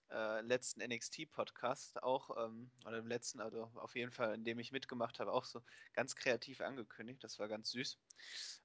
[0.10, 4.72] äh, letzten NXT-Podcast auch, ähm, oder im letzten, also auf jeden Fall, in dem ich
[4.72, 5.62] mitgemacht habe, auch so
[5.94, 7.24] ganz kreativ angekündigt.
[7.24, 8.00] Das war ganz süß.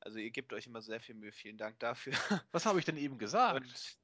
[0.01, 1.33] Also ihr gebt euch immer sehr viel Mühe.
[1.33, 2.15] Vielen Dank dafür.
[2.53, 3.67] Was habe ich denn eben gesagt?
[3.67, 3.99] Und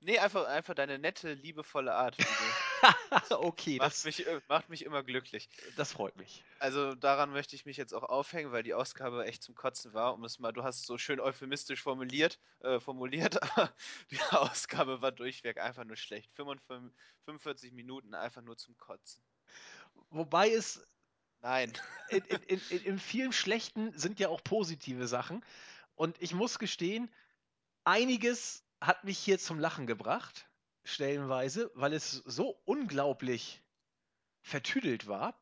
[0.00, 2.16] nee, einfach, einfach deine nette, liebevolle Art.
[3.30, 5.48] okay, macht, das mich, macht mich immer glücklich.
[5.76, 6.44] Das freut mich.
[6.58, 10.14] Also daran möchte ich mich jetzt auch aufhängen, weil die Ausgabe echt zum Kotzen war.
[10.14, 13.72] Um es mal, du hast es so schön euphemistisch formuliert, äh, formuliert, aber
[14.10, 16.32] die Ausgabe war durchweg einfach nur schlecht.
[16.34, 16.92] 45,
[17.24, 19.22] 45 Minuten einfach nur zum Kotzen.
[20.10, 20.84] Wobei es.
[21.40, 21.72] Nein.
[22.08, 25.44] In, in, in, in vielen Schlechten sind ja auch positive Sachen.
[25.94, 27.12] Und ich muss gestehen,
[27.84, 30.46] einiges hat mich hier zum Lachen gebracht
[30.84, 33.62] stellenweise, weil es so unglaublich
[34.42, 35.40] vertüdelt war.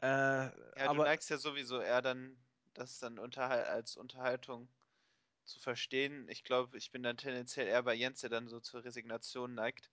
[0.00, 2.36] Äh, ja, aber, du neigst ja sowieso eher dann,
[2.74, 4.68] das dann unterhal als Unterhaltung
[5.44, 6.28] zu verstehen.
[6.28, 9.90] Ich glaube, ich bin dann tendenziell eher bei Jens, der dann so zur Resignation neigt.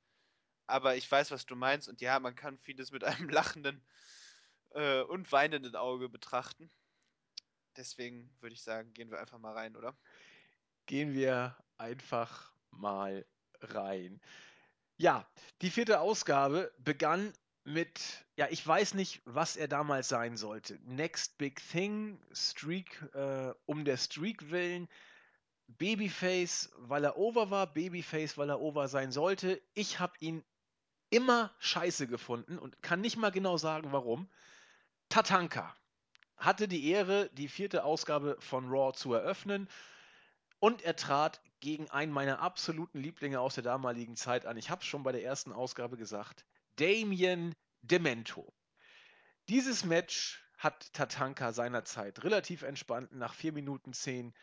[0.67, 1.89] Aber ich weiß, was du meinst.
[1.89, 3.83] Und ja, man kann vieles mit einem lachenden
[4.71, 6.71] äh, und weinenden Auge betrachten.
[7.75, 9.97] Deswegen würde ich sagen, gehen wir einfach mal rein, oder?
[10.85, 13.25] Gehen wir einfach mal
[13.61, 14.19] rein.
[15.01, 15.25] Ja,
[15.61, 17.31] die vierte Ausgabe begann
[17.63, 18.01] mit,
[18.35, 20.77] ja, ich weiß nicht, was er damals sein sollte.
[20.83, 24.89] Next Big Thing, Streak äh, um der Streak willen,
[25.67, 29.61] Babyface, weil er over war, Babyface, weil er over sein sollte.
[29.73, 30.43] Ich habe ihn
[31.09, 34.29] immer scheiße gefunden und kann nicht mal genau sagen, warum.
[35.07, 35.73] Tatanka
[36.35, 39.69] hatte die Ehre, die vierte Ausgabe von Raw zu eröffnen
[40.59, 44.57] und er trat gegen einen meiner absoluten Lieblinge aus der damaligen Zeit an.
[44.57, 46.45] Ich habe es schon bei der ersten Ausgabe gesagt.
[46.75, 48.53] Damien Demento.
[49.47, 54.33] Dieses Match hat Tatanka seinerzeit relativ entspannt nach 4 Minuten 10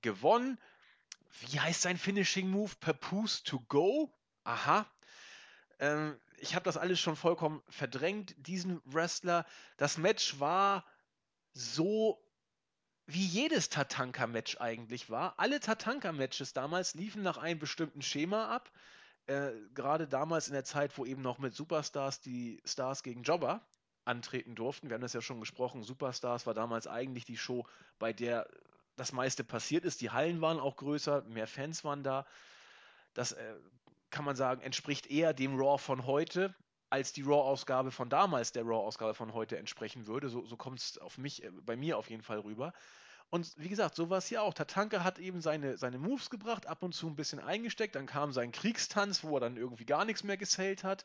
[0.00, 0.58] gewonnen.
[1.40, 2.72] Wie heißt sein Finishing Move?
[2.80, 4.12] Papoose to go?
[4.44, 4.90] Aha.
[5.78, 9.46] Ähm, ich habe das alles schon vollkommen verdrängt, diesen Wrestler.
[9.76, 10.84] Das Match war
[11.52, 12.22] so
[13.06, 15.34] wie jedes Tatanka-Match eigentlich war.
[15.38, 18.70] Alle Tatanka-Matches damals liefen nach einem bestimmten Schema ab.
[19.26, 23.60] Äh, Gerade damals in der Zeit, wo eben noch mit Superstars die Stars gegen Jobber
[24.04, 24.88] antreten durften.
[24.88, 25.82] Wir haben das ja schon gesprochen.
[25.82, 27.66] Superstars war damals eigentlich die Show,
[27.98, 28.48] bei der
[28.96, 30.00] das meiste passiert ist.
[30.00, 32.26] Die Hallen waren auch größer, mehr Fans waren da.
[33.14, 33.54] Das äh,
[34.10, 36.54] kann man sagen, entspricht eher dem Raw von heute
[36.90, 40.28] als die Raw-Ausgabe von damals der Raw-Ausgabe von heute entsprechen würde.
[40.28, 42.72] So, so kommt es auf mich, äh, bei mir auf jeden Fall rüber.
[43.28, 44.54] Und wie gesagt, so war es hier auch.
[44.54, 47.96] Tatanka hat eben seine, seine Moves gebracht, ab und zu ein bisschen eingesteckt.
[47.96, 51.04] Dann kam sein Kriegstanz, wo er dann irgendwie gar nichts mehr gesellt hat.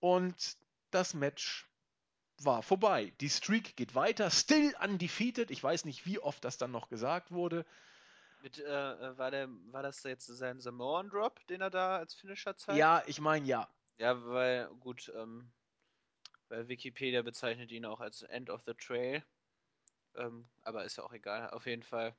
[0.00, 0.56] Und
[0.90, 1.66] das Match
[2.38, 3.12] war vorbei.
[3.20, 5.50] Die Streak geht weiter, still undefeated.
[5.50, 7.64] Ich weiß nicht, wie oft das dann noch gesagt wurde.
[8.42, 12.14] Mit, äh, äh war, der, war das jetzt sein Samoan Drop, den er da als
[12.14, 12.78] Finisher zeigt?
[12.78, 13.68] Ja, ich meine ja.
[14.02, 15.48] Ja, weil, gut, ähm,
[16.48, 19.22] weil Wikipedia bezeichnet ihn auch als End of the Trail.
[20.16, 22.12] Ähm, aber ist ja auch egal, auf jeden Fall.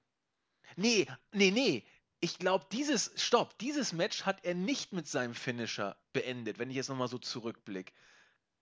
[0.77, 1.85] Nee, nee, nee.
[2.21, 6.77] Ich glaube, dieses, stopp, dieses Match hat er nicht mit seinem Finisher beendet, wenn ich
[6.77, 7.91] jetzt nochmal so zurückblicke.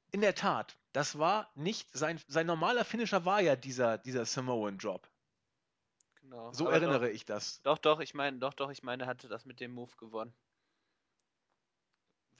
[0.09, 4.79] In der Tat, das war nicht, sein, sein normaler Finisher war ja dieser, dieser Samoan
[4.79, 5.07] Drop.
[6.21, 6.51] Genau.
[6.53, 7.61] So erinnere doch, ich das.
[7.61, 10.33] Doch, doch, ich meine, doch, doch, ich meine, er hatte das mit dem Move gewonnen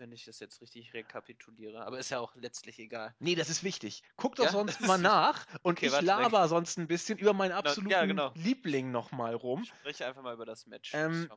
[0.02, 1.86] wenn ich das jetzt richtig rekapituliere.
[1.86, 3.14] Aber ist ja auch letztlich egal.
[3.20, 4.04] Nee, das ist wichtig.
[4.18, 4.52] Guck doch ja?
[4.52, 6.50] sonst mal nach und okay, ich laber weg.
[6.50, 8.34] sonst ein bisschen über meinen absoluten ja, genau.
[8.36, 9.64] Liebling nochmal rum.
[9.64, 10.92] Sprich einfach mal über das Match.
[10.96, 11.30] Ähm,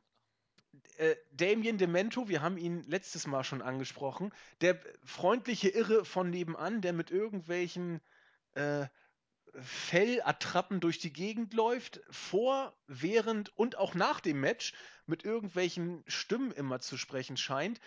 [0.97, 6.81] äh, Damien Demento, wir haben ihn letztes Mal schon angesprochen, der freundliche Irre von nebenan,
[6.81, 8.01] der mit irgendwelchen
[8.53, 8.87] äh,
[9.61, 14.73] Fellattrappen durch die Gegend läuft, vor, während und auch nach dem Match
[15.05, 17.79] mit irgendwelchen Stimmen immer zu sprechen scheint,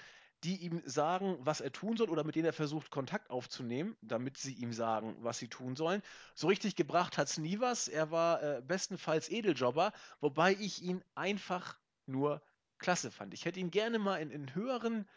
[0.45, 4.37] die ihm sagen, was er tun soll oder mit denen er versucht, Kontakt aufzunehmen, damit
[4.39, 6.03] sie ihm sagen, was sie tun sollen.
[6.35, 7.89] So richtig gebracht hat es nie was.
[7.89, 11.77] Er war äh, bestenfalls Edeljobber, wobei ich ihn einfach
[12.07, 12.41] nur
[12.79, 13.35] klasse fand.
[13.35, 15.09] Ich hätte ihn gerne mal in, in höheren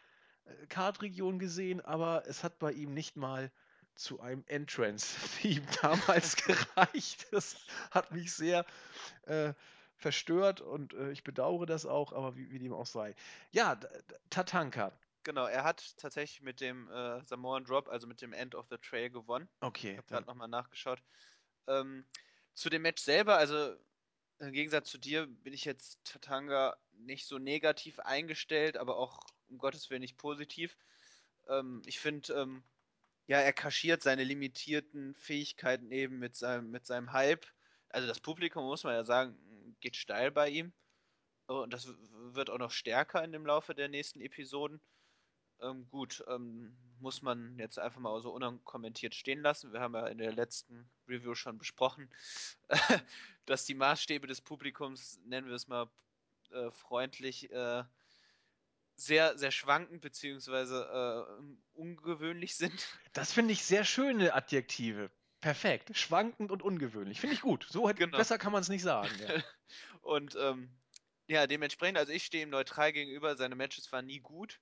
[0.45, 3.51] äh, Kartregionen gesehen, aber es hat bei ihm nicht mal
[3.93, 7.27] zu einem Entrance-Theme damals gereicht.
[7.31, 7.55] Das
[7.91, 8.65] hat mich sehr
[9.23, 9.53] äh,
[9.97, 13.15] verstört und äh, ich bedauere das auch, aber wie, wie dem auch sei.
[13.51, 13.79] Ja,
[14.29, 14.91] Tatanka.
[15.23, 18.77] Genau, er hat tatsächlich mit dem äh, Samoan Drop, also mit dem End of the
[18.77, 19.47] Trail gewonnen.
[19.59, 19.91] Okay.
[19.91, 21.01] Ich habe gerade nochmal nachgeschaut.
[21.67, 22.05] Ähm,
[22.53, 23.75] zu dem Match selber, also
[24.39, 29.19] im Gegensatz zu dir bin ich jetzt Tatanga nicht so negativ eingestellt, aber auch
[29.49, 30.75] um Gottes Willen nicht positiv.
[31.47, 32.63] Ähm, ich finde, ähm,
[33.27, 37.45] ja, er kaschiert seine limitierten Fähigkeiten eben mit seinem, mit seinem Hype.
[37.89, 39.37] Also das Publikum, muss man ja sagen,
[39.79, 40.73] geht steil bei ihm.
[41.45, 41.87] Und das
[42.33, 44.81] wird auch noch stärker in dem Laufe der nächsten Episoden.
[45.61, 49.73] Ähm, gut, ähm, muss man jetzt einfach mal so unkommentiert stehen lassen.
[49.73, 52.09] Wir haben ja in der letzten Review schon besprochen,
[53.45, 55.89] dass die Maßstäbe des Publikums, nennen wir es mal
[56.51, 57.83] äh, freundlich, äh,
[58.95, 62.87] sehr, sehr schwankend beziehungsweise äh, ungewöhnlich sind.
[63.13, 65.09] Das finde ich sehr schöne Adjektive.
[65.39, 65.97] Perfekt.
[65.97, 67.19] Schwankend und ungewöhnlich.
[67.19, 67.65] Finde ich gut.
[67.67, 68.17] So genau.
[68.17, 69.09] besser kann man es nicht sagen.
[69.19, 69.41] Ja.
[70.01, 70.69] und ähm,
[71.27, 73.35] ja, dementsprechend, also ich stehe ihm neutral gegenüber.
[73.35, 74.59] Seine Matches waren nie gut.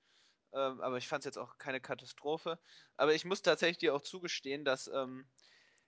[0.54, 2.60] Ähm, aber ich fand es jetzt auch keine Katastrophe.
[2.98, 5.26] Aber ich muss tatsächlich dir auch zugestehen, dass ähm,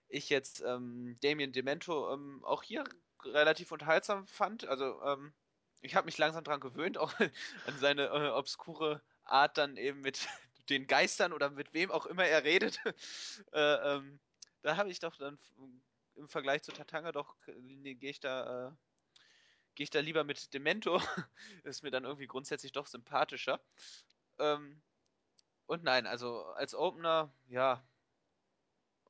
[0.07, 2.83] ich jetzt ähm, Damien Demento ähm, auch hier
[3.23, 4.65] relativ unterhaltsam fand.
[4.67, 5.33] Also ähm,
[5.81, 10.27] ich habe mich langsam daran gewöhnt, auch an seine äh, obskure Art dann eben mit
[10.69, 12.79] den Geistern oder mit wem auch immer er redet.
[13.53, 14.19] äh, ähm,
[14.61, 15.39] da habe ich doch dann
[16.15, 18.71] im Vergleich zu Tatanga doch, nee, gehe ich da, äh,
[19.75, 21.01] gehe ich da lieber mit Demento.
[21.63, 23.59] ist mir dann irgendwie grundsätzlich doch sympathischer.
[24.39, 24.81] Ähm,
[25.65, 27.83] und nein, also als Opener, ja,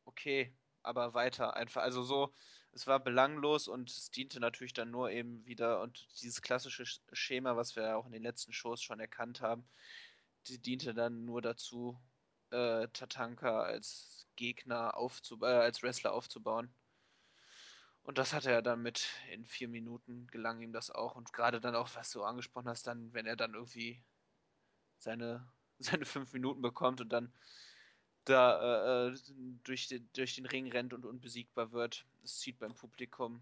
[0.05, 1.81] okay, aber weiter einfach.
[1.81, 2.33] Also so,
[2.71, 7.55] es war belanglos und es diente natürlich dann nur eben wieder und dieses klassische Schema,
[7.57, 9.67] was wir auch in den letzten Shows schon erkannt haben,
[10.47, 11.99] die diente dann nur dazu,
[12.51, 16.73] äh, Tatanka als Gegner aufzubauen, äh, als Wrestler aufzubauen.
[18.03, 21.15] Und das hat er dann mit in vier Minuten gelang ihm das auch.
[21.15, 24.03] Und gerade dann auch, was du angesprochen hast, dann, wenn er dann irgendwie
[25.01, 25.47] seine
[25.79, 27.31] seine fünf Minuten bekommt und dann
[28.25, 29.17] da äh, äh,
[29.63, 32.05] durch, den, durch den Ring rennt und unbesiegbar wird.
[32.23, 33.41] Es zieht beim Publikum.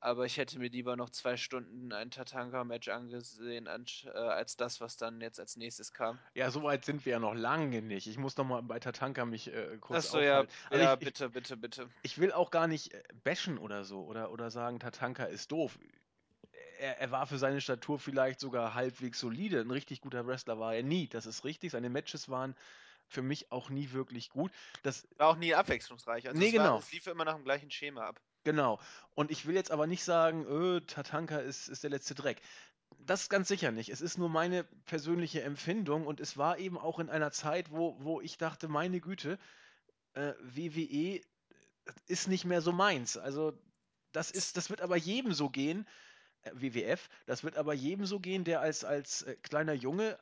[0.00, 4.80] Aber ich hätte mir lieber noch zwei Stunden ein Tatanka-Match angesehen, als, äh, als das,
[4.82, 6.18] was dann jetzt als nächstes kam.
[6.34, 8.06] Ja, so weit sind wir ja noch lange nicht.
[8.06, 11.30] Ich muss noch mal bei Tatanka mich äh, kurz Achso, ja, also ja ich, bitte,
[11.30, 11.88] bitte, bitte.
[12.02, 15.78] Ich will auch gar nicht äh, bashen oder so oder, oder sagen, Tatanka ist doof
[16.78, 19.60] er, er, war für seine Statur vielleicht sogar halbwegs solide.
[19.60, 21.08] Ein richtig guter Wrestler war er nie.
[21.08, 21.72] Das ist richtig.
[21.72, 22.54] Seine Matches waren
[23.06, 24.52] für mich auch nie wirklich gut.
[24.82, 26.26] Das war auch nie abwechslungsreich.
[26.26, 26.74] Also nee, es, genau.
[26.74, 28.20] War, es lief immer nach dem gleichen Schema ab.
[28.44, 28.78] Genau.
[29.14, 32.40] Und ich will jetzt aber nicht sagen, öh, Tatanka ist, ist der letzte Dreck.
[32.98, 33.88] Das ganz sicher nicht.
[33.88, 37.96] Es ist nur meine persönliche Empfindung und es war eben auch in einer Zeit, wo,
[38.00, 39.38] wo ich dachte, meine Güte,
[40.14, 41.20] äh, WWE
[42.06, 43.16] ist nicht mehr so meins.
[43.16, 43.52] Also
[44.12, 45.86] das ist, das wird aber jedem so gehen,
[46.52, 47.08] WWF.
[47.26, 50.18] Das wird aber jedem so gehen, der als, als äh, kleiner Junge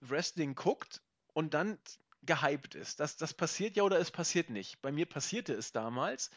[0.00, 1.02] Wrestling guckt
[1.32, 1.78] und dann
[2.22, 3.00] gehypt ist.
[3.00, 4.80] Das, das passiert ja oder es passiert nicht.
[4.82, 6.30] Bei mir passierte es damals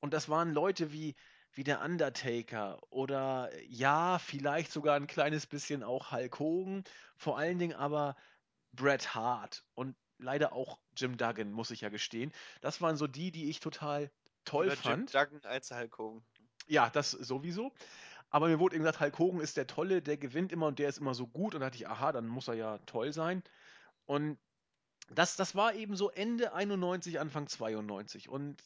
[0.00, 1.14] und das waren Leute wie,
[1.52, 6.84] wie der Undertaker oder ja, vielleicht sogar ein kleines bisschen auch Hulk Hogan,
[7.16, 8.16] vor allen Dingen aber
[8.72, 12.32] Bret Hart und leider auch Jim Duggan, muss ich ja gestehen.
[12.60, 14.10] Das waren so die, die ich total
[14.44, 15.12] toll Oder fand.
[15.12, 16.24] Jim Duggan als Hulk Hogan.
[16.66, 17.72] Ja, das sowieso.
[18.30, 20.88] Aber mir wurde eben gesagt, Hulk Hogan ist der Tolle, der gewinnt immer und der
[20.88, 21.54] ist immer so gut.
[21.54, 23.42] Und da dachte ich, aha, dann muss er ja toll sein.
[24.06, 24.38] Und
[25.08, 28.28] das, das war eben so Ende 91, Anfang 92.
[28.28, 28.62] Und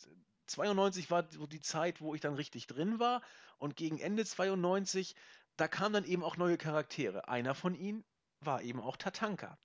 [0.46, 3.22] 92 war so die Zeit, wo ich dann richtig drin war.
[3.58, 5.16] Und gegen Ende 92,
[5.56, 7.28] da kamen dann eben auch neue Charaktere.
[7.28, 8.04] Einer von ihnen
[8.40, 9.58] war eben auch Tatanka.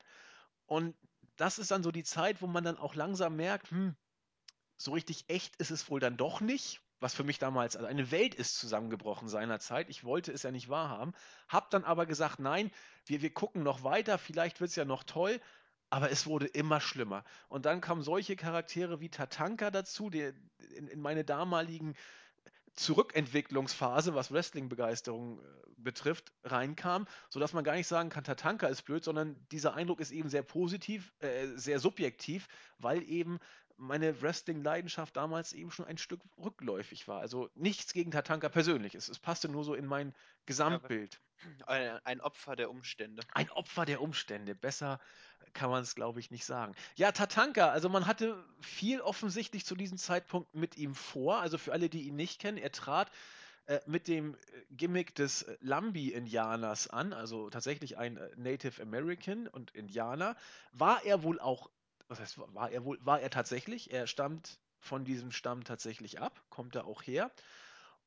[0.66, 0.96] Und
[1.36, 3.96] das ist dann so die Zeit, wo man dann auch langsam merkt, hm,
[4.78, 8.12] so richtig echt ist es wohl dann doch nicht was für mich damals, also eine
[8.12, 9.90] Welt ist zusammengebrochen seinerzeit.
[9.90, 11.14] Ich wollte es ja nicht wahrhaben.
[11.48, 12.72] Hab dann aber gesagt, nein,
[13.06, 15.40] wir, wir gucken noch weiter, vielleicht wird es ja noch toll.
[15.92, 17.24] Aber es wurde immer schlimmer.
[17.48, 20.34] Und dann kamen solche Charaktere wie Tatanka dazu, der
[20.76, 21.96] in, in meine damaligen
[22.76, 25.44] Zurückentwicklungsphase, was Wrestling-Begeisterung äh,
[25.78, 30.12] betrifft, reinkam, sodass man gar nicht sagen kann, Tatanka ist blöd, sondern dieser Eindruck ist
[30.12, 33.40] eben sehr positiv, äh, sehr subjektiv, weil eben
[33.80, 37.22] meine Wrestling-Leidenschaft damals eben schon ein Stück rückläufig war.
[37.22, 38.94] Also nichts gegen Tatanka persönlich.
[38.96, 40.14] Es, es passte nur so in mein
[40.46, 41.20] Gesamtbild.
[41.68, 43.24] Ein, ein Opfer der Umstände.
[43.32, 44.56] Ein Opfer der Umstände.
[44.56, 45.00] Besser
[45.54, 46.76] kann man es, glaube ich, nicht sagen.
[46.96, 51.40] Ja, Tatanka, also man hatte viel offensichtlich zu diesem Zeitpunkt mit ihm vor.
[51.40, 53.10] Also für alle, die ihn nicht kennen, er trat
[53.70, 54.36] äh, mit dem
[54.72, 60.36] Gimmick des Lambi-Indianers an, also tatsächlich ein äh, Native American und Indianer.
[60.74, 61.70] War er wohl auch,
[62.10, 66.42] was heißt, war er wohl, war er tatsächlich, er stammt von diesem Stamm tatsächlich ab,
[66.50, 67.32] kommt er auch her.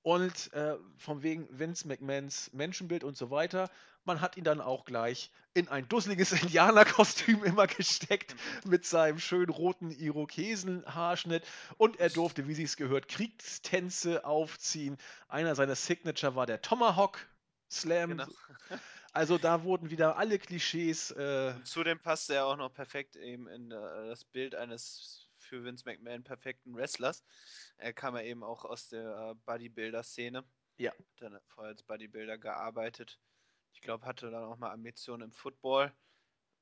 [0.02, 3.70] Und äh, von wegen Vince McMahons Menschenbild und so weiter,
[4.04, 9.50] man hat ihn dann auch gleich in ein dusseliges Indianerkostüm immer gesteckt mit seinem schönen
[9.50, 14.98] roten Irokesenhaarschnitt und er durfte, wie sie es gehört, Kriegstänze aufziehen.
[15.28, 17.24] Einer seiner Signature war der Tomahawk
[17.70, 18.10] Slam.
[18.10, 18.26] Genau.
[19.12, 21.10] Also da wurden wieder alle Klischees.
[21.10, 25.84] Äh zudem passte er auch noch perfekt eben in äh, das Bild eines für Vince
[25.84, 27.22] McMahon perfekten Wrestlers.
[27.76, 30.44] Er kam ja eben auch aus der äh, Bodybuilder-Szene.
[30.78, 30.92] Ja.
[30.92, 33.20] Hat dann vorher als Bodybuilder gearbeitet.
[33.72, 35.92] Ich glaube, hatte dann auch mal Ambitionen im Football.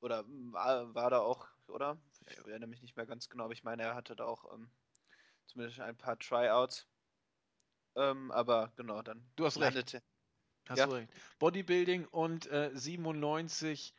[0.01, 2.01] Oder hm, war, war da auch, oder?
[2.27, 4.69] Ich erinnere mich nicht mehr ganz genau, aber ich meine, er hatte da auch ähm,
[5.45, 6.87] zumindest ein paar Tryouts.
[7.95, 9.97] Ähm, aber genau, dann du hast landete.
[9.97, 10.10] Recht.
[10.67, 10.85] Hast ja.
[10.85, 11.09] du recht.
[11.39, 13.93] Bodybuilding und äh, 97,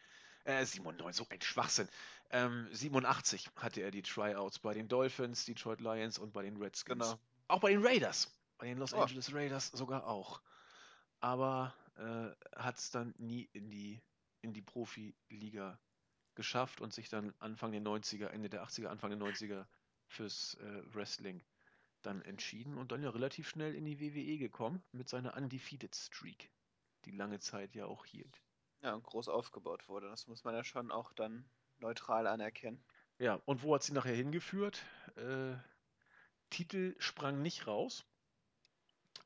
[0.45, 1.89] äh, 97, so ein Schwachsinn.
[2.31, 6.99] Ähm, 87 hatte er die Tryouts bei den Dolphins, Detroit Lions und bei den Redskins.
[6.99, 7.19] Genau.
[7.49, 8.33] Auch bei den Raiders.
[8.59, 9.03] Bei den Los oh.
[9.03, 10.41] Angeles Raiders sogar auch.
[11.21, 14.01] Aber äh, hat es dann nie in die,
[14.41, 15.79] in die Profiliga
[16.35, 19.67] geschafft und sich dann Anfang der 90er, Ende der 80er, Anfang der 90er
[20.07, 21.43] fürs äh, Wrestling
[22.03, 26.51] dann entschieden und dann ja relativ schnell in die WWE gekommen mit seiner Undefeated Streak,
[27.05, 28.43] die lange Zeit ja auch hielt.
[28.83, 30.09] Ja, und groß aufgebaut wurde.
[30.09, 32.85] Das muss man ja schon auch dann neutral anerkennen.
[33.19, 34.85] Ja, und wo hat sie nachher hingeführt?
[35.17, 35.55] Äh,
[36.51, 38.05] Titel sprang nicht raus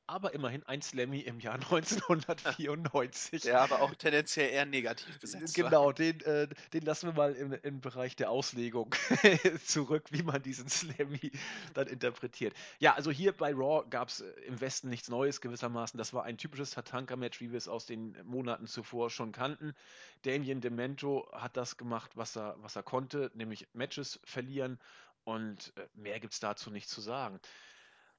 [0.06, 3.42] aber immerhin ein Slammy im Jahr 1994.
[3.42, 7.52] Der aber auch tendenziell eher negativ besetzt Genau, den, äh, den lassen wir mal im,
[7.52, 8.94] im Bereich der Auslegung
[9.64, 11.32] zurück, wie man diesen Slammy
[11.74, 12.54] dann interpretiert.
[12.78, 15.98] Ja, also hier bei Raw gab es äh, im Westen nichts Neues gewissermaßen.
[15.98, 19.74] Das war ein typisches Tatanka-Match, wie wir es aus den Monaten zuvor schon kannten.
[20.22, 24.78] Damien Demento hat das gemacht, was er, was er konnte, nämlich Matches verlieren
[25.26, 27.40] und äh, mehr gibt es dazu nicht zu sagen.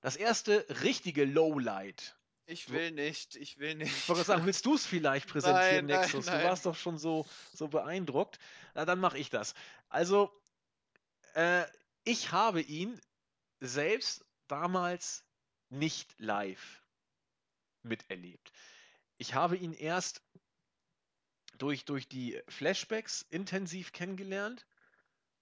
[0.02, 2.16] Das erste richtige Lowlight.
[2.46, 3.96] Ich will nicht, ich will nicht.
[3.96, 6.26] Ich wollte sagen, willst du es vielleicht präsentieren, nein, Nexus?
[6.26, 6.44] Nein, nein.
[6.44, 8.40] Du warst doch schon so, so beeindruckt.
[8.74, 9.54] Na, dann mache ich das.
[9.90, 10.32] Also,
[11.34, 11.66] äh,
[12.06, 13.02] ich habe ihn
[13.60, 15.26] selbst damals
[15.70, 16.84] nicht live
[17.84, 18.54] miterlebt.
[19.18, 20.22] Ich habe ihn erst
[21.58, 24.66] durch, durch die Flashbacks intensiv kennengelernt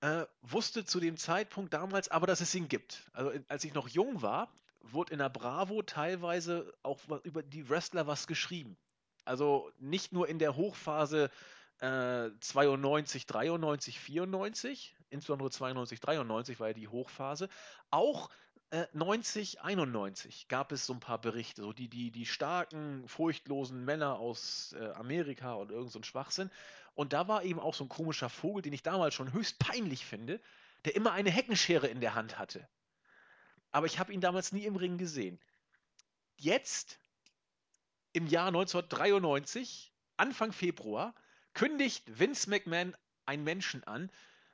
[0.05, 3.09] äh, wusste zu dem Zeitpunkt damals aber, dass es ihn gibt.
[3.13, 8.05] Also als ich noch jung war, wurde in der Bravo teilweise auch über die Wrestler
[8.05, 8.77] was geschrieben.
[9.23, 11.31] Also nicht nur in der Hochphase
[11.79, 17.49] äh, 92, 93, 94, insbesondere 92, 93 war ja die Hochphase,
[17.89, 18.29] auch
[18.69, 23.83] äh, 90, 91 gab es so ein paar Berichte, so die, die, die starken, furchtlosen
[23.85, 26.51] Männer aus äh, Amerika und irgend so ein Schwachsinn.
[26.95, 30.05] Und da war eben auch so ein komischer Vogel, den ich damals schon höchst peinlich
[30.05, 30.41] finde,
[30.85, 32.67] der immer eine Heckenschere in der Hand hatte.
[33.71, 35.39] Aber ich habe ihn damals nie im Ring gesehen.
[36.37, 36.99] Jetzt,
[38.13, 41.13] im Jahr 1993, Anfang Februar,
[41.53, 44.09] kündigt Vince McMahon einen Menschen an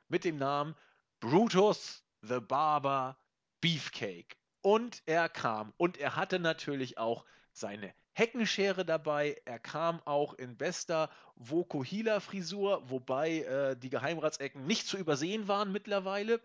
[0.08, 0.74] mit dem Namen
[1.20, 3.16] Brutus the Barber
[3.60, 4.36] Beefcake.
[4.62, 5.72] Und er kam.
[5.76, 9.40] Und er hatte natürlich auch seine Heckenschere dabei.
[9.44, 16.40] Er kam auch in bester Vokuhila-Frisur, wobei äh, die Geheimratsecken nicht zu übersehen waren mittlerweile,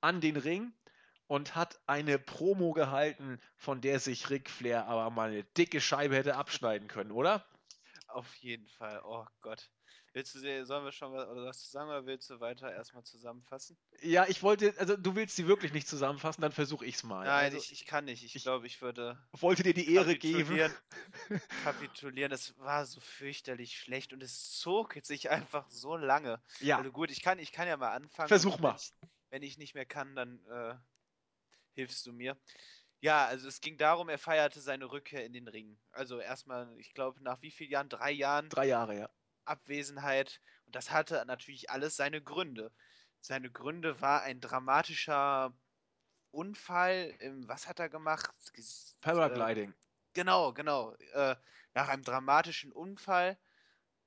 [0.00, 0.72] an den Ring
[1.26, 6.16] und hat eine Promo gehalten, von der sich Ric Flair aber mal eine dicke Scheibe
[6.16, 7.44] hätte abschneiden können, oder?
[8.08, 9.00] Auf jeden Fall.
[9.04, 9.70] Oh Gott.
[10.16, 13.76] Willst du, sollen wir schon was, oder was sagen oder willst du weiter erstmal zusammenfassen?
[14.00, 17.26] Ja, ich wollte, also du willst sie wirklich nicht zusammenfassen, dann versuche ich es mal.
[17.26, 18.24] Nein, also, ich, ich kann nicht.
[18.24, 19.18] Ich, ich glaube, ich würde.
[19.32, 20.72] Wollte dir die Ehre geben.
[21.64, 22.30] kapitulieren.
[22.30, 26.40] Das war so fürchterlich schlecht und es zog sich einfach so lange.
[26.60, 26.78] Ja.
[26.78, 28.28] Also gut, ich kann, ich kann ja mal anfangen.
[28.28, 28.70] Versuch mal.
[28.70, 28.92] Wenn ich,
[29.28, 30.76] wenn ich nicht mehr kann, dann äh,
[31.74, 32.38] hilfst du mir.
[33.00, 35.76] Ja, also es ging darum, er feierte seine Rückkehr in den Ring.
[35.92, 37.90] Also erstmal, ich glaube, nach wie vielen Jahren?
[37.90, 38.48] Drei Jahren?
[38.48, 39.10] Drei Jahre, ja.
[39.46, 40.40] Abwesenheit.
[40.66, 42.72] Und das hatte natürlich alles seine Gründe.
[43.20, 45.56] Seine Gründe war ein dramatischer
[46.32, 47.14] Unfall.
[47.20, 48.30] Im, was hat er gemacht?
[49.00, 49.70] Paragliding.
[49.70, 49.74] Äh,
[50.14, 50.94] genau, genau.
[51.12, 51.36] Äh,
[51.74, 53.38] nach einem dramatischen Unfall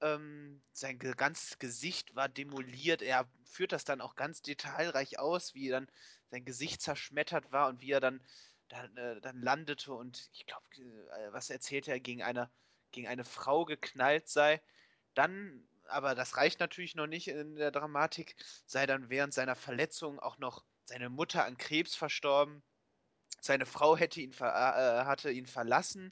[0.01, 3.01] Ähm, sein ganzes Gesicht war demoliert.
[3.01, 5.87] Er führt das dann auch ganz detailreich aus, wie dann
[6.31, 8.21] sein Gesicht zerschmettert war und wie er dann,
[8.69, 12.51] dann, äh, dann landete und ich glaube, äh, was erzählt er, gegen eine,
[12.91, 14.61] gegen eine Frau geknallt sei.
[15.19, 20.17] Dann, aber das reicht natürlich noch nicht in der Dramatik, sei dann während seiner Verletzung
[20.17, 22.63] auch noch seine Mutter an Krebs verstorben.
[23.41, 26.07] Seine Frau hätte ihn, äh, hatte ihn verlassen,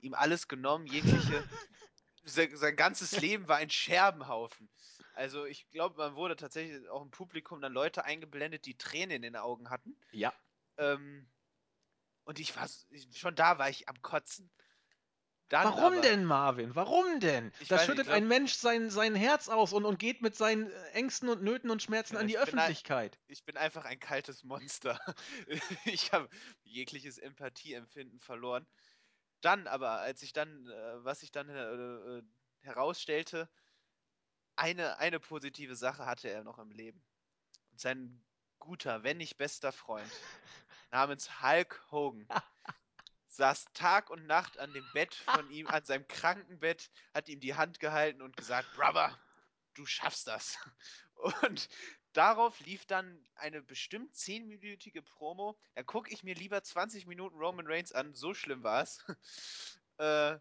[0.00, 1.44] ihm alles genommen, jegliche
[2.24, 4.70] sein ganzes Leben war ein Scherbenhaufen.
[5.12, 9.22] Also ich glaube, man wurde tatsächlich auch im Publikum dann Leute eingeblendet, die Tränen in
[9.22, 10.00] den Augen hatten.
[10.12, 10.32] Ja.
[10.78, 11.28] Ähm,
[12.24, 12.66] und ich war
[13.12, 14.50] schon da war ich am Kotzen.
[15.48, 16.74] Dann Warum aber, denn, Marvin?
[16.74, 17.52] Warum denn?
[17.68, 21.28] Da schüttet glaub, ein Mensch sein, sein Herz aus und, und geht mit seinen Ängsten
[21.28, 23.16] und Nöten und Schmerzen ja, an die Öffentlichkeit.
[23.16, 24.98] Ein, ich bin einfach ein kaltes Monster.
[25.84, 26.28] ich habe
[26.64, 28.66] jegliches Empathieempfinden verloren.
[29.40, 32.22] Dann aber, als ich dann, äh, was ich dann äh, äh,
[32.62, 33.48] herausstellte,
[34.56, 37.04] eine, eine positive Sache hatte er noch im Leben.
[37.70, 38.24] Und sein
[38.58, 40.10] guter, wenn nicht bester Freund
[40.90, 42.26] namens Hulk Hogan
[43.36, 47.54] saß Tag und Nacht an dem Bett von ihm, an seinem Krankenbett, hat ihm die
[47.54, 49.18] Hand gehalten und gesagt, Brother,
[49.74, 50.58] du schaffst das.
[51.42, 51.68] Und
[52.12, 55.58] darauf lief dann eine bestimmt 10-minütige Promo.
[55.74, 59.04] Da gucke ich mir lieber 20 Minuten Roman Reigns an, so schlimm war es.
[59.98, 60.32] äh,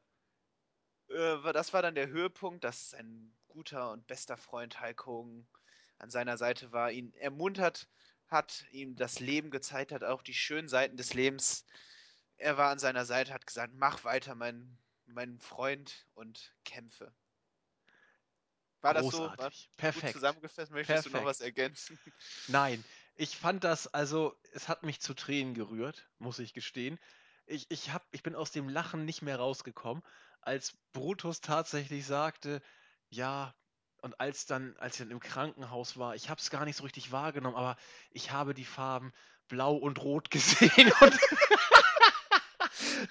[1.09, 5.47] äh, das war dann der Höhepunkt, dass sein guter und bester Freund Hulk Hogan
[5.97, 7.87] an seiner Seite war, ihn ermuntert
[8.27, 11.65] hat, ihm das Leben gezeigt hat, auch die schönen Seiten des Lebens.
[12.37, 17.13] Er war an seiner Seite, hat gesagt, mach weiter, mein, mein Freund, und kämpfe.
[18.81, 19.37] War Großartig.
[19.43, 19.69] das so?
[19.77, 20.13] Perfekt.
[20.13, 20.71] zusammengefasst?
[20.71, 21.15] Möchtest Perfekt.
[21.15, 21.97] du noch was ergänzen?
[22.47, 22.83] Nein,
[23.15, 26.99] ich fand das, also, es hat mich zu Tränen gerührt, muss ich gestehen.
[27.47, 30.03] Ich, ich, hab, ich bin aus dem Lachen nicht mehr rausgekommen,
[30.41, 32.61] als Brutus tatsächlich sagte,
[33.09, 33.55] ja,
[34.01, 36.83] und als dann, als ich dann im Krankenhaus war, ich habe es gar nicht so
[36.83, 37.77] richtig wahrgenommen, aber
[38.11, 39.13] ich habe die Farben
[39.47, 41.19] blau und rot gesehen und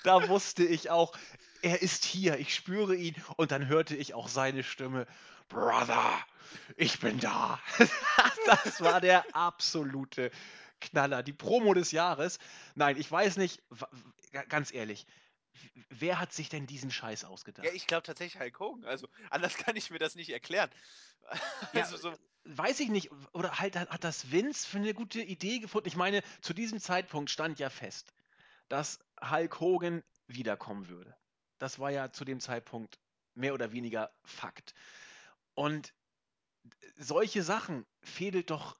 [0.02, 1.16] da wusste ich auch,
[1.62, 5.06] er ist hier, ich spüre ihn und dann hörte ich auch seine Stimme,
[5.48, 6.18] Brother,
[6.76, 7.60] ich bin da.
[8.46, 10.30] das war der absolute
[10.80, 12.38] Knaller, die Promo des Jahres.
[12.74, 13.62] Nein, ich weiß nicht,
[14.48, 15.06] ganz ehrlich,
[15.88, 17.66] wer hat sich denn diesen Scheiß ausgedacht?
[17.66, 18.84] Ja, ich glaube tatsächlich Hulk Hogan.
[18.84, 20.70] Also anders kann ich mir das nicht erklären.
[21.72, 23.10] Ja, also so weiß ich nicht.
[23.32, 25.88] Oder halt hat das Vince für eine gute Idee gefunden.
[25.88, 28.12] Ich meine, zu diesem Zeitpunkt stand ja fest,
[28.68, 31.16] dass Hulk Hogan wiederkommen würde.
[31.58, 32.98] Das war ja zu dem Zeitpunkt
[33.34, 34.74] mehr oder weniger Fakt.
[35.54, 35.94] Und
[36.96, 38.78] solche Sachen fädelt doch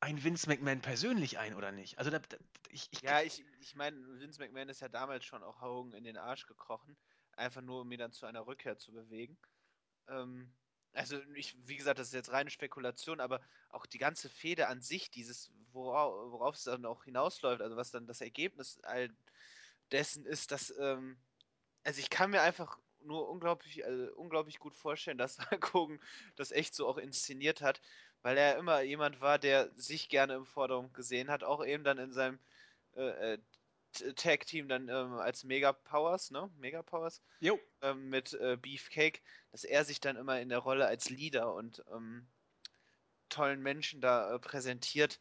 [0.00, 1.98] ein Vince McMahon persönlich ein, oder nicht?
[1.98, 2.36] Also da, da,
[2.70, 6.04] ich, ich, ja, ich, ich meine, Vince McMahon ist ja damals schon auch Hogan in
[6.04, 6.96] den Arsch gekrochen,
[7.32, 9.38] einfach nur um ihn dann zu einer Rückkehr zu bewegen.
[10.08, 10.52] Ähm,
[10.92, 14.82] also ich, wie gesagt, das ist jetzt reine Spekulation, aber auch die ganze Fehde an
[14.82, 19.10] sich, dieses, worauf, worauf es dann auch hinausläuft, also was dann das Ergebnis all
[19.92, 21.18] dessen ist, dass, ähm,
[21.84, 25.38] also ich kann mir einfach nur unglaublich, also unglaublich gut vorstellen, dass
[25.74, 26.00] Hogan
[26.36, 27.80] das echt so auch inszeniert hat,
[28.22, 31.98] weil er immer jemand war, der sich gerne im Vordergrund gesehen hat, auch eben dann
[31.98, 32.38] in seinem
[32.94, 33.38] äh,
[34.00, 36.50] äh Tag-Team dann ähm, als Mega Powers, ne?
[36.58, 37.22] Mega Powers.
[37.40, 37.58] Jo.
[37.82, 39.20] Ähm, mit äh, Beefcake,
[39.52, 42.28] dass er sich dann immer in der Rolle als Leader und ähm,
[43.28, 45.18] tollen Menschen da äh, präsentiert.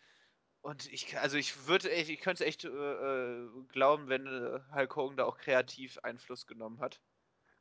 [0.62, 5.18] Und ich, also ich würde, ich könnte echt äh, äh, glauben, wenn äh, Hulk Hogan
[5.18, 7.00] da auch kreativ Einfluss genommen hat.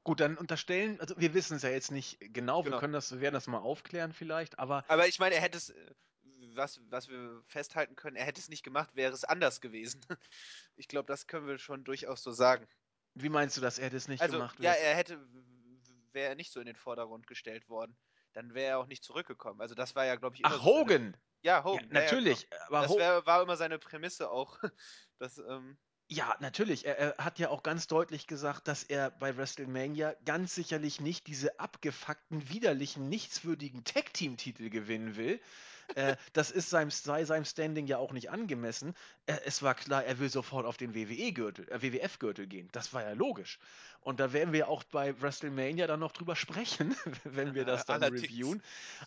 [0.02, 3.12] Gut, dann unterstellen, also wir wissen es ja jetzt nicht genau, genau, wir können das,
[3.12, 4.84] wir werden das mal aufklären vielleicht, aber.
[4.88, 5.74] Aber ich meine, er hätte es,
[6.55, 10.01] was, was wir festhalten können, er hätte es nicht gemacht, wäre es anders gewesen.
[10.81, 12.64] Ich glaube, das können wir schon durchaus so sagen.
[13.14, 15.18] Wie meinst du, dass er das nicht also, gemacht Ja, er hätte,
[16.12, 17.96] wäre er nicht so in den Vordergrund gestellt worden,
[18.33, 19.61] dann wäre er auch nicht zurückgekommen.
[19.61, 21.03] Also das war ja, glaube ich, immer Ach, so Hogan!
[21.03, 21.88] Seine, ja, Hogan.
[21.92, 22.42] Ja, natürlich.
[22.42, 24.59] Ja, aber das wär, war immer seine Prämisse auch.
[25.18, 25.77] dass, ähm,
[26.11, 26.87] ja, natürlich.
[26.87, 31.27] Er, er, hat ja auch ganz deutlich gesagt, dass er bei WrestleMania ganz sicherlich nicht
[31.27, 35.40] diese abgefuckten, widerlichen, nichtswürdigen Tag-Team-Titel gewinnen will.
[35.94, 38.94] Äh, das ist seinem, sei seinem Standing ja auch nicht angemessen.
[39.27, 42.68] Äh, es war klar, er will sofort auf den WWE-Gürtel, äh, WWF-Gürtel gehen.
[42.72, 43.59] Das war ja logisch.
[44.01, 48.03] Und da werden wir auch bei WrestleMania dann noch drüber sprechen, wenn wir das dann
[48.03, 48.24] Allerdings.
[48.24, 48.62] reviewen.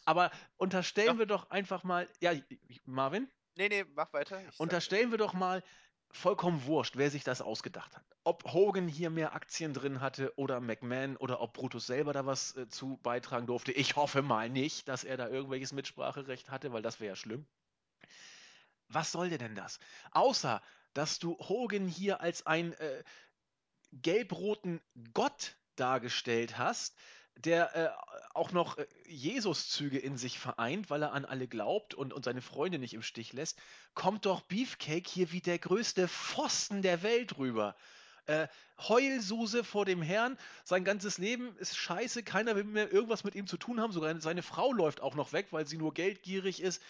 [0.05, 1.19] Aber unterstellen ja.
[1.19, 2.33] wir doch einfach mal, ja,
[2.85, 3.27] Marvin?
[3.57, 4.41] Nee, nee, mach weiter.
[4.57, 5.63] Unterstellen wir doch mal,
[6.13, 8.03] vollkommen wurscht, wer sich das ausgedacht hat.
[8.23, 12.55] Ob Hogan hier mehr Aktien drin hatte oder McMahon oder ob Brutus selber da was
[12.55, 13.71] äh, zu beitragen durfte.
[13.71, 17.45] Ich hoffe mal nicht, dass er da irgendwelches Mitspracherecht hatte, weil das wäre ja schlimm.
[18.87, 19.79] Was soll denn das?
[20.11, 20.61] Außer,
[20.93, 23.03] dass du Hogan hier als einen äh,
[23.93, 24.81] gelb-roten
[25.13, 26.95] Gott dargestellt hast,
[27.41, 27.89] der äh,
[28.33, 32.41] auch noch äh, Jesus-Züge in sich vereint, weil er an alle glaubt und, und seine
[32.41, 33.59] Freunde nicht im Stich lässt,
[33.93, 37.75] kommt doch Beefcake hier wie der größte Pfosten der Welt rüber.
[38.25, 43.35] Äh, Heulsuse vor dem Herrn, sein ganzes Leben ist scheiße, keiner will mehr irgendwas mit
[43.35, 46.61] ihm zu tun haben, sogar seine Frau läuft auch noch weg, weil sie nur geldgierig
[46.61, 46.81] ist.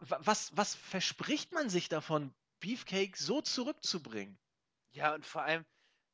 [0.00, 4.38] Was, was verspricht man sich davon, Beefcake so zurückzubringen?
[4.92, 5.64] Ja, und vor allem,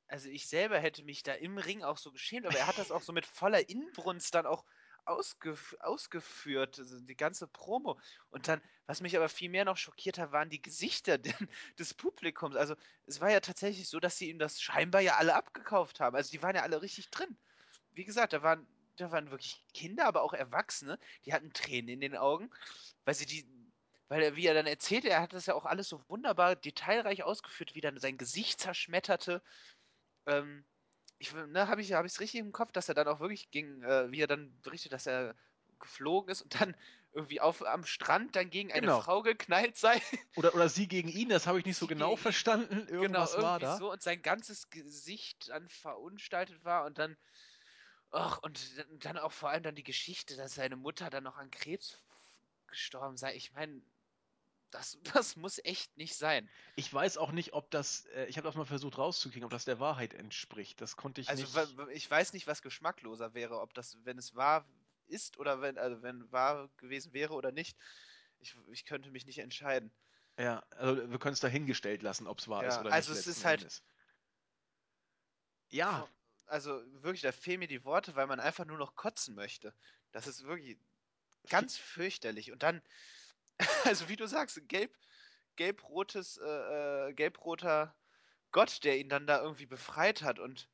[0.08, 2.90] also ich selber hätte mich da im Ring auch so geschämt, aber er hat das
[2.90, 4.64] auch so mit voller Inbrunst dann auch
[5.06, 7.98] ausgef ausgeführt, also die ganze Promo.
[8.30, 11.18] Und dann, was mich aber viel mehr noch schockiert hat, waren die Gesichter
[11.78, 12.56] des Publikums.
[12.56, 12.74] Also
[13.06, 16.16] es war ja tatsächlich so, dass sie ihm das scheinbar ja alle abgekauft haben.
[16.16, 17.38] Also die waren ja alle richtig drin.
[17.92, 18.66] Wie gesagt, da waren,
[18.96, 22.50] da waren wirklich Kinder, aber auch Erwachsene, die hatten Tränen in den Augen,
[23.04, 23.46] weil sie die,
[24.08, 27.22] weil er, wie er dann erzählte, er hat das ja auch alles so wunderbar detailreich
[27.24, 29.42] ausgeführt, wie dann sein Gesicht zerschmetterte.
[30.26, 30.66] Ähm,
[31.18, 33.82] ich, ne, habe ich es hab richtig im Kopf, dass er dann auch wirklich ging,
[33.82, 35.36] äh, wie er dann berichtet, dass er
[35.80, 36.76] geflogen ist und dann
[37.12, 38.90] irgendwie auf, am Strand dann gegen eine Genau.
[38.90, 40.02] Frau geknallt sei.
[40.36, 42.86] Oder, oder sie gegen ihn, das habe ich nicht so Sie genau verstanden.
[42.98, 43.82] genau, Irgendwas irgendwie war da.
[43.82, 47.16] so und sein ganzes Gesicht dann verunstaltet war und dann,
[48.10, 51.50] ach, und dann auch vor allem dann die Geschichte, dass seine Mutter dann noch an
[51.50, 52.04] Krebs
[52.68, 53.36] gestorben sei.
[53.36, 53.82] Ich meine,
[54.70, 56.48] das, das muss echt nicht sein.
[56.76, 59.64] Ich weiß auch nicht, ob das, äh, ich habe das mal versucht rauszukriegen, ob das
[59.64, 60.80] der Wahrheit entspricht.
[60.80, 61.54] Das konnte ich Also nicht.
[61.54, 64.66] wa- ich weiß nicht, was geschmackloser wäre, ob das, wenn es wahr
[65.06, 67.76] ist oder wenn, also wenn wahr gewesen wäre oder nicht.
[68.38, 69.92] Ich, ich könnte mich nicht entscheiden.
[70.38, 73.20] Ja, also wir können es dahingestellt lassen, ob es wahr ist Ja, oder also nicht.
[73.20, 73.82] es letzten ist halt- Endes.
[75.70, 76.08] Ja,
[76.46, 79.74] Also wirklich, da fehlen mir die Worte, weil man einfach nur noch kotzen möchte.
[80.12, 80.78] Das ist wirklich
[81.48, 82.52] ganz fürchterlich.
[82.52, 82.82] Und dann,
[83.84, 84.94] also wie du sagst, gelb,
[85.56, 87.94] gelb-rotes, äh, äh, gelb-roter
[88.52, 90.68] Gott, der ihn dann da irgendwie befreit hat und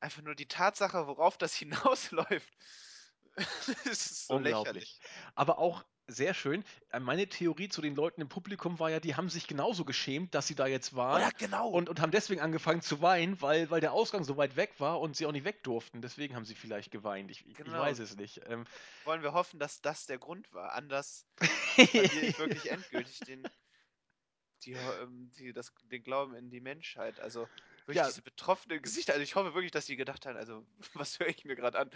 [0.00, 2.52] einfach nur die Tatsache, worauf das hinausläuft.
[3.36, 4.64] das ist so Unglaublich.
[4.64, 5.00] lächerlich.
[5.34, 6.64] aber auch sehr schön.
[6.90, 10.34] Äh, Meine Theorie zu den Leuten im Publikum war ja, die haben sich genauso geschämt,
[10.34, 11.22] dass sie da jetzt waren.
[11.22, 11.68] Oder genau.
[11.70, 15.00] Und, und haben deswegen angefangen zu weinen, weil, weil der Ausgang so weit weg war
[15.00, 16.02] und sie auch nicht weg durften.
[16.02, 17.30] Deswegen haben sie vielleicht geweint.
[17.30, 17.80] Ich, ich Genau.
[17.80, 18.42] weiß es nicht.
[18.46, 18.64] Ähm,
[19.04, 20.72] wollen wir hoffen, dass das der Grund war.
[20.72, 23.44] Anders verliere ich wirklich endgültig den,
[24.64, 27.20] die, ähm, die, das, den Glauben in die Menschheit.
[27.20, 27.48] Also
[27.86, 28.06] wirklich Ja.
[28.06, 29.12] diese betroffenen Gesichter.
[29.12, 31.90] Also ich hoffe wirklich, dass die gedacht haben, also was höre ich mir gerade an?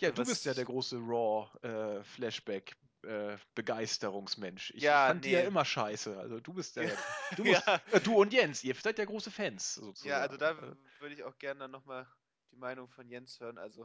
[0.00, 0.96] ja, du bist ja der große
[3.04, 4.70] Raw-Flashback-Begeisterungsmensch.
[4.74, 5.46] ich, Ja, fand die ja nee.
[5.46, 6.18] immer scheiße.
[6.18, 6.76] Also du bist.
[6.76, 6.82] Ja.
[7.36, 7.80] Du, musst, Ja.
[7.92, 10.10] äh, du und Jens, ihr seid ja große Fans sozusagen.
[10.10, 12.06] Ja, also da Äh, würde ich auch gerne dann nochmal
[12.50, 13.58] die Meinung von Jens hören.
[13.58, 13.84] Also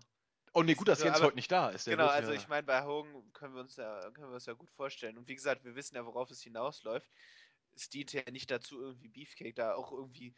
[0.56, 1.88] Oh nee, gut, dass Ja, Jens aber- heute nicht da ist.
[1.88, 4.46] Der genau, also ja, ich meine, bei Hogan können wir uns ja, können wir uns
[4.46, 5.18] ja gut vorstellen.
[5.18, 7.10] Und wie gesagt, wir wissen ja, worauf es hinausläuft.
[7.76, 10.36] Es dient ja nicht dazu, irgendwie Beefcake da auch irgendwie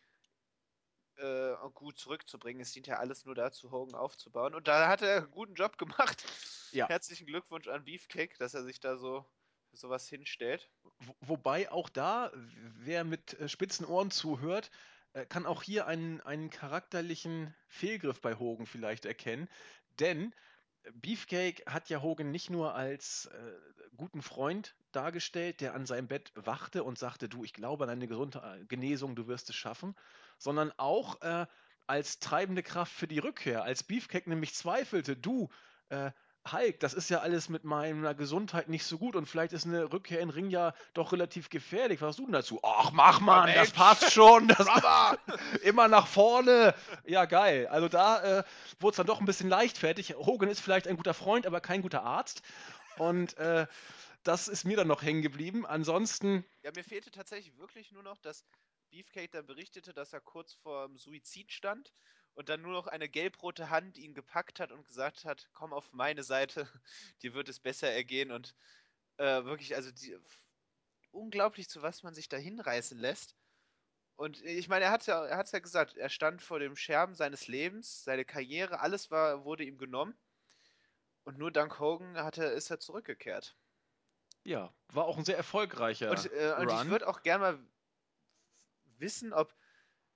[1.17, 2.61] äh, gut zurückzubringen.
[2.61, 4.55] Es dient ja alles nur dazu, Hogan aufzubauen.
[4.55, 6.25] Und da hat er einen guten Job gemacht.
[6.71, 6.87] Ja.
[6.87, 9.25] Herzlichen Glückwunsch an Beefcake, dass er sich da so
[9.71, 10.69] sowas hinstellt.
[10.99, 14.71] Wo- Wobei auch da, wer mit äh, spitzen Ohren zuhört,
[15.13, 19.49] äh, kann auch hier einen, einen charakterlichen Fehlgriff bei Hogan vielleicht erkennen.
[19.99, 20.33] Denn
[20.93, 23.37] Beefcake hat ja Hogan nicht nur als äh,
[23.95, 28.07] guten Freund dargestellt, der an seinem Bett wachte und sagte, du, ich glaube an deine
[28.07, 29.95] Gesund äh, Genesung, du wirst es schaffen,
[30.37, 31.45] sondern auch äh,
[31.87, 33.63] als treibende Kraft für die Rückkehr.
[33.63, 35.49] Als Beefcake nämlich zweifelte, du,
[35.89, 36.11] äh,
[36.51, 39.91] Hulk, das ist ja alles mit meiner Gesundheit nicht so gut und vielleicht ist eine
[39.91, 42.01] Rückkehr in Ring ja doch relativ gefährlich.
[42.01, 42.59] Was hast du denn dazu?
[42.61, 44.47] Ach, mach mal, das passt schon.
[44.47, 44.67] Das
[45.63, 46.75] immer nach vorne.
[47.05, 47.67] Ja, geil.
[47.67, 48.43] Also da äh,
[48.79, 50.15] wurde es dann doch ein bisschen leichtfertig.
[50.15, 52.43] Hogan ist vielleicht ein guter Freund, aber kein guter Arzt.
[52.97, 53.65] Und äh,
[54.23, 55.65] das ist mir dann noch hängen geblieben.
[55.65, 58.45] Ansonsten, Ja, mir fehlte tatsächlich wirklich nur noch, dass
[58.91, 61.91] Beefcake dann berichtete, dass er kurz vor dem Suizid stand
[62.35, 65.91] und dann nur noch eine gelbrote Hand ihn gepackt hat und gesagt hat, komm auf
[65.93, 66.67] meine Seite,
[67.23, 68.55] dir wird es besser ergehen und
[69.17, 70.17] äh, wirklich, also die,
[71.11, 73.35] unglaublich, zu was man sich da hinreißen lässt.
[74.17, 77.15] Und ich meine, er hat ja, er hat's ja gesagt, er stand vor dem Scherben
[77.15, 80.17] seines Lebens, seine Karriere, alles war, wurde ihm genommen.
[81.23, 83.57] Und nur dank Hogan hat er, ist er zurückgekehrt.
[84.43, 87.59] ja, war auch ein sehr erfolgreicher Und, äh, und ich würde auch gerne mal
[88.99, 89.53] wissen, ob,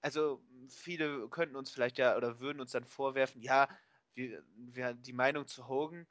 [0.02, 3.68] also viele könnten uns vielleicht ja oder würden uns dann vorwerfen, ja,
[4.16, 6.08] wir, wir, die Meinung zu Hogan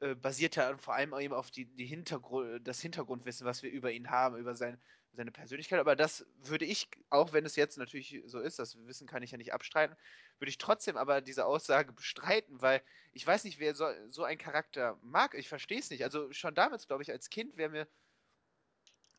[0.00, 3.92] äh, basiert ja vor allem eben auf die, die Hintergrund, das Hintergrundwissen, was wir über
[3.92, 4.80] ihn haben, über sein,
[5.12, 5.80] seine Persönlichkeit.
[5.80, 9.30] Aber das würde ich, auch wenn es jetzt natürlich so ist, das Wissen kann ich
[9.30, 9.96] ja nicht abstreiten,
[10.38, 14.38] würde ich trotzdem aber diese Aussage bestreiten, weil ich weiß nicht, wer so, so einen
[14.38, 15.34] Charakter mag.
[15.34, 16.02] Ich verstehe es nicht.
[16.04, 17.88] Also schon damals, glaube ich, als Kind wäre mir,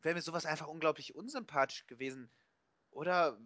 [0.02, 2.30] wäre mir sowas einfach unglaublich unsympathisch gewesen.
[2.90, 3.38] Oder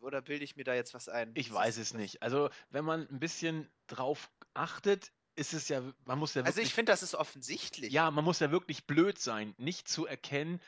[0.00, 1.30] oder bilde ich mir da jetzt was ein?
[1.34, 2.22] Ich weiß es nicht.
[2.22, 6.56] Also, wenn man ein bisschen drauf achtet, ist es ja, man muss ja wirklich.
[6.56, 7.92] Also, ich finde, das ist offensichtlich.
[7.92, 10.60] Ja, man muss ja wirklich blöd sein, nicht zu erkennen,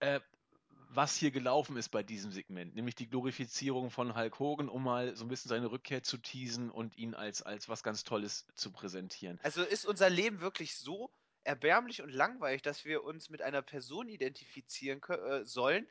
[0.00, 0.20] äh,
[0.94, 5.16] was hier gelaufen ist bei diesem Segment, nämlich die Glorifizierung von Hulk Hogan, um mal
[5.16, 8.70] so ein bisschen seine Rückkehr zu teasen und ihn als, als was ganz Tolles zu
[8.70, 9.40] präsentieren.
[9.42, 11.10] Also ist unser Leben wirklich so
[11.42, 15.86] erbärmlich und langweilig, dass wir uns mit einer Person identifizieren äh, sollen,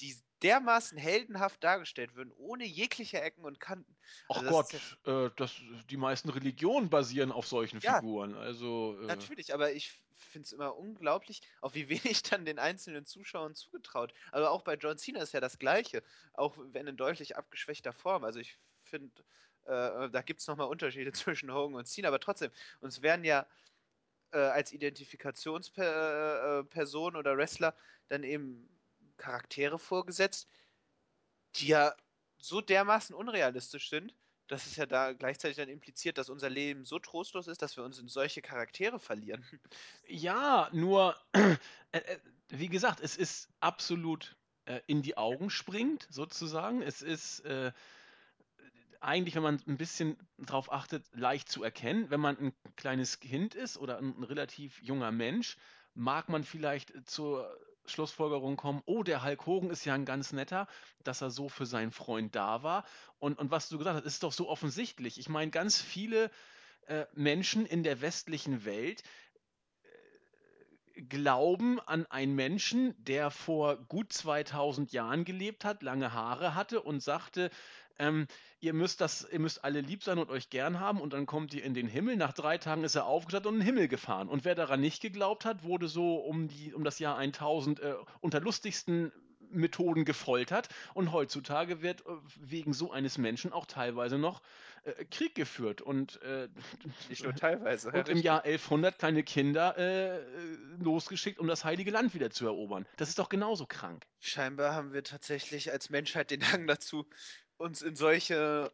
[0.00, 3.96] die dermaßen heldenhaft dargestellt würden, ohne jegliche Ecken und Kanten.
[4.28, 4.72] Ach also Gott,
[5.04, 5.54] ja, äh, das,
[5.90, 8.34] die meisten Religionen basieren auf solchen ja, Figuren.
[8.34, 13.06] Also, äh, natürlich, aber ich finde es immer unglaublich, auf wie wenig dann den einzelnen
[13.06, 14.14] Zuschauern zugetraut.
[14.32, 18.24] Also auch bei John Cena ist ja das Gleiche, auch wenn in deutlich abgeschwächter Form.
[18.24, 19.22] Also ich finde,
[19.64, 23.46] äh, da gibt es nochmal Unterschiede zwischen Hogan und Cena, aber trotzdem, uns werden ja
[24.32, 27.74] äh, als Identifikationsperson äh, oder Wrestler
[28.08, 28.68] dann eben
[29.20, 30.48] Charaktere vorgesetzt,
[31.56, 31.94] die ja
[32.38, 34.14] so dermaßen unrealistisch sind,
[34.48, 37.84] dass es ja da gleichzeitig dann impliziert, dass unser Leben so trostlos ist, dass wir
[37.84, 39.44] uns in solche Charaktere verlieren.
[40.08, 46.82] Ja, nur, äh, äh, wie gesagt, es ist absolut äh, in die Augen springend, sozusagen.
[46.82, 47.70] Es ist äh,
[49.00, 52.10] eigentlich, wenn man ein bisschen drauf achtet, leicht zu erkennen.
[52.10, 55.58] Wenn man ein kleines Kind ist oder ein, ein relativ junger Mensch,
[55.94, 57.56] mag man vielleicht zur
[57.90, 60.66] Schlussfolgerung kommen, oh, der Hulk Hogan ist ja ein ganz netter,
[61.04, 62.84] dass er so für seinen Freund da war.
[63.18, 65.18] Und, und was du gesagt hast, ist doch so offensichtlich.
[65.18, 66.30] Ich meine, ganz viele
[66.86, 69.02] äh, Menschen in der westlichen Welt
[70.94, 76.82] äh, glauben an einen Menschen, der vor gut 2000 Jahren gelebt hat, lange Haare hatte
[76.82, 77.50] und sagte,
[78.00, 78.26] ähm,
[78.60, 81.54] ihr müsst das, ihr müsst alle lieb sein und euch gern haben und dann kommt
[81.54, 82.16] ihr in den Himmel.
[82.16, 84.28] Nach drei Tagen ist er aufgestanden und in den Himmel gefahren.
[84.28, 87.94] Und wer daran nicht geglaubt hat, wurde so um die, um das Jahr 1000 äh,
[88.20, 89.12] unter lustigsten
[89.52, 92.10] Methoden gefoltert und heutzutage wird äh,
[92.40, 94.42] wegen so eines Menschen auch teilweise noch
[94.84, 96.48] äh, Krieg geführt und äh,
[97.08, 100.20] nicht nur teilweise und im Jahr 1100 kleine Kinder äh,
[100.78, 102.86] losgeschickt, um das heilige Land wieder zu erobern.
[102.96, 104.06] Das ist doch genauso krank.
[104.20, 107.06] Scheinbar haben wir tatsächlich als Menschheit den Hang dazu,
[107.60, 108.72] uns in solche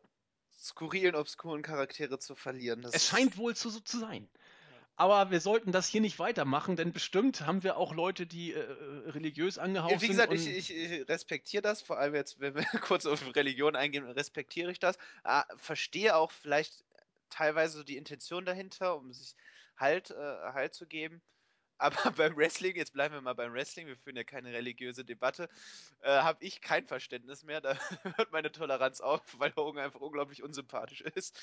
[0.59, 2.83] skurrilen, obskuren Charaktere zu verlieren.
[2.83, 4.29] Das es scheint wohl so, so zu sein.
[4.99, 8.61] Aber wir sollten das hier nicht weitermachen, denn bestimmt haben wir auch Leute, die äh,
[9.11, 10.03] religiös angehaucht sind.
[10.03, 13.77] Wie gesagt, ich, ich, ich, respektiere das, vor allem jetzt, wenn wir kurz auf Religion
[13.77, 14.97] eingehen, respektiere ich das.
[15.23, 16.83] Ah, verstehe auch vielleicht
[17.29, 19.35] teilweise so die Intention dahinter, um sich
[19.79, 21.21] Halt, äh, halt zu geben.
[21.79, 25.49] Aber beim Wrestling, jetzt bleiben wir mal beim Wrestling, wir führen ja keine religiöse Debatte,
[26.01, 27.61] äh, habe ich kein Verständnis mehr.
[27.67, 27.79] Da
[28.17, 31.39] hört meine Toleranz auf, weil Hogan einfach unglaublich unsympathisch ist.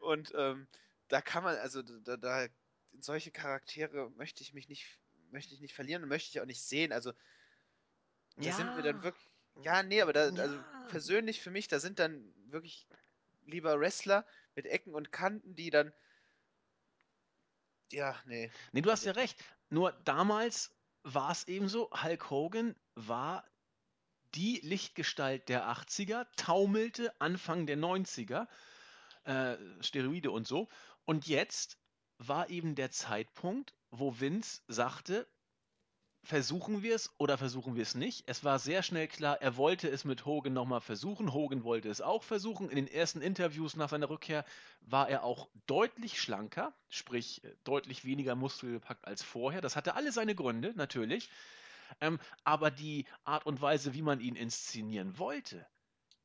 [0.00, 0.66] Und ähm,
[1.08, 2.44] da kann man, also da, da,
[2.92, 4.86] in solche Charaktere möchte ich mich nicht,
[5.30, 6.92] möchte ich nicht verlieren und möchte ich auch nicht sehen.
[6.92, 7.12] Also
[8.36, 8.52] da ja.
[8.52, 9.28] sind wir dann wirklich.
[9.62, 12.88] Ja, nee, aber da, also persönlich für mich, da sind dann wirklich
[13.46, 15.92] lieber Wrestler mit Ecken und Kanten, die dann
[17.92, 18.50] ja, nee.
[18.72, 19.38] Nee, du hast ja recht.
[19.74, 23.44] Nur damals war es eben so, Hulk Hogan war
[24.36, 28.46] die Lichtgestalt der 80er, taumelte Anfang der 90er,
[29.24, 30.68] äh, Steroide und so.
[31.06, 31.76] Und jetzt
[32.18, 35.26] war eben der Zeitpunkt, wo Vince sagte,
[36.24, 38.24] versuchen wir es oder versuchen wir es nicht.
[38.26, 41.32] Es war sehr schnell klar, er wollte es mit Hogan nochmal versuchen.
[41.32, 42.70] Hogan wollte es auch versuchen.
[42.70, 44.44] In den ersten Interviews nach seiner Rückkehr
[44.80, 49.60] war er auch deutlich schlanker, sprich äh, deutlich weniger muskelgepackt als vorher.
[49.60, 51.30] Das hatte alle seine Gründe, natürlich.
[52.00, 55.66] Ähm, aber die Art und Weise, wie man ihn inszenieren wollte,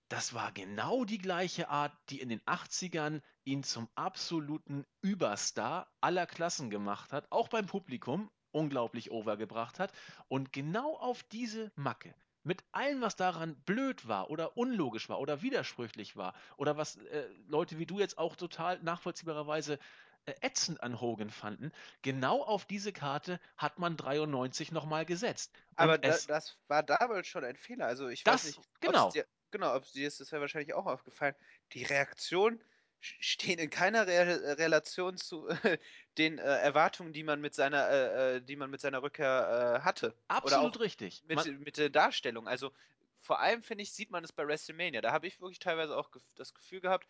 [0.10, 6.26] das war genau die gleiche Art, die in den 80ern ihn zum absoluten Überstar aller
[6.26, 9.92] Klassen gemacht hat, auch beim Publikum, unglaublich overgebracht hat.
[10.28, 15.42] Und genau auf diese Macke, mit allem, was daran blöd war oder unlogisch war oder
[15.42, 19.78] widersprüchlich war oder was äh, Leute wie du jetzt auch total nachvollziehbarerweise
[20.26, 25.52] äh, ätzend an Hogan fanden, genau auf diese Karte hat man 93 nochmal gesetzt.
[25.72, 27.88] Und Aber da, das war damals schon ein Fehler.
[27.88, 29.10] Also ich das, weiß nicht, genau.
[29.12, 31.36] Dir, genau, ob dir ist das ja wahrscheinlich auch aufgefallen.
[31.74, 32.62] Die Reaktion
[33.00, 35.78] stehen in keiner Re Relation zu äh,
[36.18, 39.86] den äh, Erwartungen, die man mit seiner, äh, äh die man mit seiner Rückkehr äh,
[39.86, 40.16] hatte.
[40.28, 41.24] Absolut richtig.
[41.28, 42.48] Mit, man mit der Darstellung.
[42.48, 42.72] Also
[43.22, 45.02] vor allem finde ich, sieht man es bei WrestleMania.
[45.02, 47.08] Da habe ich wirklich teilweise auch gef das Gefühl gehabt,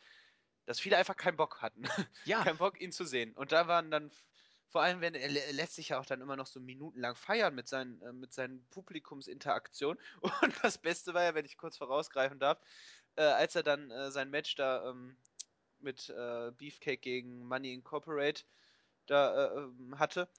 [0.65, 1.83] dass viele einfach keinen Bock hatten.
[2.25, 2.43] Ja.
[2.43, 3.33] keinen Bock, ihn zu sehen.
[3.33, 4.11] Und da waren dann
[4.67, 7.67] vor allem, wenn er lässt sich ja auch dann immer noch so minutenlang feiern mit
[7.67, 9.99] seinen, äh, mit seinen Publikumsinteraktionen.
[10.21, 12.59] Und das Beste war ja, wenn ich kurz vorausgreifen darf,
[13.15, 15.17] äh, als er dann äh, sein Match da ähm,
[15.81, 18.43] mit äh, Beefcake gegen Money Incorporate
[19.07, 20.29] da äh, ähm, hatte.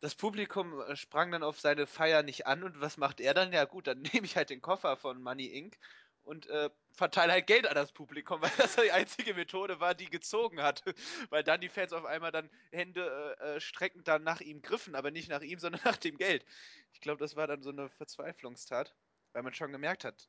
[0.00, 3.52] Das Publikum äh, sprang dann auf seine Feier nicht an und was macht er dann?
[3.52, 5.76] Ja gut, dann nehme ich halt den Koffer von Money Inc.
[6.22, 10.10] und äh, verteile halt Geld an das Publikum, weil das die einzige Methode war, die
[10.10, 10.82] gezogen hat.
[11.30, 14.94] Weil dann die Fans auf einmal dann Hände äh, äh streckend dann nach ihm griffen,
[14.94, 16.44] aber nicht nach ihm, sondern nach dem Geld.
[16.92, 18.94] Ich glaube, das war dann so eine Verzweiflungstat,
[19.32, 20.28] weil man schon gemerkt hat,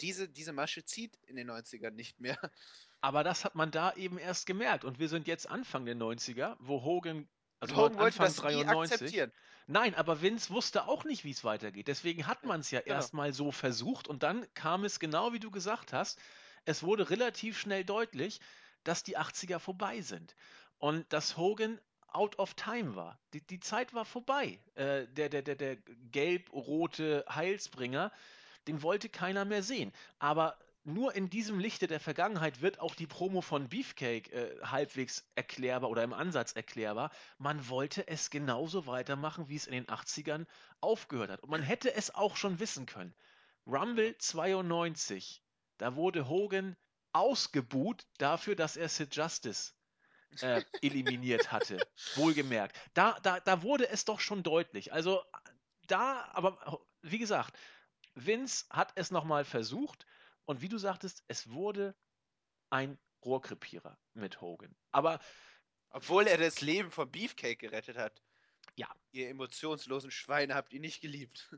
[0.00, 2.38] diese, diese Masche zieht in den 90ern nicht mehr.
[3.00, 4.84] Aber das hat man da eben erst gemerkt.
[4.84, 7.28] Und wir sind jetzt Anfang der 90er, wo Hogan
[7.60, 8.92] also Hogan wollte Anfang das 93.
[8.92, 9.32] akzeptieren.
[9.66, 11.88] Nein, aber Vince wusste auch nicht, wie es weitergeht.
[11.88, 12.96] Deswegen hat man es ja genau.
[12.96, 16.20] erstmal so versucht und dann kam es genau wie du gesagt hast.
[16.66, 18.40] Es wurde relativ schnell deutlich,
[18.84, 20.34] dass die 80er vorbei sind
[20.78, 23.18] und dass Hogan out of time war.
[23.32, 24.60] Die, die Zeit war vorbei.
[24.74, 25.76] Äh, der, der, der, der
[26.10, 28.12] gelb-rote Heilsbringer,
[28.66, 29.92] den wollte keiner mehr sehen.
[30.18, 35.26] Aber nur in diesem Lichte der Vergangenheit wird auch die Promo von Beefcake äh, halbwegs
[35.34, 37.10] erklärbar oder im Ansatz erklärbar.
[37.38, 40.46] Man wollte es genauso weitermachen, wie es in den 80ern
[40.82, 41.42] aufgehört hat.
[41.42, 43.14] Und man hätte es auch schon wissen können.
[43.66, 45.42] Rumble 92,
[45.78, 46.76] da wurde Hogan
[47.14, 49.72] ausgebuht dafür, dass er Sid Justice
[50.40, 51.78] äh, eliminiert hatte.
[52.16, 52.76] Wohlgemerkt.
[52.92, 54.92] Da, da, da wurde es doch schon deutlich.
[54.92, 55.22] Also
[55.86, 57.56] da, aber wie gesagt,
[58.14, 60.06] Vince hat es nochmal versucht
[60.44, 61.94] und wie du sagtest, es wurde
[62.70, 64.74] ein Rohrkrepierer mit Hogan.
[64.92, 65.20] Aber.
[65.90, 68.20] Obwohl er das Leben von Beefcake gerettet hat.
[68.74, 68.88] Ja.
[69.12, 71.48] Ihr emotionslosen Schweine habt ihn nicht geliebt.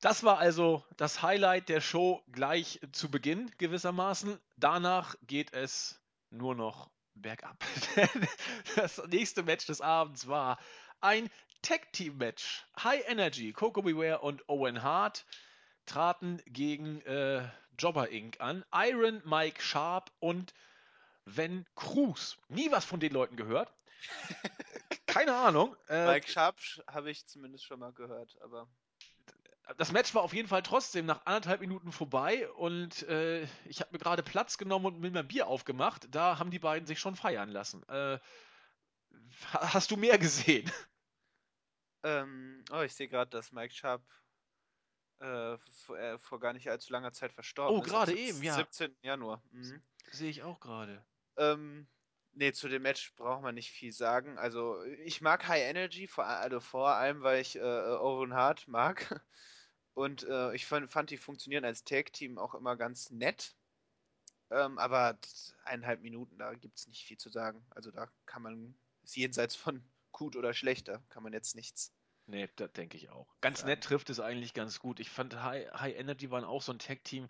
[0.00, 4.40] Das war also das Highlight der Show gleich zu Beginn gewissermaßen.
[4.56, 7.62] Danach geht es nur noch bergab.
[8.76, 10.58] das nächste Match des Abends war
[11.00, 11.30] ein
[11.62, 12.64] Tag Team Match.
[12.82, 15.26] High Energy, Coco Beware und Owen Hart
[15.86, 18.40] traten gegen äh, Jobber Inc.
[18.40, 18.64] an.
[18.72, 20.54] Iron Mike Sharp und
[21.24, 22.36] Van Cruz.
[22.48, 23.72] Nie was von den Leuten gehört.
[25.06, 25.76] Keine Ahnung.
[25.88, 28.68] Äh, Mike Sharp habe ich zumindest schon mal gehört, aber.
[29.76, 33.92] Das Match war auf jeden Fall trotzdem nach anderthalb Minuten vorbei und äh, ich habe
[33.92, 36.08] mir gerade Platz genommen und mir mein Bier aufgemacht.
[36.10, 37.88] Da haben die beiden sich schon feiern lassen.
[37.88, 38.18] Äh,
[39.52, 40.70] hast du mehr gesehen?
[42.02, 44.02] Ähm, oh, ich sehe gerade, dass Mike Sharp
[45.20, 47.88] äh, vor, äh, vor, gar nicht allzu langer Zeit verstorben oh, ist.
[47.88, 48.54] Oh, gerade eben, ja.
[48.54, 48.96] 17.
[49.02, 49.42] Januar.
[49.50, 49.82] Mhm.
[50.10, 51.04] Sehe ich auch gerade.
[51.36, 51.86] Ähm,
[52.32, 54.38] nee, zu dem Match braucht man nicht viel sagen.
[54.38, 59.22] Also, ich mag High Energy, vor, also vor allem, weil ich äh, Owen Hart mag.
[59.94, 63.54] Und äh, ich fand, fand, die funktionieren als Tag-Team auch immer ganz nett.
[64.50, 65.18] Ähm, aber
[65.64, 67.64] eineinhalb Minuten, da gibt es nicht viel zu sagen.
[67.70, 69.84] Also da kann man, ist jenseits von
[70.20, 71.92] gut oder schlechter, kann man jetzt nichts
[72.26, 73.26] Nee, das denke ich auch.
[73.40, 75.00] Ganz nett trifft es eigentlich ganz gut.
[75.00, 77.28] Ich fand High, High Energy waren auch so ein Tag-Team,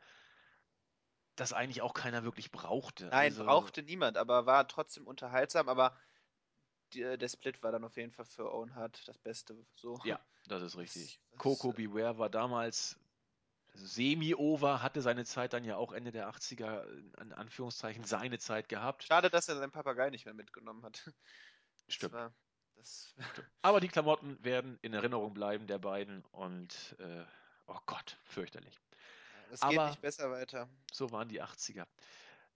[1.37, 3.07] das eigentlich auch keiner wirklich brauchte.
[3.07, 5.99] Nein, also, brauchte niemand, aber war trotzdem unterhaltsam, aber
[6.93, 9.57] die, äh, der Split war dann auf jeden Fall für Owen Hart das Beste.
[9.75, 9.99] So.
[10.05, 11.19] Ja, das ist richtig.
[11.31, 12.99] Das, das Coco äh, Beware war damals
[13.73, 16.85] semi-over, hatte seine Zeit dann ja auch Ende der 80er,
[17.23, 19.05] in Anführungszeichen, seine Zeit gehabt.
[19.05, 21.11] Schade, dass er seinen Papagei nicht mehr mitgenommen hat.
[21.89, 22.13] Stimmt.
[22.13, 22.35] War,
[22.81, 23.15] das
[23.63, 27.25] Aber die Klamotten werden in Erinnerung bleiben der beiden und äh,
[27.67, 28.81] oh Gott, fürchterlich.
[29.51, 30.69] Es geht nicht besser weiter.
[30.93, 31.87] So waren die 80er.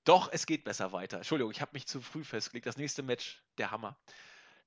[0.04, 1.18] Doch, es geht besser weiter.
[1.18, 2.66] Entschuldigung, ich habe mich zu früh festgelegt.
[2.66, 3.96] Das nächste Match, der Hammer.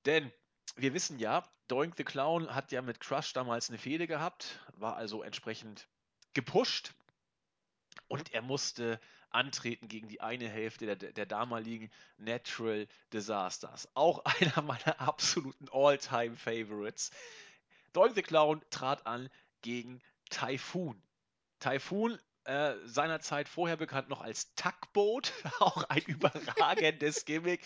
[0.04, 0.32] Denn
[0.76, 4.96] wir wissen ja, Doink the Clown hat ja mit Crush damals eine Fehde gehabt, war
[4.96, 5.88] also entsprechend
[6.34, 6.94] gepusht
[8.08, 13.88] und er musste antreten gegen die eine Hälfte der, der damaligen Natural Disasters.
[13.94, 17.10] Auch einer meiner absoluten All-Time-Favorites.
[17.92, 19.30] Doink the Clown trat an
[19.62, 21.00] gegen Typhoon.
[21.60, 27.60] Typhoon, äh, seinerzeit vorher bekannt noch als Tugboat, auch ein überragendes Gimmick.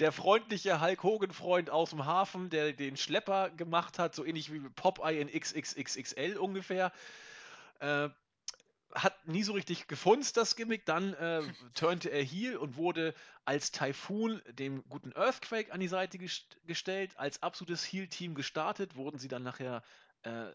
[0.00, 4.60] Der freundliche Hulk Hogan-Freund aus dem Hafen, der den Schlepper gemacht hat, so ähnlich wie
[4.60, 6.92] Popeye in XXXXL ungefähr.
[7.80, 8.10] Äh,
[8.94, 10.86] hat nie so richtig gefunzt, das Gimmick.
[10.86, 11.42] Dann äh,
[11.74, 17.12] turnte er heel und wurde als Typhoon dem guten Earthquake an die Seite gest gestellt.
[17.16, 19.82] Als absolutes Heel-Team gestartet, wurden sie dann nachher,
[20.22, 20.46] äh,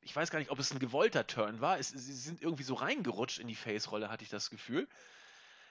[0.00, 1.78] ich weiß gar nicht, ob es ein gewollter Turn war.
[1.78, 4.88] Es, sie sind irgendwie so reingerutscht in die Face-Rolle, hatte ich das Gefühl.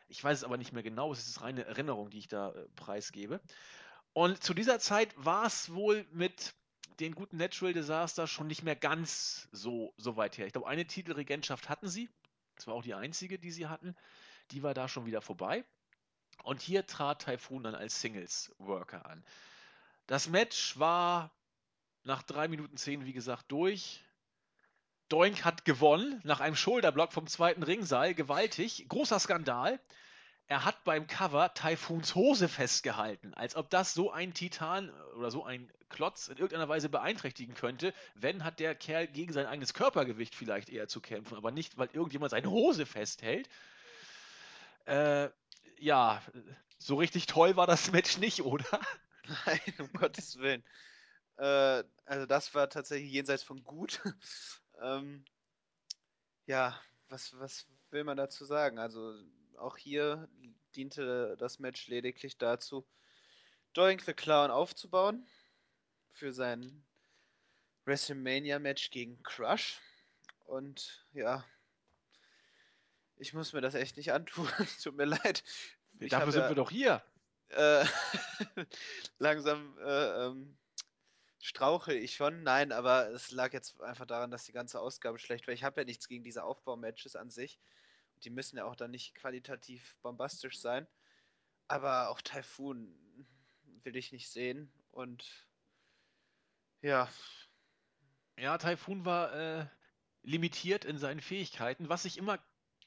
[0.07, 1.11] Ich weiß es aber nicht mehr genau.
[1.11, 3.41] Es ist reine Erinnerung, die ich da äh, preisgebe.
[4.13, 6.53] Und zu dieser Zeit war es wohl mit
[6.99, 10.47] den guten Natural Disaster schon nicht mehr ganz so, so weit her.
[10.47, 12.09] Ich glaube, eine Titelregentschaft hatten sie.
[12.55, 13.95] Das war auch die einzige, die sie hatten.
[14.51, 15.63] Die war da schon wieder vorbei.
[16.43, 19.23] Und hier trat Typhoon dann als Singles-Worker an.
[20.07, 21.31] Das Match war
[22.03, 24.03] nach 3 Minuten 10, wie gesagt, durch.
[25.09, 28.13] Doink hat gewonnen nach einem Schulterblock vom zweiten Ringseil.
[28.13, 28.87] Gewaltig.
[28.87, 29.79] Großer Skandal.
[30.47, 35.43] Er hat beim Cover Typhoons Hose festgehalten, als ob das so ein Titan oder so
[35.43, 37.93] ein Klotz in irgendeiner Weise beeinträchtigen könnte.
[38.15, 41.89] Wenn, hat der Kerl gegen sein eigenes Körpergewicht vielleicht eher zu kämpfen, aber nicht, weil
[41.91, 43.49] irgendjemand seine Hose festhält.
[44.85, 45.29] Äh,
[45.79, 46.21] ja,
[46.77, 48.79] so richtig toll war das Match nicht, oder?
[49.45, 50.63] Nein, um Gottes Willen.
[51.35, 54.01] Äh, also das war tatsächlich jenseits von gut.
[54.81, 55.25] ähm,
[56.45, 56.79] ja,
[57.09, 58.79] was, was will man dazu sagen?
[58.79, 59.13] Also
[59.57, 60.27] auch hier
[60.75, 62.87] diente das Match lediglich dazu,
[63.73, 65.27] Doink the Clown aufzubauen
[66.13, 66.83] für sein
[67.85, 69.79] WrestleMania-Match gegen Crush.
[70.45, 71.45] Und ja,
[73.17, 74.47] ich muss mir das echt nicht antun.
[74.83, 75.43] Tut mir leid.
[75.99, 77.03] Ich Dafür sind ja, wir doch hier.
[77.49, 77.85] Äh,
[79.19, 80.57] langsam äh, ähm,
[81.39, 82.43] strauche ich schon.
[82.43, 85.53] Nein, aber es lag jetzt einfach daran, dass die ganze Ausgabe schlecht war.
[85.53, 87.59] Ich habe ja nichts gegen diese Aufbaumatches an sich.
[88.23, 90.87] Die müssen ja auch dann nicht qualitativ bombastisch sein.
[91.67, 92.95] Aber auch Typhoon
[93.83, 94.71] will ich nicht sehen.
[94.91, 95.47] Und
[96.81, 97.09] ja.
[98.37, 99.67] Ja, Typhoon war äh,
[100.23, 101.89] limitiert in seinen Fähigkeiten.
[101.89, 102.39] Was ich immer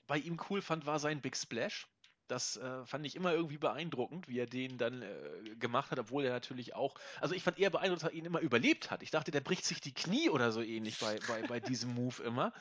[0.06, 1.86] bei ihm cool fand, war sein Big Splash.
[2.30, 6.24] Das äh, fand ich immer irgendwie beeindruckend, wie er den dann äh, gemacht hat, obwohl
[6.24, 6.94] er natürlich auch.
[7.20, 9.02] Also ich fand eher beeindruckend, dass er ihn immer überlebt hat.
[9.02, 12.22] Ich dachte, der bricht sich die Knie oder so ähnlich bei, bei, bei diesem Move
[12.22, 12.52] immer.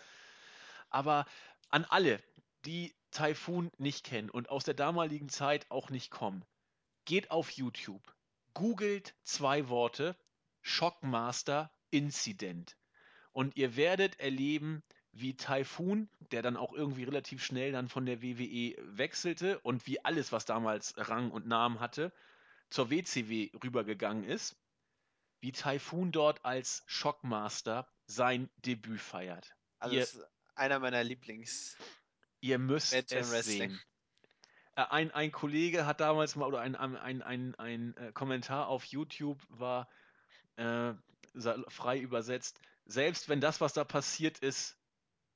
[0.89, 1.27] Aber
[1.69, 2.19] an alle,
[2.65, 6.45] die Typhoon nicht kennen und aus der damaligen Zeit auch nicht kommen,
[7.05, 8.03] geht auf YouTube,
[8.53, 10.15] googelt zwei Worte,
[10.61, 12.77] Shockmaster Incident.
[13.31, 18.21] Und ihr werdet erleben, wie Typhoon, der dann auch irgendwie relativ schnell dann von der
[18.21, 22.13] WWE wechselte und wie alles, was damals Rang und Namen hatte,
[22.69, 24.55] zur WCW rübergegangen ist,
[25.41, 29.55] wie Typhoon dort als Shockmaster sein Debüt feiert.
[29.79, 30.07] Also ihr,
[30.55, 31.77] einer meiner Lieblings.
[32.41, 33.71] Ihr müsst es Wrestling.
[33.71, 33.81] sehen.
[34.75, 38.85] Äh, ein, ein Kollege hat damals mal, oder ein, ein, ein, ein, äh, Kommentar auf
[38.85, 39.89] YouTube war
[40.55, 40.93] äh,
[41.67, 44.77] frei übersetzt, selbst wenn das, was da passiert ist,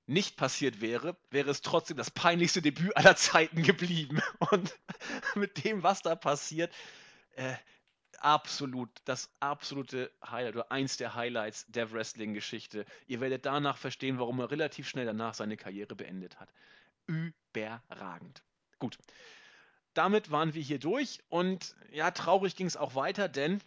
[0.05, 4.21] nicht passiert wäre, wäre es trotzdem das peinlichste Debüt aller Zeiten geblieben.
[4.51, 4.77] Und
[5.35, 6.73] mit dem, was da passiert,
[7.35, 7.55] äh,
[8.19, 12.85] absolut, das absolute Highlight oder eins der Highlights der Wrestling-Geschichte.
[13.07, 16.49] Ihr werdet danach verstehen, warum er relativ schnell danach seine Karriere beendet hat.
[17.07, 18.43] Überragend.
[18.79, 18.97] Gut.
[19.93, 23.61] Damit waren wir hier durch und ja, traurig ging es auch weiter, denn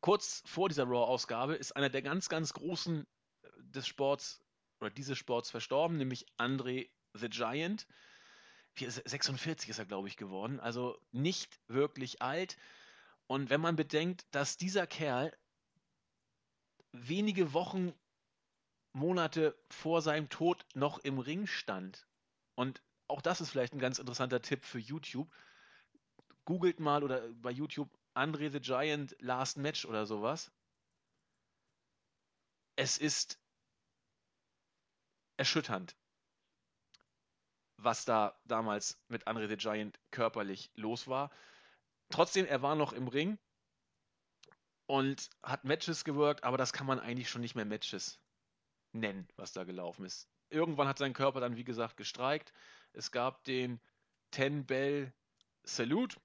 [0.00, 3.06] kurz vor dieser Raw-Ausgabe ist einer der ganz, ganz großen
[3.42, 4.42] äh, des Sports
[4.80, 7.86] oder dieses Sports verstorben, nämlich André the Giant.
[8.76, 10.60] 46 ist er, glaube ich, geworden.
[10.60, 12.56] Also nicht wirklich alt.
[13.26, 15.36] Und wenn man bedenkt, dass dieser Kerl
[16.92, 17.92] wenige Wochen,
[18.98, 22.06] Monate vor seinem Tod noch im Ring stand.
[22.54, 25.32] Und auch das ist vielleicht ein ganz interessanter Tipp für YouTube.
[26.44, 30.50] Googelt mal oder bei YouTube Andre the Giant Last Match oder sowas.
[32.76, 33.40] Es ist
[35.36, 35.96] erschütternd,
[37.76, 41.30] was da damals mit Andre the Giant körperlich los war.
[42.10, 43.38] Trotzdem, er war noch im Ring
[44.86, 48.20] und hat Matches gewirkt, aber das kann man eigentlich schon nicht mehr Matches
[48.92, 50.28] nennen, was da gelaufen ist.
[50.50, 52.52] Irgendwann hat sein Körper dann, wie gesagt, gestreikt.
[52.92, 53.80] Es gab den
[54.30, 55.12] Ten Bell
[55.62, 56.18] Salute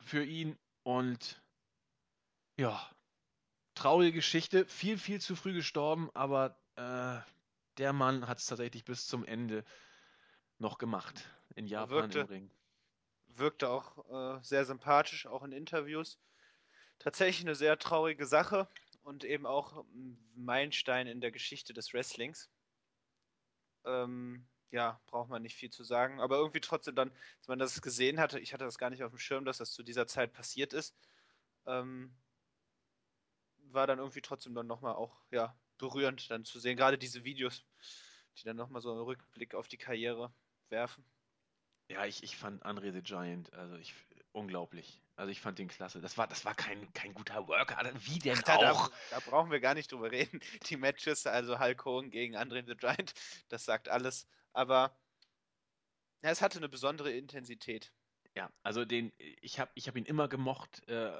[0.00, 1.40] für ihn und
[2.56, 2.88] ja,
[3.74, 4.66] traurige Geschichte.
[4.66, 7.18] Viel, viel zu früh gestorben, aber äh,
[7.78, 9.64] der Mann hat es tatsächlich bis zum Ende
[10.58, 11.28] noch gemacht.
[11.54, 12.50] In Japan wirkte, im Ring.
[13.28, 16.18] Wirkte auch äh, sehr sympathisch, auch in Interviews.
[16.98, 18.68] Tatsächlich eine sehr traurige Sache
[19.04, 22.50] und eben auch ein Meilenstein in der Geschichte des Wrestlings.
[23.84, 26.20] Ähm, ja, braucht man nicht viel zu sagen.
[26.20, 29.12] Aber irgendwie trotzdem dann, als man das gesehen hatte, ich hatte das gar nicht auf
[29.12, 30.96] dem Schirm, dass das zu dieser Zeit passiert ist,
[31.66, 32.16] ähm,
[33.58, 36.76] war dann irgendwie trotzdem dann nochmal auch, ja, berührend dann zu sehen.
[36.76, 37.64] Gerade diese Videos,
[38.38, 40.32] die dann nochmal so einen Rückblick auf die Karriere
[40.70, 41.04] werfen.
[41.88, 43.94] Ja, ich, ich fand Andre the Giant, also ich
[44.32, 45.03] unglaublich.
[45.16, 46.00] Also ich fand den klasse.
[46.00, 47.78] Das war, das war kein, kein guter Worker.
[48.00, 48.88] Wie denn Ach, da, auch?
[48.88, 50.40] Da, da, brauchen wir gar nicht drüber reden.
[50.68, 53.14] Die Matches, also Hulk Hogan gegen Andre the Giant,
[53.48, 54.26] das sagt alles.
[54.52, 54.96] Aber
[56.22, 57.92] ja, es hatte eine besondere Intensität.
[58.36, 60.86] Ja, also den, ich habe ich hab ihn immer gemocht.
[60.88, 61.12] Äh,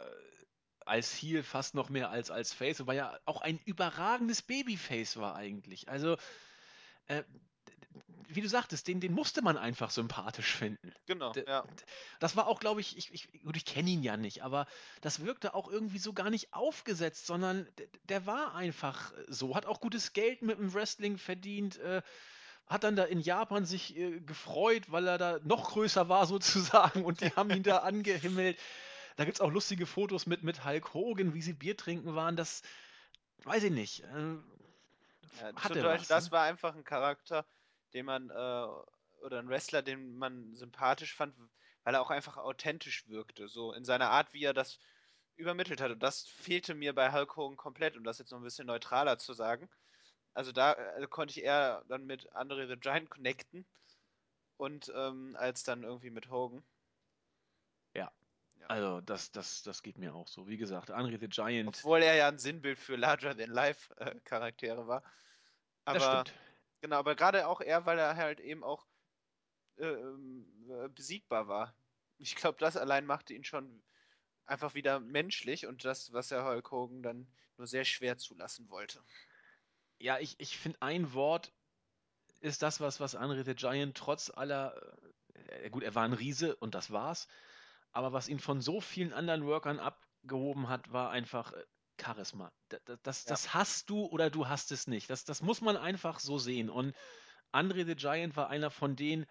[0.87, 5.35] als Heel fast noch mehr als als Face, weil ja auch ein überragendes Babyface war
[5.35, 5.89] eigentlich.
[5.89, 6.19] Also,
[7.07, 7.23] äh,
[8.29, 10.93] wie du sagtest, den, den musste man einfach sympathisch finden.
[11.07, 11.65] Genau, D ja.
[12.19, 14.67] Das war auch, glaube ich, ich, ich, gut, ich kenne ihn ja nicht, aber
[15.01, 17.69] das wirkte auch irgendwie so gar nicht aufgesetzt, sondern
[18.05, 22.03] der war einfach so, hat auch gutes Geld mit dem Wrestling verdient, äh,
[22.67, 27.05] hat dann da in Japan sich äh, gefreut, weil er da noch größer war sozusagen
[27.05, 28.59] und die haben ihn da angehimmelt.
[29.17, 32.35] Da gibt es auch lustige Fotos mit, mit Hulk Hogan, wie sie Bier trinken waren.
[32.35, 32.63] Das
[33.45, 34.01] weiß ich nicht.
[34.01, 34.37] Äh,
[35.41, 36.33] ja, hatte was, das ne?
[36.33, 37.45] war einfach ein Charakter,
[37.95, 38.67] den man, äh,
[39.25, 41.35] oder ein Wrestler, den man sympathisch fand,
[41.85, 43.49] weil er auch einfach authentisch wirkte.
[43.49, 44.79] So in seiner Art, wie er das
[45.37, 45.91] übermittelt hat.
[45.91, 49.19] Und das fehlte mir bei Hulk Hogan komplett, um das jetzt noch ein bisschen neutraler
[49.19, 49.69] zu sagen.
[50.33, 53.65] Also da äh, konnte ich eher dann mit Andre the Giant connecten
[54.57, 56.65] und ähm, als dann irgendwie mit Hogan.
[57.95, 58.13] Ja.
[58.61, 58.67] ja.
[58.67, 60.49] Also das, das, das geht mir auch so.
[60.49, 61.79] Wie gesagt, Andre the Giant.
[61.79, 65.03] Obwohl er ja ein Sinnbild für Larger Than Life äh, Charaktere war.
[65.85, 66.41] Aber, das stimmt.
[66.85, 68.87] Genau, aber gerade auch er, weil er halt eben auch
[69.79, 71.75] äh, äh besiegbar war.
[72.19, 73.83] Ich glaube, das allein machte ihn schon
[74.45, 77.27] einfach wieder menschlich und das, was er Hulk Hogan dann
[77.57, 79.03] nur sehr schwer zulassen wollte.
[79.99, 81.55] Ja, ich, ich finde, ein Wort
[82.41, 84.77] ist das, was, was Andre the Giant trotz aller,
[85.33, 87.29] äh, gut, er war ein Riese und das war's,
[87.93, 91.65] aber was ihn von so vielen anderen Workern abgehoben hat, war einfach äh,
[92.01, 92.53] Charisma.
[92.69, 93.55] Das, das, das ja.
[93.55, 95.11] hast du oder du hast es nicht.
[95.11, 96.71] Das, das muss man einfach so sehen.
[96.71, 96.95] Und
[97.53, 99.27] Andre the Giant war einer von den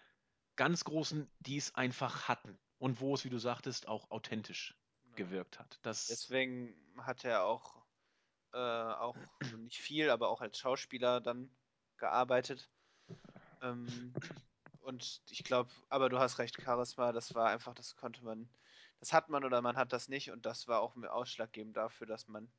[0.55, 2.57] ganz Großen, die es einfach hatten.
[2.77, 4.75] Und wo es, wie du sagtest, auch authentisch
[5.15, 5.79] gewirkt hat.
[5.83, 7.83] Das Deswegen hat er auch,
[8.53, 11.49] äh, auch also nicht viel, aber auch als Schauspieler dann
[11.97, 12.69] gearbeitet.
[13.61, 14.13] Ähm,
[14.81, 18.49] und ich glaube, aber du hast recht, Charisma, das war einfach, das konnte man,
[19.03, 22.29] das hat man oder man hat das nicht und das war auch ausschlaggebend dafür, dass
[22.29, 22.49] man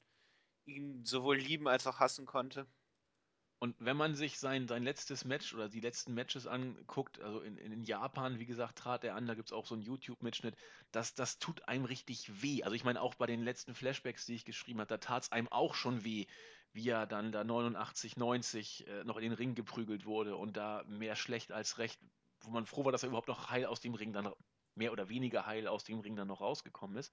[0.67, 2.67] ihn sowohl lieben als auch hassen konnte.
[3.61, 7.57] Und wenn man sich sein, sein letztes Match oder die letzten Matches anguckt, also in,
[7.57, 10.55] in Japan, wie gesagt, trat er an, da gibt es auch so einen YouTube-Mitschnitt,
[10.93, 12.63] das, das tut einem richtig weh.
[12.63, 15.33] Also ich meine, auch bei den letzten Flashbacks, die ich geschrieben habe, da tat es
[15.33, 16.27] einem auch schon weh,
[16.75, 20.85] wie er dann da 89, 90 äh, noch in den Ring geprügelt wurde und da
[20.89, 21.99] mehr schlecht als recht,
[22.43, 24.31] wo man froh war, dass er überhaupt noch heil aus dem Ring dann,
[24.77, 27.13] mehr oder weniger heil aus dem Ring dann noch rausgekommen ist.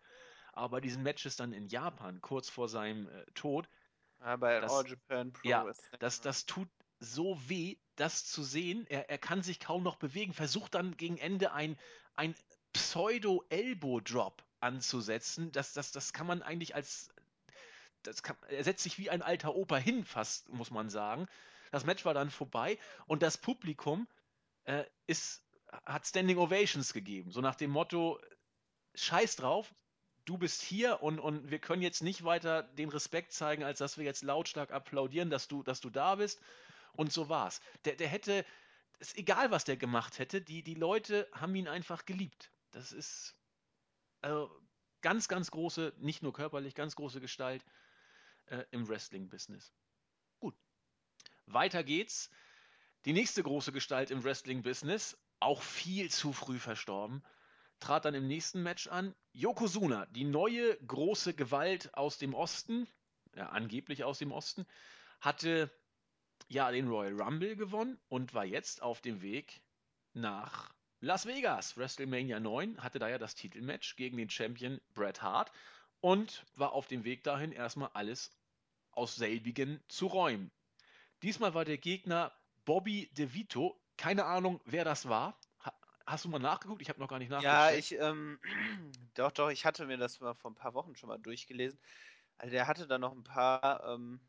[0.54, 3.70] Aber bei diesen Matches dann in Japan, kurz vor seinem äh, Tod,
[4.20, 5.66] ja, bei das, All Japan Pro ja,
[6.00, 8.86] Das, das tut so weh, das zu sehen.
[8.88, 11.78] Er, er kann sich kaum noch bewegen, versucht dann gegen Ende ein,
[12.16, 12.36] ein
[12.74, 15.52] Pseudo-Elbow-Drop anzusetzen.
[15.52, 17.10] Das, das, das kann man eigentlich als.
[18.04, 21.28] Das kann, er setzt sich wie ein alter Opa hin, fast, muss man sagen.
[21.72, 24.08] Das Match war dann vorbei und das Publikum
[24.64, 25.44] äh, ist,
[25.86, 27.32] hat Standing Ovations gegeben.
[27.32, 28.20] So nach dem Motto:
[28.96, 29.74] Scheiß drauf,
[30.26, 33.98] du bist hier und, und wir können jetzt nicht weiter den Respekt zeigen, als dass
[33.98, 36.42] wir jetzt lautstark applaudieren, dass du, dass du da bist.
[36.94, 37.62] Und so war's.
[37.86, 38.46] Der, der hätte,
[39.00, 42.52] ist egal, was der gemacht hätte, die, die Leute haben ihn einfach geliebt.
[42.72, 43.36] Das ist
[44.22, 44.52] also
[45.02, 47.64] ganz, ganz große, nicht nur körperlich, ganz große Gestalt
[48.48, 49.74] äh, im Wrestling-Business.
[50.40, 50.56] Gut.
[51.46, 52.30] Weiter geht's.
[53.06, 57.24] Die nächste große Gestalt im Wrestling-Business, auch viel zu früh verstorben,
[57.80, 59.16] trat dann im nächsten Match an.
[59.34, 62.88] Yokozuna, die neue große Gewalt aus dem Osten,
[63.36, 64.66] ja, angeblich aus dem Osten,
[65.20, 65.72] hatte
[66.48, 69.62] ja den Royal Rumble gewonnen und war jetzt auf dem Weg
[70.14, 71.78] nach Las Vegas.
[71.78, 75.52] WrestleMania 9 hatte da ja das Titelmatch gegen den Champion Bret Hart
[76.02, 78.32] und war auf dem Weg dahin erstmal alles
[78.92, 80.52] aus selbigen zu räumen.
[81.24, 82.32] Diesmal war der Gegner
[82.66, 83.80] Bobby DeVito.
[83.98, 85.38] Keine Ahnung, wer das war.
[86.06, 86.82] Hast du mal nachgeguckt?
[86.82, 87.54] Ich habe noch gar nicht nachgeguckt.
[87.54, 88.40] Ja, ich, ähm,
[89.14, 91.80] doch, doch, ich hatte mir das mal vor ein paar Wochen schon mal durchgelesen.
[92.38, 94.20] Also der hatte da noch ein paar, ähm,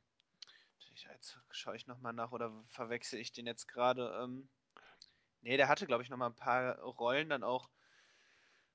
[1.10, 4.16] jetzt schaue ich nochmal nach oder verwechsel ich den jetzt gerade.
[4.22, 4.48] Ähm,
[5.40, 7.68] nee, der hatte, glaube ich, nochmal ein paar Rollen dann auch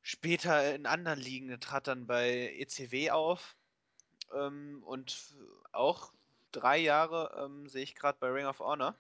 [0.02, 1.48] später in anderen Ligen.
[1.48, 3.56] Der trat dann bei ECW auf
[4.34, 5.36] ähm, und
[5.72, 6.12] auch
[6.52, 8.96] drei Jahre ähm, sehe ich gerade bei Ring of Honor.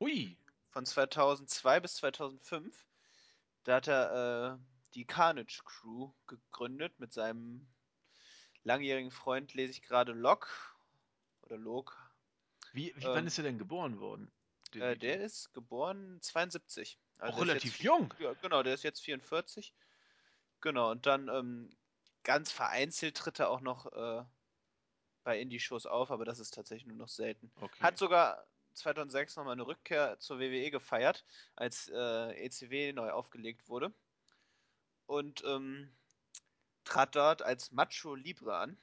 [0.00, 0.36] Ui.
[0.70, 2.86] Von 2002 bis 2005.
[3.64, 4.64] Da hat er äh,
[4.94, 7.68] die Carnage Crew gegründet mit seinem
[8.62, 10.48] langjährigen Freund, lese ich gerade Locke
[11.42, 11.94] oder Locke.
[12.72, 14.30] Wie, wie ähm, wann ist er denn geboren worden?
[14.74, 16.98] Äh, der ist geboren 72.
[17.18, 18.14] Also Auch relativ jetzt, jung.
[18.18, 19.74] Ja, genau, der ist jetzt 44.
[20.60, 21.70] Genau, und dann ähm,
[22.22, 24.24] ganz vereinzelt tritt er auch noch äh,
[25.24, 27.50] bei Indie-Shows auf, aber das ist tatsächlich nur noch selten.
[27.60, 27.80] Okay.
[27.80, 28.46] Hat sogar
[28.78, 31.24] 2006 nochmal eine Rückkehr zur WWE gefeiert,
[31.56, 33.92] als äh, ECW neu aufgelegt wurde.
[35.06, 35.90] Und ähm,
[36.84, 38.78] trat dort als Macho Libre an.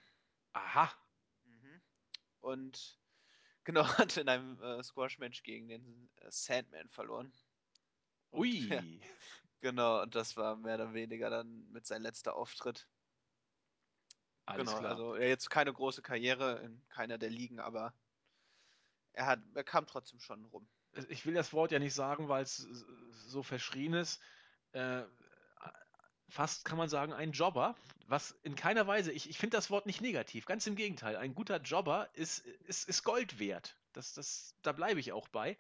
[0.53, 0.91] Aha.
[1.43, 1.81] Mhm.
[2.41, 2.99] Und
[3.63, 7.33] genau, hat in einem äh, Squash-Match gegen den äh, Sandman verloren.
[8.31, 8.69] Und, Ui.
[8.69, 8.83] Ja,
[9.61, 12.87] genau, und das war mehr oder weniger dann mit seinem letzter Auftritt.
[14.45, 14.91] Alles genau, klar.
[14.91, 17.93] also jetzt keine große Karriere in keiner der Ligen, aber
[19.15, 20.67] er, hat, er kam trotzdem schon rum.
[21.09, 22.67] ich will das Wort ja nicht sagen, weil es
[23.27, 24.21] so verschrien ist,
[24.73, 25.03] äh,
[26.29, 27.75] fast kann man sagen, ein Jobber,
[28.07, 31.35] was in keiner Weise, ich, ich finde das Wort nicht negativ, ganz im Gegenteil, ein
[31.35, 33.77] guter Jobber ist, ist, ist Gold wert.
[33.93, 35.57] Das, das, da bleibe ich auch bei.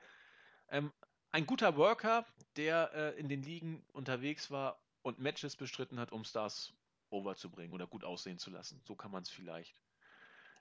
[0.69, 0.91] Ähm,
[1.31, 2.25] ein guter Worker,
[2.55, 6.73] der äh, in den Ligen unterwegs war und Matches bestritten hat, um Stars
[7.09, 8.81] overzubringen oder gut aussehen zu lassen.
[8.83, 9.75] So kann man es vielleicht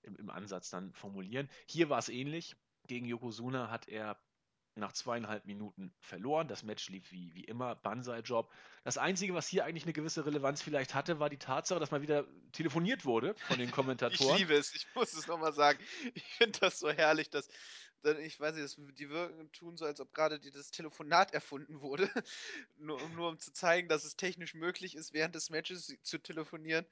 [0.03, 1.49] im, im Ansatz dann formulieren.
[1.67, 2.57] Hier war es ähnlich.
[2.87, 4.19] Gegen Yokozuna hat er
[4.77, 6.49] nach zweieinhalb Minuten verloren.
[6.49, 8.53] Das Match lief wie, wie immer, Banzai-Job.
[8.83, 12.03] Das Einzige, was hier eigentlich eine gewisse Relevanz vielleicht hatte, war die Tatsache, dass mal
[12.03, 14.35] wieder telefoniert wurde von den Kommentatoren.
[14.35, 15.79] ich liebe es, ich muss es nochmal sagen.
[16.15, 17.49] Ich finde das so herrlich, dass,
[18.21, 22.11] ich weiß nicht, die wirken, tun so, als ob gerade das Telefonat erfunden wurde,
[22.77, 26.87] nur, nur um zu zeigen, dass es technisch möglich ist, während des Matches zu telefonieren.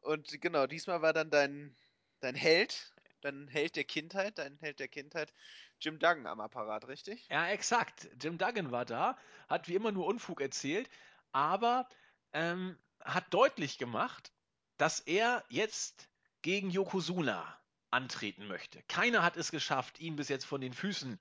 [0.00, 1.76] Und genau, diesmal war dann dein,
[2.18, 2.92] dein Held,
[3.24, 5.32] dein Held der Kindheit, dein Held der Kindheit,
[5.80, 7.26] Jim Duggan am Apparat, richtig?
[7.28, 8.08] Ja, exakt.
[8.20, 9.16] Jim Duggan war da,
[9.48, 10.88] hat wie immer nur Unfug erzählt,
[11.32, 11.88] aber
[12.32, 14.32] ähm, hat deutlich gemacht,
[14.76, 16.08] dass er jetzt
[16.42, 17.58] gegen Yokozuna
[17.90, 18.82] antreten möchte.
[18.88, 21.18] Keiner hat es geschafft, ihn bis jetzt von den Füßen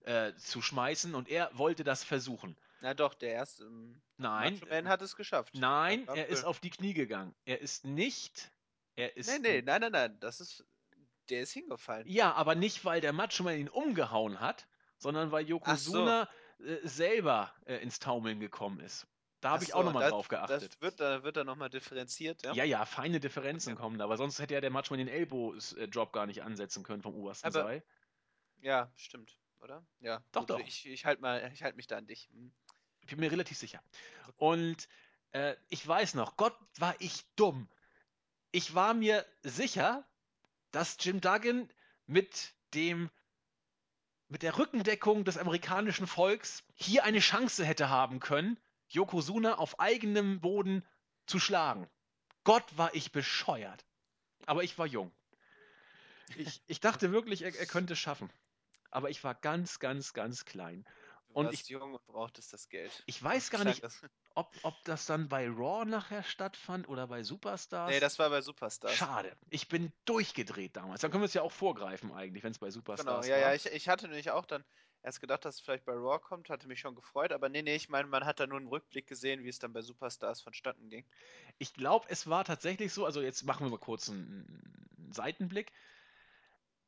[0.00, 2.56] äh, zu schmeißen und er wollte das versuchen.
[2.80, 5.54] Na doch, der erste ähm, nein, Man hat es geschafft.
[5.54, 7.34] Nein, er ist auf die Knie gegangen.
[7.44, 8.52] Er ist nicht.
[8.94, 9.28] Er ist.
[9.28, 10.20] Nee, nee, nein, nein, nein.
[10.20, 10.64] Das ist.
[11.28, 12.06] Der ist hingefallen.
[12.08, 14.66] Ja, aber nicht, weil der Macho ihn umgehauen hat,
[14.96, 16.64] sondern weil Yokozuna so.
[16.64, 19.06] äh, selber äh, ins Taumeln gekommen ist.
[19.40, 20.72] Da habe ich auch nochmal drauf geachtet.
[20.74, 22.52] Das wird, da wird da nochmal differenziert, ja?
[22.54, 23.82] Ja, ja, feine Differenzen okay.
[23.82, 27.14] kommen da, aber sonst hätte ja der Macho den Elbow-Drop gar nicht ansetzen können vom
[27.14, 27.84] obersten aber, Seil.
[28.60, 29.86] Ja, stimmt, oder?
[30.00, 30.24] Ja.
[30.32, 30.60] Doch, gut, doch.
[30.60, 32.28] Ich, ich halte halt mich da an dich.
[32.32, 32.52] Hm.
[33.02, 33.80] Ich bin mir relativ sicher.
[34.36, 34.88] Und
[35.30, 37.68] äh, ich weiß noch, Gott war ich dumm.
[38.50, 40.04] Ich war mir sicher,
[40.70, 41.70] dass Jim Duggan
[42.06, 43.10] mit dem
[44.28, 50.40] mit der Rückendeckung des amerikanischen Volks hier eine Chance hätte haben können, Yokozuna auf eigenem
[50.40, 50.86] Boden
[51.26, 51.88] zu schlagen.
[52.44, 53.86] Gott war ich bescheuert.
[54.46, 55.12] Aber ich war jung.
[56.36, 58.30] Ich, ich dachte wirklich, er, er könnte es schaffen.
[58.90, 60.86] Aber ich war ganz, ganz, ganz klein.
[61.38, 62.90] Und ich, jung und brauchtest das Geld.
[63.06, 63.82] Ich weiß gar nicht,
[64.34, 67.90] ob, ob das dann bei Raw nachher stattfand oder bei Superstars.
[67.90, 68.94] Nee, das war bei Superstars.
[68.94, 69.36] Schade.
[69.50, 71.00] Ich bin durchgedreht damals.
[71.00, 73.50] Dann können wir es ja auch vorgreifen eigentlich, wenn es bei Superstars genau, ja, war.
[73.50, 74.64] ja, ich, ich hatte nämlich auch dann
[75.02, 77.76] erst gedacht, dass es vielleicht bei Raw kommt, hatte mich schon gefreut, aber nee, nee,
[77.76, 80.88] ich meine, man hat da nur einen Rückblick gesehen, wie es dann bei Superstars vonstatten
[80.88, 81.04] ging.
[81.58, 85.72] Ich glaube, es war tatsächlich so, also jetzt machen wir mal kurz einen Seitenblick.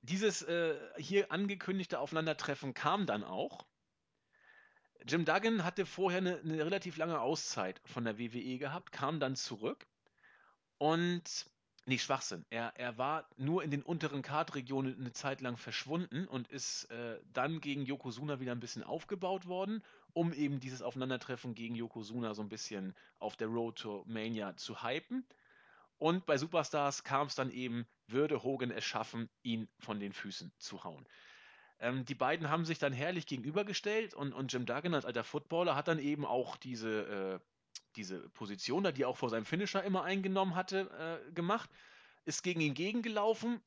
[0.03, 3.67] Dieses äh, hier angekündigte Aufeinandertreffen kam dann auch.
[5.07, 9.37] Jim Duggan hatte vorher eine, eine, relativ lange Auszeit von der WWE gehabt, kam dann
[9.37, 9.87] zurück
[10.79, 11.47] und
[11.87, 12.45] nee, Schwachsinn.
[12.51, 17.21] Er, er war nur in den unteren Kartregionen eine Zeit lang verschwunden und ist äh,
[17.33, 19.83] dann gegen Yokozuna wieder ein bisschen aufgebaut worden,
[20.13, 24.83] um eben dieses Aufeinandertreffen gegen Yokozuna so ein bisschen auf der Road to Mania zu
[24.83, 25.27] hypen.
[25.99, 30.53] Und bei Superstars kam es dann eben, würde Hogan es schaffen, ihn von den Füßen
[30.57, 31.07] zu hauen.
[31.81, 35.75] Ähm, die beiden haben sich dann herrlich gegenübergestellt und, und Jim Duggan als alter Footballer
[35.75, 37.41] hat dann eben auch diese, äh,
[37.97, 41.71] diese Position da, die er auch vor seinem Finisher immer eingenommen hatte, äh, gemacht.
[42.27, 43.61] Ist gegen ihn gegengelaufen.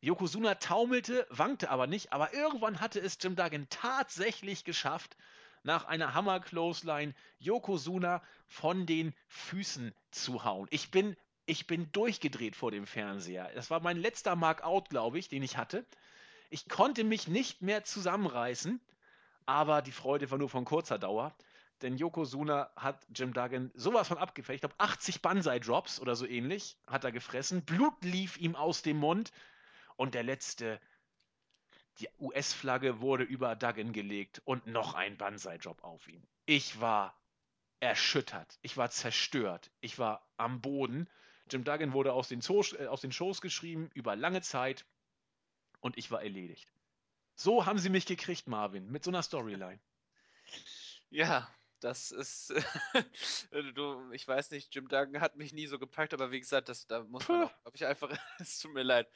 [0.00, 5.16] Yokozuna taumelte, wankte aber nicht, aber irgendwann hatte es Jim Duggan tatsächlich geschafft,
[5.62, 10.66] nach einer Hammer Clothesline Yokozuna von den Füßen zu hauen.
[10.70, 13.50] Ich bin ich bin durchgedreht vor dem Fernseher.
[13.54, 15.84] Das war mein letzter Markout, glaube ich, den ich hatte.
[16.52, 18.78] Ich konnte mich nicht mehr zusammenreißen,
[19.46, 21.34] aber die Freude war nur von kurzer Dauer.
[21.80, 24.56] Denn Yokozuna hat Jim Duggan sowas von abgefällt.
[24.56, 27.64] Ich glaube, 80 Banzai-Drops oder so ähnlich hat er gefressen.
[27.64, 29.32] Blut lief ihm aus dem Mund.
[29.96, 30.78] Und der letzte,
[32.00, 36.22] die US-Flagge wurde über Duggan gelegt und noch ein Banzai-Drop auf ihn.
[36.44, 37.18] Ich war
[37.80, 38.58] erschüttert.
[38.60, 39.70] Ich war zerstört.
[39.80, 41.08] Ich war am Boden.
[41.50, 44.84] Jim Duggan wurde aus den, Zoos, äh, aus den Shows geschrieben über lange Zeit
[45.82, 46.72] und ich war erledigt.
[47.34, 49.80] So haben sie mich gekriegt, Marvin, mit so einer Storyline.
[51.10, 52.54] Ja, das ist.
[53.74, 56.86] du, ich weiß nicht, Jim Duggan hat mich nie so gepackt, aber wie gesagt, das,
[56.86, 58.10] da muss man auch, glaube ich, einfach.
[58.38, 59.10] es tut mir leid.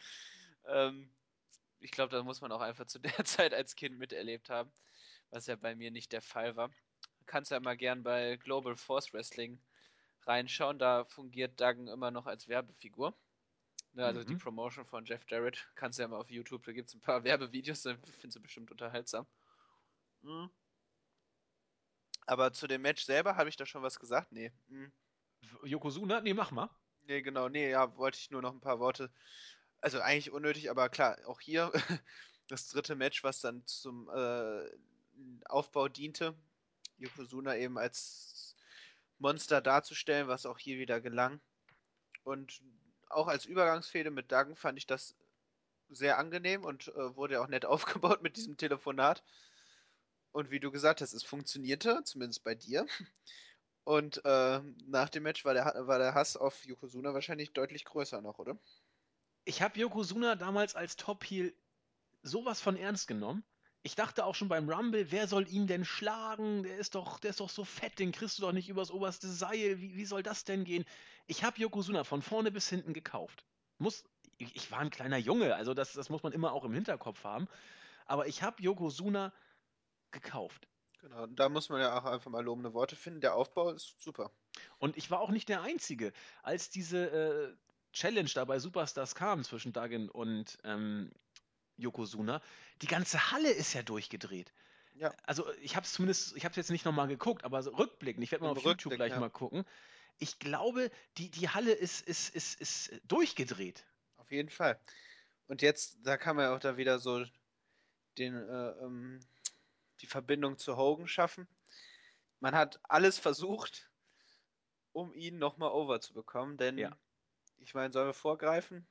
[0.67, 1.11] Ähm,
[1.79, 4.73] ich glaube, da muss man auch einfach zu der Zeit als Kind miterlebt haben,
[5.31, 6.71] was ja bei mir nicht der Fall war.
[7.27, 9.61] Kannst ja mal gern bei Global Force Wrestling
[10.23, 10.79] reinschauen.
[10.79, 13.17] Da fungiert Duggan immer noch als Werbefigur.
[13.97, 14.27] Ne, also mhm.
[14.27, 17.01] die Promotion von Jeff Jarrett kannst du ja mal auf YouTube, da gibt es ein
[17.01, 19.27] paar Werbevideos, da findest du bestimmt unterhaltsam.
[20.21, 20.51] Mhm.
[22.27, 24.33] Aber zu dem Match selber habe ich da schon was gesagt?
[24.33, 24.53] Nee.
[24.69, 24.93] Mhm.
[25.63, 26.21] Yokozuna?
[26.21, 26.69] Nee, mach mal.
[27.05, 29.11] Nee, genau, nee, ja, wollte ich nur noch ein paar Worte.
[29.81, 31.73] Also eigentlich unnötig, aber klar, auch hier
[32.49, 34.69] das dritte Match, was dann zum äh,
[35.47, 36.35] Aufbau diente.
[36.99, 38.57] Yokozuna eben als
[39.19, 41.41] Monster darzustellen, was auch hier wieder gelang.
[42.25, 42.61] Und
[43.09, 45.17] auch als Übergangsfehde mit Daggen fand ich das
[45.89, 49.23] sehr angenehm und äh, wurde auch nett aufgebaut mit diesem Telefonat.
[50.33, 52.87] Und wie du gesagt hast, es funktionierte, zumindest bei dir.
[53.85, 58.21] Und äh, nach dem Match war der, war der Hass auf Yokozuna wahrscheinlich deutlich größer
[58.21, 58.59] noch, oder?
[59.45, 61.55] Ich habe Yokozuna damals als Top-Heel
[62.23, 63.45] sowas von ernst genommen.
[63.87, 66.65] Ich dachte auch schon beim Rumble, wer soll ihn denn schlagen?
[66.65, 69.29] Der ist doch, der ist doch so fett, den kriegst du doch nicht übers oberste
[69.29, 69.81] Seil.
[69.81, 70.85] Wie, wie soll das denn gehen?
[71.29, 73.45] Ich habe Yokozuna von vorne bis hinten gekauft.
[73.79, 74.03] Muss,
[74.39, 77.23] ich, ich war ein kleiner Junge, also das, das muss man immer auch im Hinterkopf
[77.23, 77.47] haben.
[78.07, 79.33] Aber ich habe Yokozuna
[80.11, 80.67] gekauft.
[80.99, 83.21] Genau, da muss man ja auch einfach mal lobende Worte finden.
[83.21, 84.33] Der Aufbau ist super.
[84.79, 86.13] Und ich war auch nicht der Einzige.
[86.43, 87.57] Als diese äh,
[87.93, 91.13] Challenge da bei Superstars kam zwischen Duggan und ähm,
[91.77, 92.41] Yokozuna,
[92.83, 94.53] die ganze Halle ist ja durchgedreht.
[94.95, 95.15] Ja.
[95.25, 98.25] Also ich habe es zumindest, ich habe es jetzt nicht nochmal geguckt, aber so rückblickend,
[98.25, 99.21] ich werde mal auf Rückblick, YouTube gleich ja.
[99.21, 99.65] mal gucken.
[100.19, 103.85] Ich glaube, die, die Halle ist, ist, ist, ist durchgedreht.
[104.17, 104.81] Auf jeden Fall.
[105.49, 107.25] Und jetzt, da kann man ja auch da wieder so
[108.17, 109.21] den, äh, ähm,
[110.01, 111.47] die Verbindung zu Hogan schaffen.
[112.41, 113.91] Man hat alles versucht,
[114.93, 116.97] um ihn nochmal over zu bekommen, denn ja.
[117.59, 118.87] ich meine, sollen wir vorgreifen?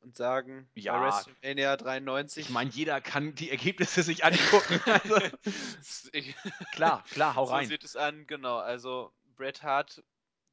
[0.00, 2.46] Und sagen, ja, bei WrestleMania 93.
[2.46, 4.80] Ich meine, jeder kann die Ergebnisse sich angucken.
[4.86, 5.16] Also,
[6.72, 7.64] klar, klar, hau rein.
[7.64, 8.58] So sieht es an, genau.
[8.58, 10.02] Also Bret Hart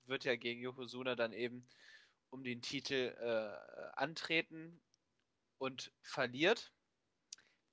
[0.06, 1.68] wird ja gegen Yokozuna dann eben
[2.30, 4.82] um den Titel äh, antreten
[5.58, 6.72] und verliert.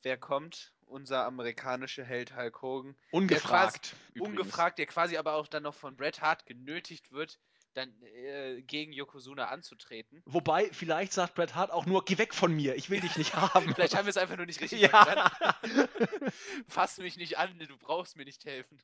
[0.02, 0.74] Wer kommt?
[0.86, 2.96] Unser amerikanischer Held Hulk Hogan.
[3.10, 3.92] Ungefragt.
[4.14, 7.40] Der quasi, ungefragt, der quasi aber auch dann noch von Bret Hart genötigt wird,
[7.74, 10.22] dann äh, gegen Yokozuna anzutreten.
[10.24, 13.34] Wobei, vielleicht sagt Bret Hart auch nur, geh weg von mir, ich will dich nicht
[13.34, 13.74] haben.
[13.74, 14.88] vielleicht haben wir es einfach nur nicht richtig ja.
[14.88, 15.88] verstanden.
[16.68, 18.80] Fass mich nicht an, du brauchst mir nicht helfen.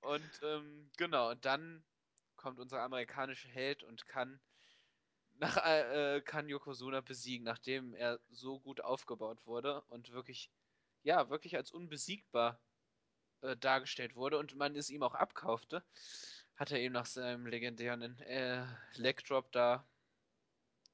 [0.00, 1.84] Und ähm, genau, und dann
[2.36, 4.40] kommt unser amerikanischer Held und kann
[5.38, 10.50] nach, äh, kann Yokozuna besiegen, nachdem er so gut aufgebaut wurde und wirklich,
[11.02, 12.60] ja, wirklich als unbesiegbar
[13.42, 15.84] äh, dargestellt wurde und man es ihm auch abkaufte
[16.56, 19.86] hat er eben nach seinem legendären äh, Leg Drop da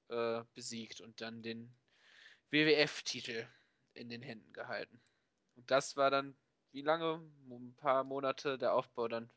[0.08, 1.74] äh, besiegt und dann den
[2.50, 3.46] WWF-Titel
[3.94, 5.00] in den Händen gehalten.
[5.54, 6.36] Und das war dann,
[6.72, 7.22] wie lange?
[7.48, 9.30] Ein paar Monate der Aufbau dann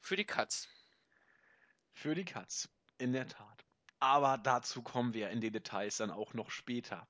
[0.00, 0.68] für die Cuts.
[1.92, 2.68] Für die Cuts,
[2.98, 3.64] in der Tat.
[4.00, 7.06] Aber dazu kommen wir in den Details dann auch noch später.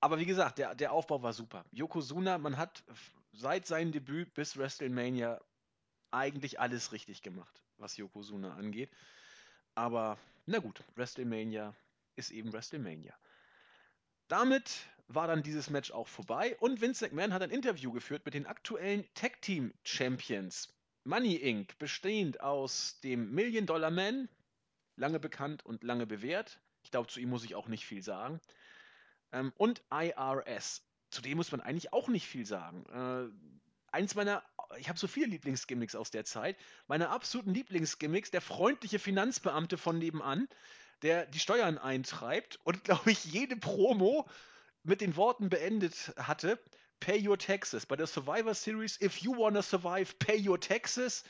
[0.00, 1.64] Aber wie gesagt, der, der Aufbau war super.
[1.72, 2.82] Yokozuna, man hat
[3.32, 5.40] seit seinem Debüt bis WrestleMania
[6.12, 8.90] eigentlich alles richtig gemacht, was Yokozuna angeht.
[9.74, 11.74] Aber na gut, WrestleMania
[12.16, 13.14] ist eben WrestleMania.
[14.28, 14.70] Damit
[15.08, 18.46] war dann dieses Match auch vorbei und Vince McMahon hat ein Interview geführt mit den
[18.46, 20.72] aktuellen Tag Team Champions.
[21.04, 24.28] Money Inc., bestehend aus dem Million Dollar Man,
[24.96, 26.60] lange bekannt und lange bewährt.
[26.82, 28.40] Ich glaube, zu ihm muss ich auch nicht viel sagen.
[29.32, 30.82] Ähm, und IRS.
[31.10, 32.84] Zu dem muss man eigentlich auch nicht viel sagen.
[32.86, 33.50] Äh,
[33.92, 34.44] eins meiner
[34.78, 36.56] ich habe so viele Lieblingsgimmicks aus der Zeit.
[36.86, 40.48] Meine absoluten Lieblingsgimmicks, der freundliche Finanzbeamte von nebenan,
[41.02, 44.28] der die Steuern eintreibt und, glaube ich, jede Promo
[44.82, 46.58] mit den Worten beendet hatte,
[47.00, 47.86] Pay your taxes.
[47.86, 51.24] Bei der Survivor Series, if you wanna survive, pay your taxes.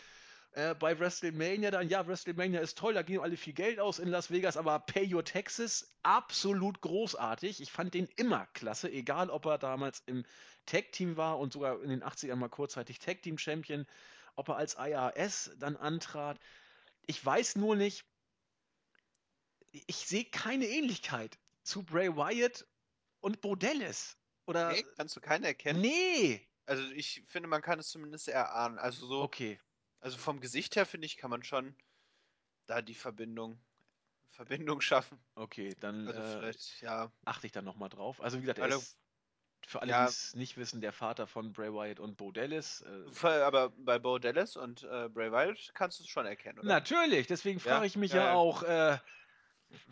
[0.53, 4.09] Äh, bei WrestleMania dann, ja, WrestleMania ist toll, da gehen alle viel Geld aus in
[4.09, 7.61] Las Vegas, aber Pay Your Taxes, absolut großartig.
[7.61, 10.25] Ich fand den immer klasse, egal ob er damals im
[10.67, 13.87] Tag-Team war und sogar in den 80ern mal kurzzeitig Tag-Team-Champion,
[14.35, 16.41] ob er als IRS dann antrat.
[17.07, 18.05] Ich weiß nur nicht,
[19.71, 22.67] ich sehe keine Ähnlichkeit zu Bray Wyatt
[23.21, 24.17] und Bodellis.
[24.47, 25.81] Oder nee, kannst du keine erkennen?
[25.81, 26.49] Nee!
[26.67, 28.79] Also ich finde, man kann es zumindest erahnen.
[28.79, 29.23] Also so.
[29.23, 29.61] Okay.
[30.01, 31.75] Also vom Gesicht her, finde ich, kann man schon
[32.67, 33.61] da die Verbindung,
[34.31, 35.19] Verbindung schaffen.
[35.35, 37.13] Okay, dann also äh, ja.
[37.25, 38.21] achte ich da nochmal drauf.
[38.21, 38.97] Also wie gesagt, er ist
[39.67, 40.05] für alle, ja.
[40.05, 42.83] die es nicht wissen, der Vater von Bray Wyatt und Bo Dallas.
[43.23, 46.69] Äh, aber bei Bo Dallas und äh, Bray Wyatt kannst du es schon erkennen, oder?
[46.69, 48.99] Natürlich, deswegen frage ja, ich mich ja, ja auch, äh,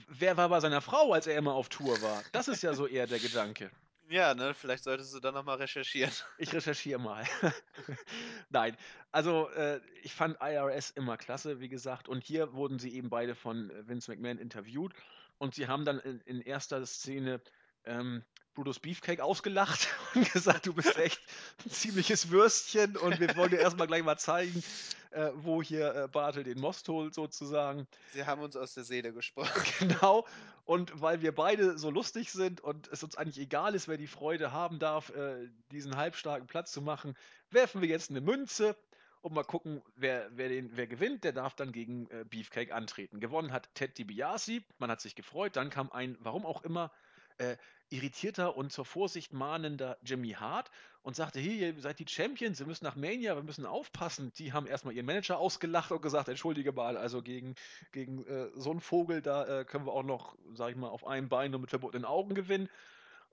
[0.09, 2.23] wer war bei seiner Frau, als er immer auf Tour war?
[2.33, 3.71] Das ist ja so eher der Gedanke.
[4.11, 6.11] Ja, ne, vielleicht solltest du dann nochmal recherchieren.
[6.39, 7.25] Ich recherchiere mal.
[8.49, 8.77] Nein,
[9.13, 13.35] also äh, ich fand IRS immer klasse, wie gesagt, und hier wurden sie eben beide
[13.35, 14.95] von Vince McMahon interviewt
[15.37, 17.43] und sie haben dann in, in erster Szene
[17.85, 18.25] ähm,
[18.59, 19.87] Brutus Beefcake ausgelacht
[20.17, 21.21] und gesagt, du bist echt
[21.65, 24.65] ein ziemliches Würstchen und wir wollen dir erstmal gleich mal zeigen,
[25.13, 27.87] äh, wo hier äh, Bartel den Most holt sozusagen.
[28.15, 29.63] Sie haben uns aus der Seele gesprochen.
[29.79, 30.27] Genau.
[30.65, 34.09] Und weil wir beide so lustig sind und es uns eigentlich egal ist, wer die
[34.09, 37.17] Freude haben darf, äh, diesen halbstarken Platz zu machen,
[37.53, 38.75] werfen wir jetzt eine Münze
[39.21, 41.23] und mal gucken, wer, wer, den, wer gewinnt.
[41.23, 43.21] Der darf dann gegen äh, Beefcake antreten.
[43.21, 44.63] Gewonnen hat Ted DiBiase.
[44.79, 45.55] Man hat sich gefreut.
[45.55, 46.91] Dann kam ein, warum auch immer,
[47.39, 47.57] äh,
[47.91, 50.71] irritierter und zur Vorsicht mahnender Jimmy Hart
[51.03, 54.33] und sagte, hier, ihr seid die Champions, wir müssen nach Mania, wir müssen aufpassen.
[54.35, 57.55] Die haben erstmal ihren Manager ausgelacht und gesagt, entschuldige mal, also gegen,
[57.93, 61.07] gegen äh, so einen Vogel, da äh, können wir auch noch, sag ich mal, auf
[61.07, 62.69] einem Bein und mit verbotenen Augen gewinnen.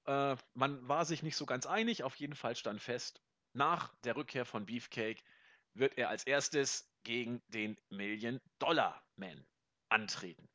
[0.06, 3.22] Äh, man war sich nicht so ganz einig, auf jeden Fall stand fest,
[3.54, 5.22] nach der Rückkehr von Beefcake
[5.74, 9.46] wird er als erstes gegen den Million-Dollar-Man
[9.90, 10.48] antreten.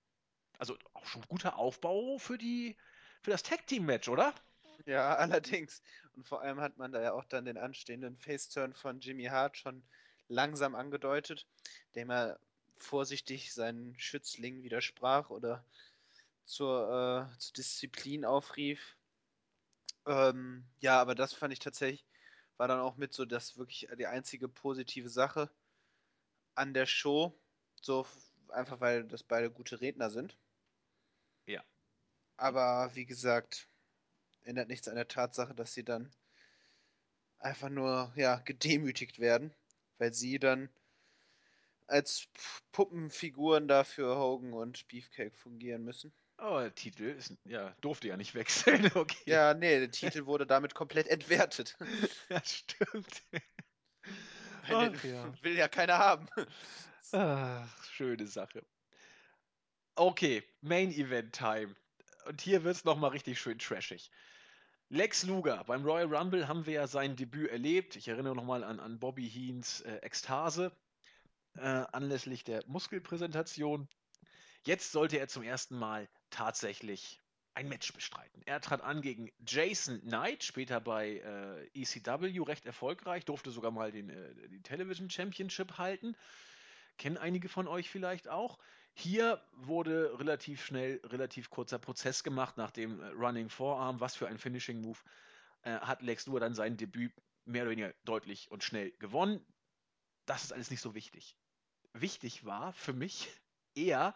[0.59, 2.76] Also auch schon guter Aufbau für die
[3.23, 4.35] für das Tag-Team-Match, oder?
[4.87, 5.83] Ja, allerdings.
[6.16, 9.57] Und vor allem hat man da ja auch dann den anstehenden Face-Turn von Jimmy Hart
[9.57, 9.83] schon
[10.29, 11.47] langsam angedeutet,
[11.95, 12.39] dem er
[12.79, 15.64] vorsichtig seinen Schützling widersprach oder
[16.45, 18.97] zur, äh, zur Disziplin aufrief.
[20.07, 22.05] Ähm, ja, aber das fand ich tatsächlich,
[22.57, 25.51] war dann auch mit so das wirklich die einzige positive Sache
[26.55, 27.39] an der Show.
[27.81, 28.07] So
[28.49, 30.37] einfach weil das beide gute Redner sind.
[31.47, 31.62] Ja.
[32.41, 33.68] Aber wie gesagt,
[34.45, 36.11] ändert nichts an der Tatsache, dass sie dann
[37.38, 39.53] einfach nur ja, gedemütigt werden,
[39.99, 40.70] weil sie dann
[41.86, 42.28] als
[42.72, 46.14] Puppenfiguren dafür Hogan und Beefcake fungieren müssen.
[46.38, 49.18] Aber der Titel ist, ja, durfte ja nicht wechseln, okay.
[49.26, 51.76] Ja, nee, der Titel wurde damit komplett entwertet.
[52.30, 53.22] ja, stimmt.
[54.66, 55.34] Weil Ach, ja.
[55.43, 56.26] will ja keiner haben.
[57.12, 58.64] Ach, schöne Sache.
[59.95, 61.76] Okay, Main Event Time
[62.27, 64.11] und hier wird es nochmal richtig schön trashig.
[64.89, 67.95] Lex Luger, beim Royal Rumble haben wir ja sein Debüt erlebt.
[67.97, 70.73] Ich erinnere nochmal an, an Bobby Heens äh, Ekstase
[71.57, 73.89] äh, anlässlich der Muskelpräsentation.
[74.64, 77.21] Jetzt sollte er zum ersten Mal tatsächlich
[77.55, 78.43] ein Match bestreiten.
[78.47, 83.91] Er trat an gegen Jason Knight, später bei äh, ECW recht erfolgreich, durfte sogar mal
[83.91, 86.16] den, äh, die Television Championship halten.
[86.99, 88.59] Kennen einige von euch vielleicht auch.
[89.01, 93.98] Hier wurde relativ schnell, relativ kurzer Prozess gemacht nach dem äh, Running Forearm.
[93.98, 94.98] Was für ein Finishing Move
[95.62, 97.11] äh, hat Lex Luger dann sein Debüt
[97.46, 99.42] mehr oder weniger deutlich und schnell gewonnen.
[100.26, 101.34] Das ist alles nicht so wichtig.
[101.94, 103.30] Wichtig war für mich
[103.74, 104.14] eher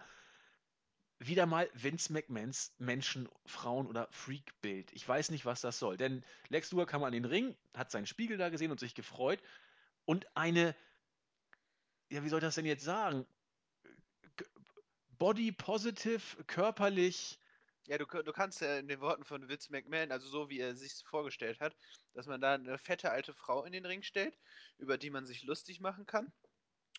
[1.19, 4.93] wieder mal Vince McMahons Menschen, Frauen oder Freak-Bild.
[4.93, 5.97] Ich weiß nicht, was das soll.
[5.97, 9.41] Denn Lex Luger kam an den Ring, hat seinen Spiegel da gesehen und sich gefreut.
[10.05, 10.77] Und eine,
[12.11, 13.27] ja, wie soll ich das denn jetzt sagen?
[15.25, 17.39] Body positive, körperlich.
[17.87, 20.77] Ja, du, du kannst ja in den Worten von Vince McMahon, also so wie er
[20.77, 21.75] sich vorgestellt hat,
[22.13, 24.39] dass man da eine fette alte Frau in den Ring stellt,
[24.77, 26.31] über die man sich lustig machen kann.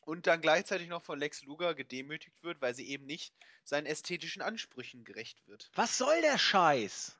[0.01, 3.31] Und dann gleichzeitig noch von Lex Luger gedemütigt wird, weil sie eben nicht
[3.63, 5.69] seinen ästhetischen Ansprüchen gerecht wird.
[5.75, 7.19] Was soll der Scheiß?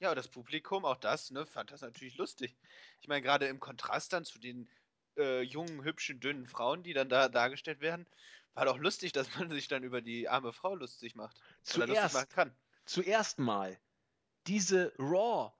[0.00, 2.54] Ja, das Publikum, auch das, ne, fand das natürlich lustig.
[3.00, 4.68] Ich meine, gerade im Kontrast dann zu den
[5.16, 8.06] äh, jungen, hübschen, dünnen Frauen, die dann da dargestellt werden,
[8.54, 11.36] war doch lustig, dass man sich dann über die arme Frau lustig macht.
[11.62, 12.54] Zuerst, lustig machen kann.
[12.84, 13.78] Zuerst mal,
[14.46, 15.52] diese Raw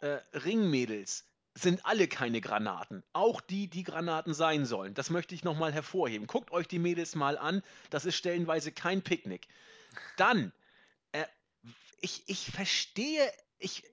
[0.00, 1.24] äh, Ringmädels
[1.54, 3.04] sind alle keine Granaten.
[3.12, 4.94] Auch die, die Granaten sein sollen.
[4.94, 6.26] Das möchte ich nochmal hervorheben.
[6.26, 7.62] Guckt euch die Mädels mal an.
[7.90, 9.46] Das ist stellenweise kein Picknick.
[10.16, 10.52] Dann,
[11.12, 11.24] äh,
[12.00, 13.84] ich, ich verstehe, ich,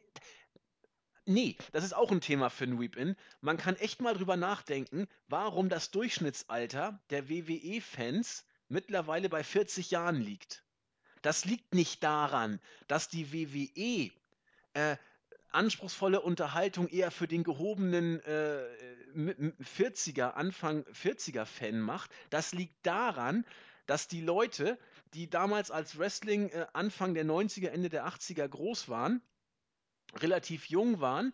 [1.25, 3.15] Nee, das ist auch ein Thema für ein Weep-In.
[3.41, 10.19] Man kann echt mal drüber nachdenken, warum das Durchschnittsalter der WWE-Fans mittlerweile bei 40 Jahren
[10.19, 10.63] liegt.
[11.21, 14.11] Das liegt nicht daran, dass die WWE
[14.73, 14.97] äh,
[15.51, 18.63] anspruchsvolle Unterhaltung eher für den gehobenen äh,
[19.61, 22.09] 40er, Anfang 40er Fan macht.
[22.31, 23.45] Das liegt daran,
[23.85, 24.79] dass die Leute,
[25.13, 29.21] die damals als Wrestling äh, Anfang der 90er, Ende der 80er groß waren,
[30.15, 31.33] relativ jung waren,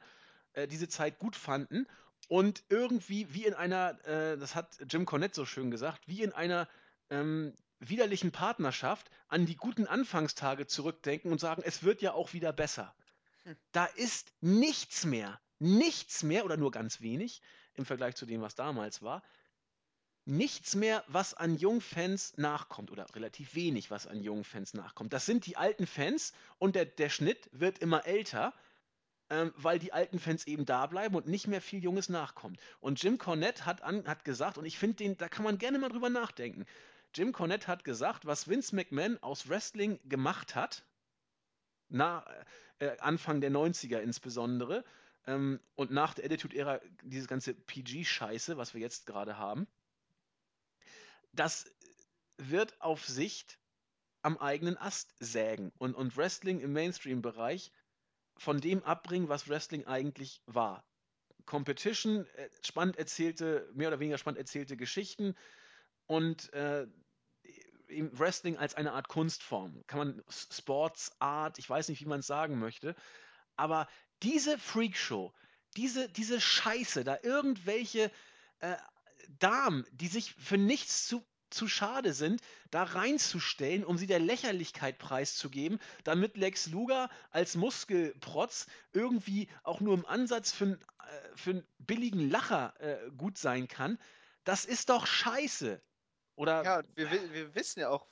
[0.53, 1.87] äh, diese Zeit gut fanden
[2.27, 6.33] und irgendwie wie in einer, äh, das hat Jim Cornette so schön gesagt, wie in
[6.33, 6.67] einer
[7.09, 12.51] ähm, widerlichen Partnerschaft an die guten Anfangstage zurückdenken und sagen, es wird ja auch wieder
[12.51, 12.93] besser.
[13.43, 13.55] Hm.
[13.71, 17.41] Da ist nichts mehr, nichts mehr oder nur ganz wenig
[17.75, 19.23] im Vergleich zu dem, was damals war,
[20.25, 25.13] nichts mehr, was an Jungfans nachkommt oder relativ wenig, was an Jungfans nachkommt.
[25.13, 28.53] Das sind die alten Fans und der, der Schnitt wird immer älter
[29.29, 32.59] ähm, weil die alten Fans eben da bleiben und nicht mehr viel Junges nachkommt.
[32.79, 35.79] Und Jim Cornette hat, an, hat gesagt, und ich finde den, da kann man gerne
[35.79, 36.65] mal drüber nachdenken.
[37.13, 40.85] Jim Cornette hat gesagt, was Vince McMahon aus Wrestling gemacht hat,
[41.89, 42.25] na,
[42.79, 44.83] äh, Anfang der 90er insbesondere
[45.25, 49.67] ähm, und nach der Attitude-Ära diese ganze PG-Scheiße, was wir jetzt gerade haben,
[51.33, 51.65] das
[52.37, 53.59] wird auf Sicht
[54.21, 57.71] am eigenen Ast sägen und, und Wrestling im Mainstream-Bereich
[58.37, 60.85] von dem abbringen, was Wrestling eigentlich war.
[61.45, 65.35] Competition, äh, spannend erzählte, mehr oder weniger spannend erzählte Geschichten
[66.05, 66.87] und äh,
[67.89, 69.83] Wrestling als eine Art Kunstform.
[69.87, 72.95] Kann man Sports Art, ich weiß nicht, wie man es sagen möchte,
[73.55, 73.87] aber
[74.23, 75.33] diese Freakshow,
[75.77, 78.11] diese, diese Scheiße, da irgendwelche
[78.59, 78.75] äh,
[79.39, 82.41] Damen, die sich für nichts zu zu schade sind,
[82.71, 89.93] da reinzustellen, um sie der Lächerlichkeit preiszugeben, damit Lex Luger als Muskelprotz irgendwie auch nur
[89.93, 90.77] im Ansatz für, äh,
[91.35, 93.97] für einen billigen Lacher äh, gut sein kann,
[94.43, 95.81] das ist doch scheiße.
[96.35, 96.63] Oder.
[96.63, 98.07] Ja, wir, wir wissen ja auch,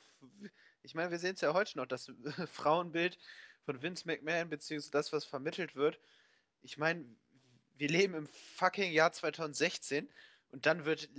[0.81, 2.11] ich meine, wir sehen es ja heute noch, das
[2.51, 3.17] Frauenbild
[3.63, 5.99] von Vince McMahon, beziehungsweise das, was vermittelt wird.
[6.61, 7.05] Ich meine,
[7.77, 10.09] wir leben im fucking Jahr 2016
[10.49, 11.09] und dann wird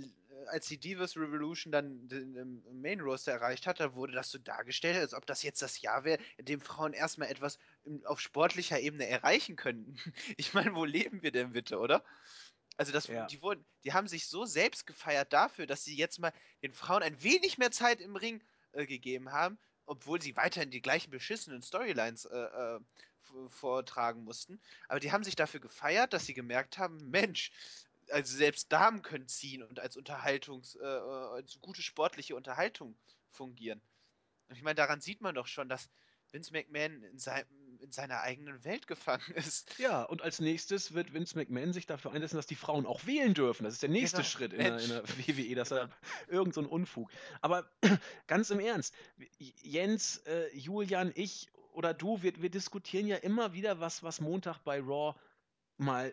[0.47, 4.97] als die Divas Revolution dann den Main Roster erreicht hat, da wurde das so dargestellt,
[4.97, 7.57] als ob das jetzt das Jahr wäre, in dem Frauen erstmal etwas
[8.05, 9.97] auf sportlicher Ebene erreichen können.
[10.37, 12.03] Ich meine, wo leben wir denn bitte, oder?
[12.77, 13.25] Also das, ja.
[13.25, 16.31] die wurden, die haben sich so selbst gefeiert dafür, dass sie jetzt mal
[16.61, 20.81] den Frauen ein wenig mehr Zeit im Ring äh, gegeben haben, obwohl sie weiterhin die
[20.81, 22.79] gleichen beschissenen Storylines äh, äh,
[23.49, 24.61] vortragen mussten.
[24.87, 27.51] Aber die haben sich dafür gefeiert, dass sie gemerkt haben, Mensch,
[28.11, 32.97] also selbst Damen können ziehen und als Unterhaltungs, äh, äh, als gute sportliche Unterhaltung
[33.29, 33.81] fungieren.
[34.49, 35.89] Und ich meine, daran sieht man doch schon, dass
[36.31, 37.45] Vince McMahon in, sein,
[37.79, 39.77] in seiner eigenen Welt gefangen ist.
[39.77, 43.33] Ja, und als nächstes wird Vince McMahon sich dafür einsetzen, dass die Frauen auch wählen
[43.33, 43.63] dürfen.
[43.63, 44.29] Das ist der nächste genau.
[44.29, 45.83] Schritt in der, in der, WWE, das genau.
[45.83, 45.91] ist
[46.27, 47.09] irgend so ein Unfug.
[47.41, 47.69] Aber
[48.27, 48.93] ganz im Ernst,
[49.37, 54.59] Jens, äh, Julian, ich oder du, wir, wir diskutieren ja immer wieder was, was Montag
[54.63, 55.15] bei Raw
[55.77, 56.11] mal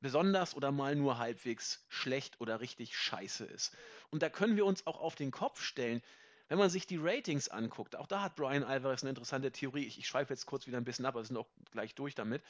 [0.00, 3.76] besonders oder mal nur halbwegs schlecht oder richtig scheiße ist.
[4.10, 6.02] Und da können wir uns auch auf den Kopf stellen,
[6.48, 7.96] wenn man sich die Ratings anguckt.
[7.96, 9.84] Auch da hat Brian Alvarez eine interessante Theorie.
[9.84, 12.42] Ich, ich schweife jetzt kurz wieder ein bisschen ab, aber sind auch gleich durch damit.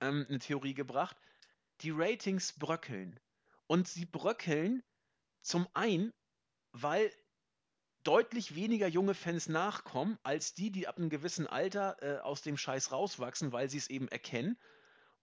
[0.00, 1.16] Ähm, eine Theorie gebracht.
[1.80, 3.18] Die Ratings bröckeln.
[3.66, 4.82] Und sie bröckeln
[5.42, 6.12] zum einen,
[6.72, 7.10] weil
[8.04, 12.56] deutlich weniger junge Fans nachkommen, als die, die ab einem gewissen Alter äh, aus dem
[12.56, 14.58] Scheiß rauswachsen, weil sie es eben erkennen.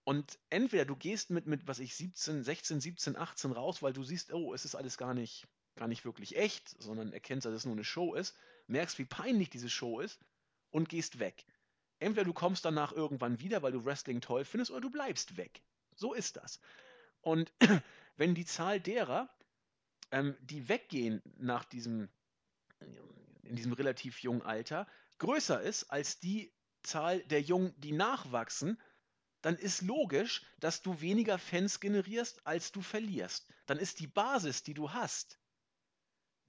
[0.03, 4.03] Und entweder du gehst mit, mit, was ich, 17, 16, 17, 18 raus, weil du
[4.03, 7.65] siehst, oh, es ist alles gar nicht, gar nicht wirklich echt, sondern erkennst, dass es
[7.65, 8.35] nur eine Show ist,
[8.67, 10.19] merkst, wie peinlich diese Show ist
[10.71, 11.45] und gehst weg.
[11.99, 15.61] Entweder du kommst danach irgendwann wieder, weil du Wrestling toll findest, oder du bleibst weg.
[15.95, 16.59] So ist das.
[17.21, 17.53] Und
[18.17, 19.29] wenn die Zahl derer,
[20.09, 22.09] ähm, die weggehen nach diesem,
[23.43, 24.87] in diesem relativ jungen Alter,
[25.19, 28.81] größer ist als die Zahl der Jungen, die nachwachsen,
[29.41, 33.47] dann ist logisch, dass du weniger Fans generierst, als du verlierst.
[33.65, 35.39] Dann ist die Basis, die du hast,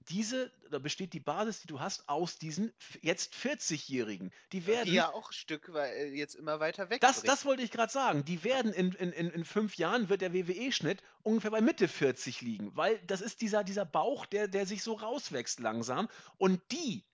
[0.09, 4.31] diese, da besteht die Basis, die du hast, aus diesen jetzt 40-Jährigen.
[4.51, 4.89] Die werden.
[4.89, 7.01] Die ja auch ein Stück äh, jetzt immer weiter weg.
[7.01, 8.25] Das, das wollte ich gerade sagen.
[8.25, 12.75] Die werden in, in, in fünf Jahren, wird der WWE-Schnitt ungefähr bei Mitte 40 liegen.
[12.75, 16.09] Weil das ist dieser, dieser Bauch, der, der sich so rauswächst langsam.
[16.37, 17.05] Und die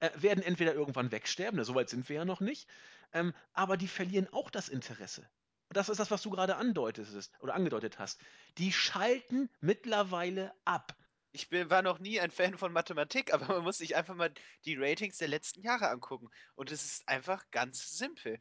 [0.00, 2.68] äh, werden entweder irgendwann wegsterben, so weit sind wir ja noch nicht,
[3.12, 5.28] ähm, aber die verlieren auch das Interesse.
[5.68, 8.20] Und das ist das, was du gerade andeutest oder angedeutet hast.
[8.58, 10.96] Die schalten mittlerweile ab.
[11.32, 14.32] Ich bin, war noch nie ein Fan von Mathematik, aber man muss sich einfach mal
[14.64, 16.28] die Ratings der letzten Jahre angucken.
[16.56, 18.40] Und es ist einfach ganz simpel.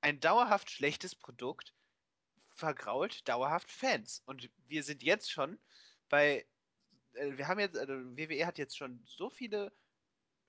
[0.00, 1.74] Ein dauerhaft schlechtes Produkt
[2.54, 4.22] vergrault dauerhaft Fans.
[4.24, 5.58] Und wir sind jetzt schon
[6.08, 6.46] bei.
[7.14, 9.72] Äh, wir haben jetzt, also WWE hat jetzt schon so viele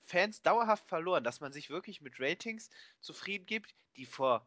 [0.06, 4.45] Fans dauerhaft verloren, dass man sich wirklich mit Ratings zufrieden gibt, die vor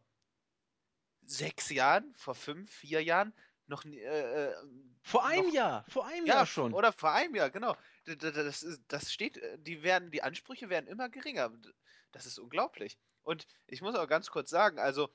[1.25, 3.33] sechs Jahren, vor fünf, vier Jahren
[3.69, 4.55] noch äh, äh,
[5.03, 6.73] vor einem noch, Jahr, vor einem ja, Jahr schon.
[6.73, 7.77] Oder vor einem Jahr, genau.
[8.05, 11.53] Das, das steht, die werden, die Ansprüche werden immer geringer.
[12.13, 12.97] Das ist unglaublich.
[13.23, 15.11] Und ich muss auch ganz kurz sagen, also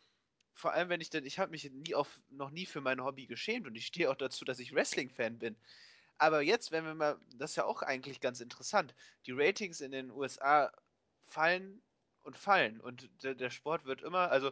[0.54, 3.26] vor allem wenn ich denn, ich habe mich nie auf, noch nie für mein Hobby
[3.26, 5.56] geschämt und ich stehe auch dazu, dass ich Wrestling-Fan bin.
[6.22, 8.94] Aber jetzt, wenn wir mal, das ist ja auch eigentlich ganz interessant,
[9.26, 10.72] die Ratings in den USA
[11.26, 11.82] fallen
[12.22, 14.52] und fallen und der, der Sport wird immer, also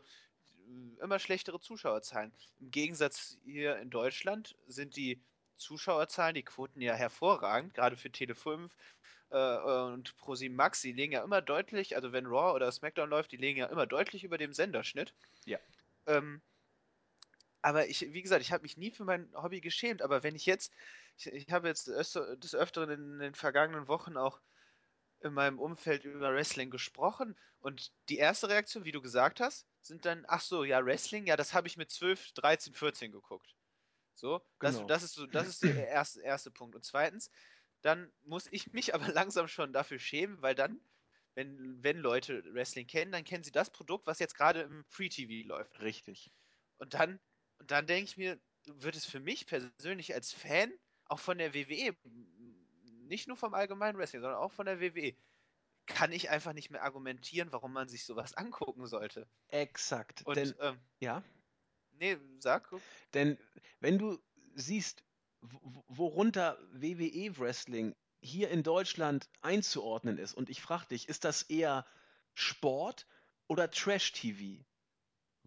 [0.99, 2.33] immer schlechtere Zuschauerzahlen.
[2.59, 5.21] Im Gegensatz hier in Deutschland sind die
[5.57, 8.75] Zuschauerzahlen, die Quoten ja hervorragend, gerade für Tele 5
[9.29, 13.31] äh, und ProSieben Max, die liegen ja immer deutlich, also wenn Raw oder SmackDown läuft,
[13.31, 15.13] die liegen ja immer deutlich über dem Senderschnitt.
[15.45, 15.59] Ja.
[16.07, 16.41] Ähm,
[17.61, 20.47] aber ich, wie gesagt, ich habe mich nie für mein Hobby geschämt, aber wenn ich
[20.47, 20.73] jetzt
[21.19, 24.39] ich, ich habe jetzt des Öfteren in den vergangenen Wochen auch
[25.21, 30.05] in meinem Umfeld über Wrestling gesprochen und die erste Reaktion, wie du gesagt hast, sind
[30.05, 33.55] dann, ach so, ja, Wrestling, ja, das habe ich mit 12, 13, 14 geguckt.
[34.15, 34.79] So, genau.
[34.79, 36.75] das, das ist so, das ist der erste, erste Punkt.
[36.75, 37.29] Und zweitens,
[37.81, 40.79] dann muss ich mich aber langsam schon dafür schämen, weil dann,
[41.35, 45.09] wenn, wenn Leute Wrestling kennen, dann kennen sie das Produkt, was jetzt gerade im Free
[45.09, 45.79] TV läuft.
[45.81, 46.31] Richtig.
[46.77, 47.19] Und dann,
[47.59, 50.71] und dann denke ich mir, wird es für mich persönlich als Fan
[51.09, 51.95] auch von der WWE,
[53.07, 55.13] nicht nur vom allgemeinen Wrestling, sondern auch von der WWE,
[55.85, 59.27] kann ich einfach nicht mehr argumentieren, warum man sich sowas angucken sollte.
[59.49, 60.25] Exakt.
[60.25, 61.23] Und, denn, ähm, ja.
[61.99, 62.69] Nee, sag.
[63.13, 63.37] Denn
[63.79, 64.17] wenn du
[64.55, 65.03] siehst,
[65.41, 71.85] worunter WWE Wrestling hier in Deutschland einzuordnen ist, und ich frage dich, ist das eher
[72.35, 73.07] Sport
[73.47, 74.63] oder Trash-TV?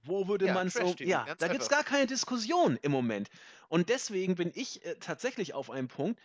[0.03, 0.94] Wo würde ja, man so.
[0.98, 3.28] Ja, da gibt es gar keine Diskussion im Moment.
[3.68, 6.20] Und deswegen bin ich äh, tatsächlich auf einem Punkt.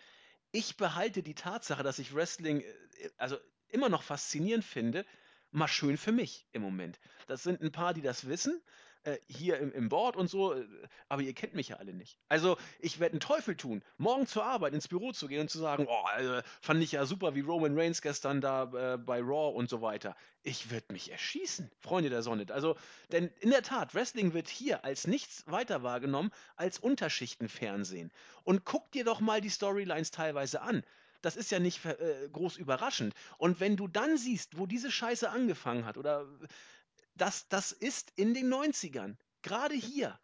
[0.51, 3.37] Ich behalte die Tatsache, dass ich Wrestling äh, also
[3.69, 5.05] immer noch faszinierend finde,
[5.51, 6.99] mal schön für mich im Moment.
[7.27, 8.61] Das sind ein paar, die das wissen
[9.03, 10.65] äh, hier im, im Board und so, äh,
[11.09, 12.19] aber ihr kennt mich ja alle nicht.
[12.29, 15.59] Also ich werde einen Teufel tun, morgen zur Arbeit ins Büro zu gehen und zu
[15.59, 19.55] sagen, oh, also, fand ich ja super, wie Roman Reigns gestern da äh, bei Raw
[19.55, 20.15] und so weiter.
[20.43, 22.45] Ich würde mich erschießen, Freunde der Sonne.
[22.49, 22.75] Also,
[23.11, 28.11] denn in der Tat, Wrestling wird hier als nichts weiter wahrgenommen als Unterschichtenfernsehen.
[28.43, 30.83] Und guck dir doch mal die Storylines teilweise an.
[31.21, 33.13] Das ist ja nicht äh, groß überraschend.
[33.37, 36.27] Und wenn du dann siehst, wo diese Scheiße angefangen hat, oder
[37.17, 39.17] das, das ist in den 90ern.
[39.41, 40.19] Gerade hier.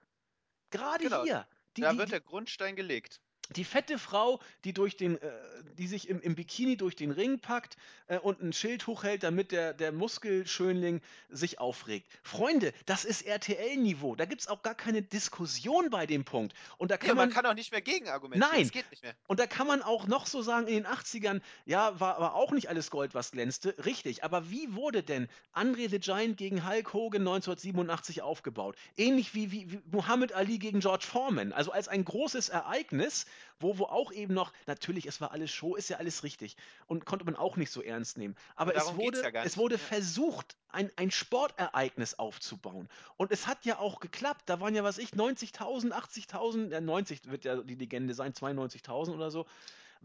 [0.70, 1.24] Gerade genau.
[1.24, 1.48] hier.
[1.76, 3.22] Die, da wird die, der Grundstein gelegt.
[3.52, 5.32] Die fette Frau, die durch den, äh,
[5.78, 7.78] die sich im, im, Bikini durch den Ring packt
[8.08, 12.08] äh, und ein Schild hochhält, damit der, der Muskelschönling sich aufregt.
[12.24, 14.16] Freunde, das ist RTL-Niveau.
[14.16, 16.56] Da gibt es auch gar keine Diskussion bei dem Punkt.
[16.78, 18.50] Und da kann ja, man, man kann auch nicht mehr gegen argumentieren.
[18.54, 18.64] Nein.
[18.64, 19.14] Das geht nicht mehr.
[19.28, 22.52] Und da kann man auch noch so sagen, in den 80ern, ja, war, war auch
[22.52, 23.76] nicht alles Gold, was glänzte.
[23.84, 24.24] Richtig.
[24.24, 28.78] Aber wie wurde denn Andre the Giant gegen Hulk Hogan 1987 aufgebaut?
[28.96, 31.52] Ähnlich wie, wie, wie Muhammad Ali gegen George Foreman.
[31.52, 33.26] Also als ein großes Ereignis
[33.60, 36.58] wo, wo auch eben noch, natürlich, es war alles Show, ist ja alles richtig
[36.88, 38.36] und konnte man auch nicht so ernst nehmen.
[38.56, 39.80] Aber es wurde, ja es wurde ja.
[39.80, 42.90] versucht, ein, ein Sportereignis aufzubauen.
[43.18, 44.44] Und es hat ja auch geklappt.
[44.48, 49.14] Da waren ja, was ich, 90.000, 80.000, ja, 90 wird ja die Legende sein, 92.000
[49.14, 49.46] oder so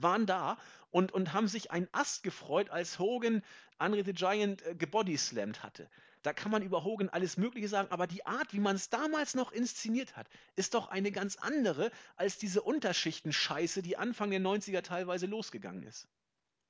[0.03, 0.59] waren da
[0.90, 3.42] und, und haben sich ein Ast gefreut, als Hogan
[3.78, 5.88] Andre the Giant äh, gebodyslammt hatte.
[6.22, 9.34] Da kann man über Hogan alles Mögliche sagen, aber die Art, wie man es damals
[9.34, 14.82] noch inszeniert hat, ist doch eine ganz andere als diese Unterschichten-Scheiße, die Anfang der 90er
[14.82, 16.09] teilweise losgegangen ist.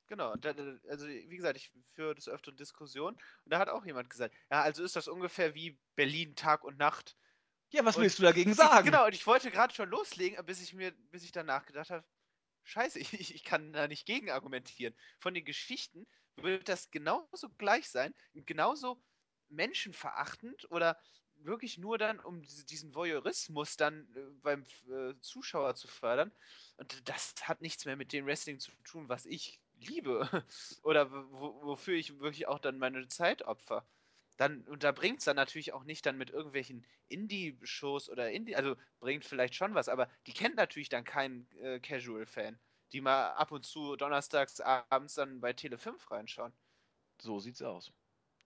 [0.09, 0.35] Genau,
[0.89, 4.63] also wie gesagt, ich führe das öfter Diskussion und da hat auch jemand gesagt, ja,
[4.63, 7.17] also ist das ungefähr wie Berlin Tag und Nacht.
[7.71, 8.87] Ja, was und willst du dagegen sagen?
[8.87, 12.05] Genau, und ich wollte gerade schon loslegen, bis ich mir, bis ich danach gedacht habe,
[12.69, 14.95] scheiße, ich, ich kann da nicht gegen argumentieren.
[15.19, 16.07] Von den Geschichten
[16.37, 19.03] wird das genauso gleich sein, genauso
[19.49, 20.99] menschenverachtend oder
[21.37, 26.33] wirklich nur dann, um diesen Voyeurismus dann äh, beim äh, Zuschauer zu fördern.
[26.77, 30.29] Und das hat nichts mehr mit dem Wrestling zu tun, was ich liebe.
[30.83, 33.87] oder wofür ich wirklich auch dann meine Zeit opfer.
[34.39, 38.55] Dann, und da bringt es dann natürlich auch nicht dann mit irgendwelchen Indie-Shows oder Indie,
[38.55, 42.57] also bringt vielleicht schon was, aber die kennt natürlich dann keinen äh, Casual-Fan,
[42.93, 46.53] die mal ab und zu donnerstags abends dann bei Tele 5 reinschauen.
[47.21, 47.93] So sieht's aus.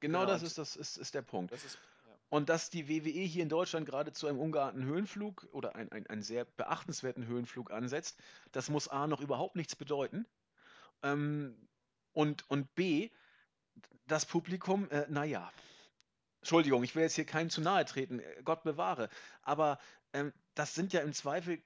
[0.01, 1.53] Genau, genau das, ist, das ist, ist der Punkt.
[1.53, 2.19] Das ist, ja.
[2.31, 6.23] Und dass die WWE hier in Deutschland gerade zu einem ungeahnten Höhenflug oder einen ein
[6.23, 8.19] sehr beachtenswerten Höhenflug ansetzt,
[8.53, 10.27] das muss A noch überhaupt nichts bedeuten.
[11.03, 11.69] Ähm,
[12.15, 13.11] und, und B,
[14.07, 15.53] das Publikum, äh, naja,
[16.43, 19.09] Entschuldigung, ich will jetzt hier keinem zu nahe treten, äh, Gott bewahre,
[19.43, 19.79] aber
[20.13, 21.63] ähm, das sind ja im Zweifel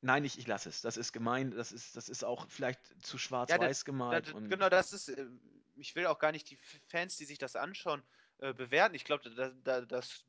[0.00, 0.80] Nein, ich, ich lasse es.
[0.80, 1.50] Das ist gemein.
[1.50, 4.32] Das ist, das ist auch vielleicht zu schwarz-weiß ja, gemalt.
[4.32, 5.08] Das, genau, das ist.
[5.08, 5.26] Äh,
[5.74, 8.02] ich will auch gar nicht die Fans, die sich das anschauen,
[8.38, 8.94] äh, bewerten.
[8.94, 10.24] Ich glaube, da, da, das,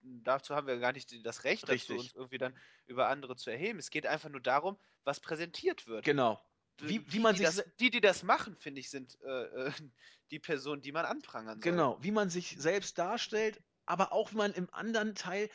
[0.00, 1.96] dazu haben wir gar nicht das Recht Richtig.
[1.96, 2.56] dazu, uns irgendwie dann
[2.86, 3.78] über andere zu erheben.
[3.78, 6.04] Es geht einfach nur darum, was präsentiert wird.
[6.04, 6.40] Genau.
[6.80, 7.56] Wie, wie man die, sich.
[7.56, 9.72] Das, die, die das machen, finde ich, sind äh, äh
[10.30, 11.72] die Personen, die man anprangern soll.
[11.72, 15.48] Genau, wie man sich selbst darstellt, aber auch wie man im anderen Teil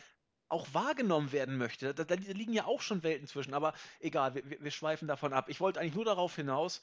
[0.48, 1.94] auch wahrgenommen werden möchte.
[1.94, 5.50] Da, da, liegen ja auch schon Welten zwischen, aber egal, wir, wir schweifen davon ab.
[5.50, 6.82] Ich wollte eigentlich nur darauf hinaus,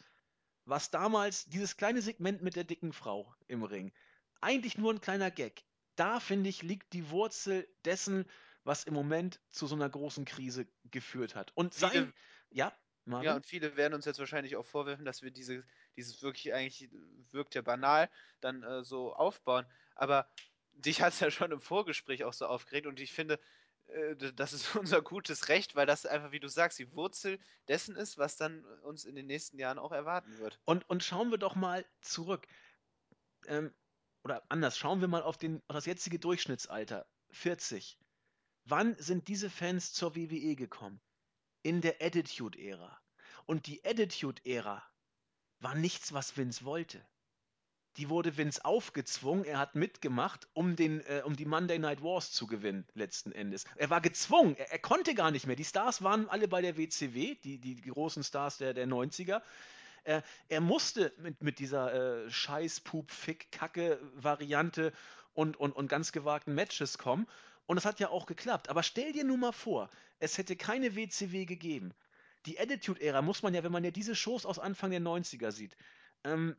[0.65, 3.93] was damals dieses kleine Segment mit der dicken Frau im Ring,
[4.41, 5.65] eigentlich nur ein kleiner Gag.
[5.97, 8.25] Da finde ich, liegt die Wurzel dessen,
[8.65, 11.53] was im Moment zu so einer großen Krise geführt hat.
[11.55, 12.13] Und sein,
[12.51, 12.73] ja,
[13.09, 13.27] Marvin?
[13.27, 15.65] ja, und viele werden uns jetzt wahrscheinlich auch vorwerfen, dass wir diese,
[15.97, 16.91] dieses wirklich eigentlich
[17.31, 18.11] wirkt ja banal,
[18.41, 19.67] dann äh, so aufbauen.
[19.95, 20.29] Aber
[20.73, 23.39] dich hat es ja schon im Vorgespräch auch so aufgeregt und ich finde,
[23.89, 27.97] äh, das ist unser gutes Recht, weil das einfach, wie du sagst, die Wurzel dessen
[27.97, 30.59] ist, was dann uns in den nächsten Jahren auch erwarten wird.
[30.65, 32.47] Und, und schauen wir doch mal zurück.
[33.47, 33.73] Ähm,
[34.25, 37.99] oder anders, schauen wir mal auf, den, auf das jetzige Durchschnittsalter, 40.
[38.65, 41.01] Wann sind diese Fans zur WWE gekommen?
[41.63, 42.98] In der Attitude-Ära.
[43.49, 44.83] Und die Attitude-Ära
[45.61, 47.03] war nichts, was Vince wollte.
[47.97, 52.31] Die wurde Vince aufgezwungen, er hat mitgemacht, um, den, äh, um die Monday Night Wars
[52.31, 53.65] zu gewinnen, letzten Endes.
[53.77, 55.57] Er war gezwungen, er, er, konnte gar nicht mehr.
[55.57, 59.41] Die Stars waren alle bei der WCW, die, die, großen Stars der, der 90er.
[60.05, 64.93] Äh, er musste mit, mit dieser äh, Scheiß-Pup-Fick-Kacke-Variante
[65.33, 67.27] und, und, und ganz gewagten Matches kommen.
[67.65, 68.69] Und das hat ja auch geklappt.
[68.69, 69.89] Aber stell dir nun mal vor,
[70.19, 71.95] es hätte keine WCW gegeben.
[72.49, 75.77] Die Attitude-Ära muss man ja, wenn man ja diese Shows aus Anfang der 90er sieht,
[76.25, 76.57] ähm,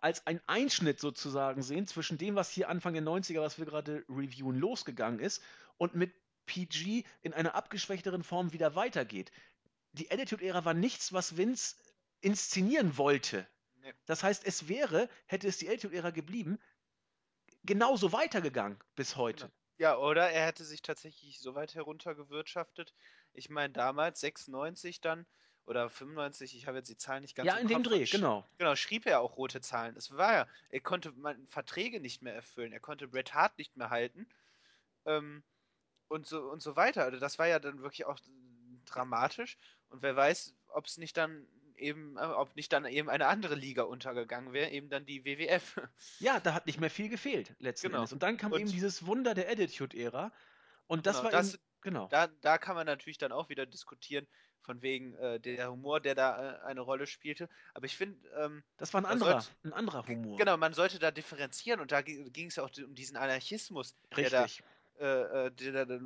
[0.00, 4.06] als ein Einschnitt sozusagen sehen zwischen dem, was hier Anfang der 90er, was wir gerade
[4.08, 5.42] reviewen, losgegangen ist
[5.76, 6.14] und mit
[6.46, 9.30] PG in einer abgeschwächteren Form wieder weitergeht.
[9.92, 11.76] Die Attitude-Ära war nichts, was Vince
[12.22, 13.46] inszenieren wollte.
[13.82, 13.92] Nee.
[14.06, 16.58] Das heißt, es wäre, hätte es die Attitude-Ära geblieben,
[17.64, 19.44] genauso weitergegangen bis heute.
[19.44, 19.61] Genau.
[19.82, 22.94] Ja, oder er hätte sich tatsächlich so weit heruntergewirtschaftet.
[23.34, 25.26] Ich meine, damals, 96 dann,
[25.66, 28.44] oder 95, ich habe jetzt die Zahlen nicht ganz Ja, in dem Dreh, genau.
[28.58, 29.96] Genau, schrieb er auch rote Zahlen.
[29.96, 33.76] Es war ja, er konnte man, Verträge nicht mehr erfüllen, er konnte Bret Hart nicht
[33.76, 34.28] mehr halten
[35.04, 35.42] ähm,
[36.06, 37.02] und, so, und so weiter.
[37.02, 38.20] Also das war ja dann wirklich auch
[38.84, 39.58] dramatisch
[39.90, 43.54] und wer weiß, ob es nicht dann eben, äh, ob nicht dann eben eine andere
[43.54, 45.80] Liga untergegangen wäre, eben dann die WWF.
[46.18, 47.98] Ja, da hat nicht mehr viel gefehlt, letzten genau.
[47.98, 48.12] Endes.
[48.12, 50.32] Und dann kam und eben dieses Wunder der Attitude-Ära.
[50.86, 52.08] Und das genau, war das, eben, genau.
[52.08, 54.26] Da, da kann man natürlich dann auch wieder diskutieren,
[54.62, 57.48] von wegen äh, der Humor, der da äh, eine Rolle spielte.
[57.74, 58.18] Aber ich finde.
[58.36, 60.38] Ähm, das war ein anderer, sollte, ein anderer Humor.
[60.38, 64.30] Genau, man sollte da differenzieren und da ging es ja auch um diesen Anarchismus, Richtig.
[64.30, 64.48] der
[64.98, 66.00] da, äh, äh der da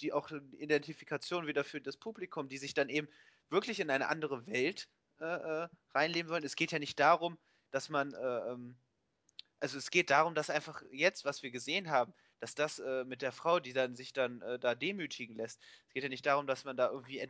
[0.00, 3.08] die auch Identifikation wieder für das Publikum, die sich dann eben
[3.50, 4.88] wirklich in eine andere Welt
[5.20, 6.44] äh, äh, reinleben wollen.
[6.44, 7.38] Es geht ja nicht darum,
[7.70, 8.76] dass man, ähm,
[9.60, 13.22] also es geht darum, dass einfach jetzt, was wir gesehen haben, dass das äh, mit
[13.22, 16.46] der Frau, die dann sich dann äh, da demütigen lässt, es geht ja nicht darum,
[16.46, 17.26] dass man da irgendwie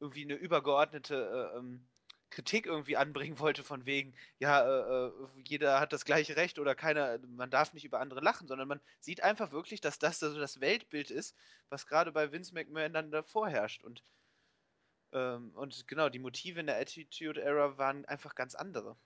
[0.00, 1.86] irgendwie eine übergeordnete äh, ähm,
[2.30, 5.12] Kritik irgendwie anbringen wollte, von wegen, ja, äh, äh,
[5.44, 8.80] jeder hat das gleiche Recht oder keiner, man darf nicht über andere lachen, sondern man
[9.00, 11.36] sieht einfach wirklich, dass das also das Weltbild ist,
[11.68, 13.82] was gerade bei Vince McMahon dann da vorherrscht.
[13.84, 14.02] Und,
[15.12, 18.96] ähm, und genau, die Motive in der Attitude Era waren einfach ganz andere.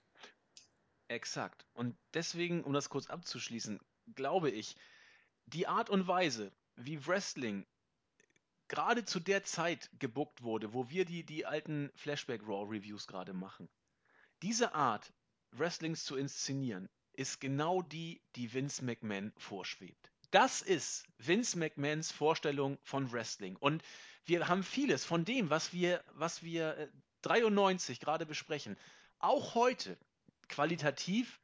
[1.08, 1.66] Exakt.
[1.74, 3.80] Und deswegen, um das kurz abzuschließen,
[4.14, 4.76] glaube ich,
[5.46, 7.66] die Art und Weise, wie Wrestling
[8.68, 13.34] gerade zu der Zeit gebuckt wurde, wo wir die, die alten Flashback Raw Reviews gerade
[13.34, 13.68] machen.
[14.42, 15.12] Diese Art,
[15.52, 20.10] Wrestlings zu inszenieren, ist genau die, die Vince McMahon vorschwebt.
[20.34, 23.54] Das ist Vince McMahons Vorstellung von Wrestling.
[23.54, 23.84] Und
[24.24, 26.90] wir haben vieles von dem, was wir, was wir
[27.22, 28.76] 93 äh, gerade besprechen,
[29.20, 29.96] auch heute
[30.48, 31.38] qualitativ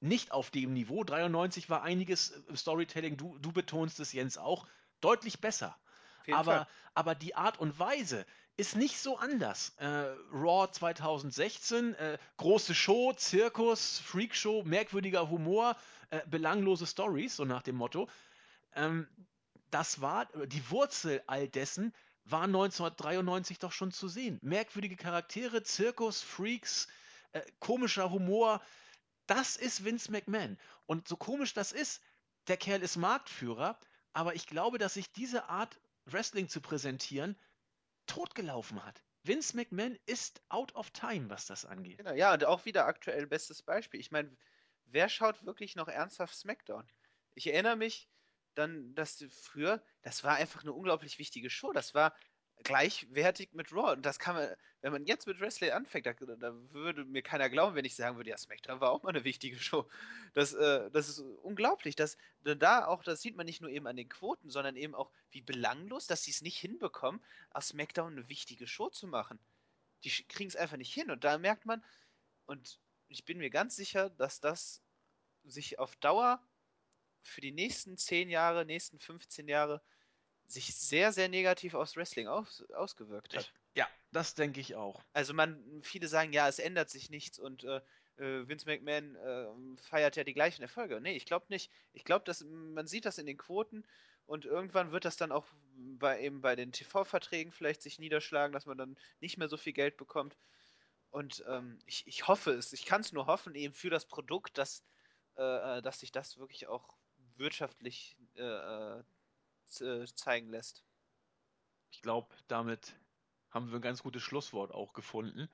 [0.00, 1.04] nicht auf dem Niveau.
[1.04, 4.66] 93 war einiges äh, Storytelling, du, du betonst es, Jens, auch
[5.00, 5.74] deutlich besser
[6.30, 8.24] aber, aber die Art und Weise
[8.56, 9.72] ist nicht so anders.
[9.78, 9.86] Äh,
[10.32, 15.76] Raw 2016, äh, große Show, Zirkus, Freakshow, merkwürdiger Humor,
[16.12, 18.06] äh, belanglose Stories, so nach dem Motto.
[18.74, 19.08] Ähm,
[19.70, 21.94] das war, die Wurzel all dessen
[22.26, 24.38] war 1993 doch schon zu sehen.
[24.42, 26.86] Merkwürdige Charaktere, Zirkus, Freaks,
[27.32, 28.60] äh, komischer Humor.
[29.26, 30.58] Das ist Vince McMahon.
[30.84, 32.02] Und so komisch das ist,
[32.46, 33.78] der Kerl ist Marktführer,
[34.12, 37.38] aber ich glaube, dass sich diese Art Wrestling zu präsentieren,
[38.06, 39.02] totgelaufen hat.
[39.22, 41.96] Vince McMahon ist out of time, was das angeht.
[41.96, 43.98] Genau, ja, und auch wieder aktuell bestes Beispiel.
[44.00, 44.36] Ich meine,
[44.86, 46.86] wer schaut wirklich noch ernsthaft SmackDown?
[47.34, 48.08] Ich erinnere mich
[48.54, 51.72] dann, dass früher, das war einfach eine unglaublich wichtige Show.
[51.72, 52.14] Das war
[52.62, 53.92] gleichwertig mit Raw.
[53.92, 57.48] Und das kann man, wenn man jetzt mit Wrestling anfängt, da, da, würde mir keiner
[57.48, 59.88] glauben, wenn ich sagen würde, ja, SmackDown war auch mal eine wichtige Show.
[60.34, 61.96] Das, äh, das ist unglaublich.
[61.96, 65.10] Das, da auch, das sieht man nicht nur eben an den Quoten, sondern eben auch,
[65.30, 69.38] wie belanglos, dass sie es nicht hinbekommen, aus SmackDown eine wichtige Show zu machen.
[70.04, 71.10] Die kriegen es einfach nicht hin.
[71.10, 71.82] Und da merkt man,
[72.46, 72.80] und
[73.12, 74.82] ich bin mir ganz sicher, dass das
[75.44, 76.40] sich auf Dauer
[77.22, 79.82] für die nächsten 10 Jahre, nächsten 15 Jahre
[80.46, 83.52] sich sehr, sehr negativ aufs Wrestling aus, ausgewirkt hat.
[83.74, 85.02] Ja, das denke ich auch.
[85.12, 87.80] Also man, viele sagen, ja, es ändert sich nichts und äh,
[88.18, 91.00] äh Vince McMahon äh, feiert ja die gleichen Erfolge.
[91.00, 91.70] Nee, ich glaube nicht.
[91.92, 93.84] Ich glaube, dass man sieht das in den Quoten
[94.26, 98.66] und irgendwann wird das dann auch bei eben bei den TV-Verträgen vielleicht sich niederschlagen, dass
[98.66, 100.36] man dann nicht mehr so viel Geld bekommt.
[101.12, 104.58] Und ähm, ich, ich hoffe es, ich kann es nur hoffen, eben für das Produkt,
[104.58, 104.82] dass,
[105.36, 106.96] äh, äh dass sich das wirklich auch
[107.36, 109.02] wirtschaftlich äh, äh
[109.80, 110.84] äh, zeigen lässt.
[111.90, 112.94] Ich glaube, damit
[113.50, 115.48] haben wir ein ganz gutes Schlusswort auch gefunden.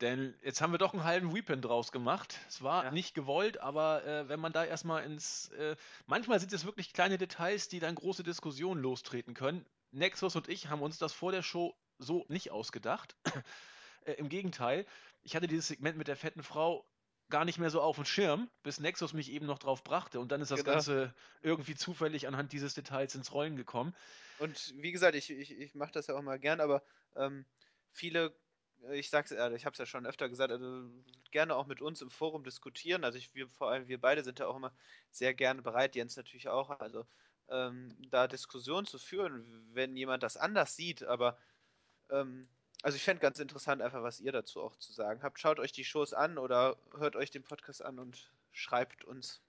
[0.00, 2.40] Denn jetzt haben wir doch einen halben Weepin draus gemacht.
[2.48, 2.90] Es war ja.
[2.90, 5.48] nicht gewollt, aber äh, wenn man da erstmal ins.
[5.50, 5.76] Äh,
[6.06, 9.64] manchmal sind es wirklich kleine Details, die dann große Diskussionen lostreten können.
[9.92, 13.16] Nexus und ich haben uns das vor der Show so nicht ausgedacht.
[14.04, 14.86] Äh, Im Gegenteil,
[15.22, 16.84] ich hatte dieses Segment mit der fetten Frau
[17.28, 20.20] gar nicht mehr so auf dem Schirm, bis Nexus mich eben noch drauf brachte.
[20.20, 20.72] Und dann ist das genau.
[20.72, 23.94] Ganze irgendwie zufällig anhand dieses Details ins Rollen gekommen.
[24.38, 26.82] Und wie gesagt, ich, ich, ich mache das ja auch mal gern, aber
[27.16, 27.46] ähm,
[27.90, 28.34] viele
[28.90, 30.90] ich sag's ehrlich, ich habe es ja schon öfter gesagt, also
[31.30, 33.04] gerne auch mit uns im Forum diskutieren.
[33.04, 34.74] Also ich, wir, vor allem wir beide sind da auch immer
[35.10, 37.06] sehr gerne bereit, Jens natürlich auch, also
[37.48, 41.04] ähm, da Diskussionen zu führen, wenn jemand das anders sieht.
[41.04, 41.38] Aber
[42.10, 42.48] ähm,
[42.82, 45.38] also ich fände ganz interessant, einfach was ihr dazu auch zu sagen habt.
[45.38, 49.40] Schaut euch die Shows an oder hört euch den Podcast an und schreibt uns.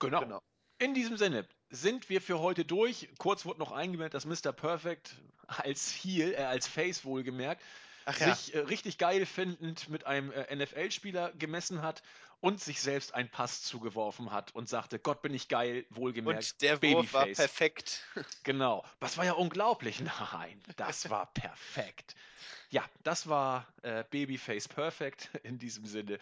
[0.00, 0.20] Genau.
[0.20, 0.42] genau.
[0.78, 3.08] In diesem Sinne sind wir für heute durch.
[3.18, 4.52] Kurz wurde noch eingemeldet, dass Mr.
[4.52, 5.14] Perfect
[5.46, 7.62] als Heel, äh, als Face wohlgemerkt,
[8.10, 8.60] Ach sich ja.
[8.60, 12.02] äh, richtig geil findend mit einem äh, NFL-Spieler gemessen hat
[12.40, 16.52] und sich selbst einen Pass zugeworfen hat und sagte, Gott bin ich geil, wohlgemerkt.
[16.52, 17.04] Und der Babyface.
[17.04, 18.04] Wurf war perfekt.
[18.42, 18.84] Genau.
[18.98, 20.00] Das war ja unglaublich.
[20.00, 22.14] Nein, das war perfekt.
[22.70, 26.18] Ja, das war äh, Babyface Perfect in diesem Sinne.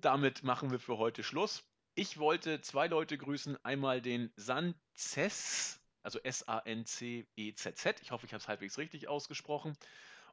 [0.00, 1.62] Damit machen wir für heute Schluss.
[1.94, 3.62] Ich wollte zwei Leute grüßen.
[3.64, 8.00] Einmal den Sanzes, also S-A-N-C-E-Z-Z.
[8.00, 9.76] Ich hoffe, ich habe es halbwegs richtig ausgesprochen.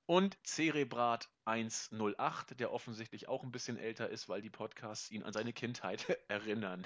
[0.10, 5.34] Und Cerebrat 108, der offensichtlich auch ein bisschen älter ist, weil die Podcasts ihn an
[5.34, 6.84] seine Kindheit erinnern.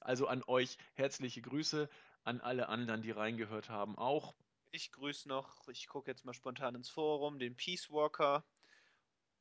[0.00, 1.88] Also an euch herzliche Grüße,
[2.24, 4.34] an alle anderen, die reingehört haben, auch.
[4.72, 8.44] Ich grüße noch, ich gucke jetzt mal spontan ins Forum, den Peace Walker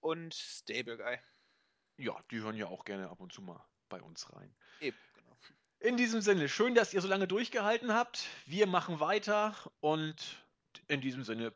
[0.01, 1.17] und Stable Guy.
[1.97, 4.55] Ja, die hören ja auch gerne ab und zu mal bei uns rein.
[4.81, 5.35] Eben, genau.
[5.79, 8.27] In diesem Sinne, schön, dass ihr so lange durchgehalten habt.
[8.45, 10.45] Wir machen weiter und
[10.87, 11.55] in diesem Sinne,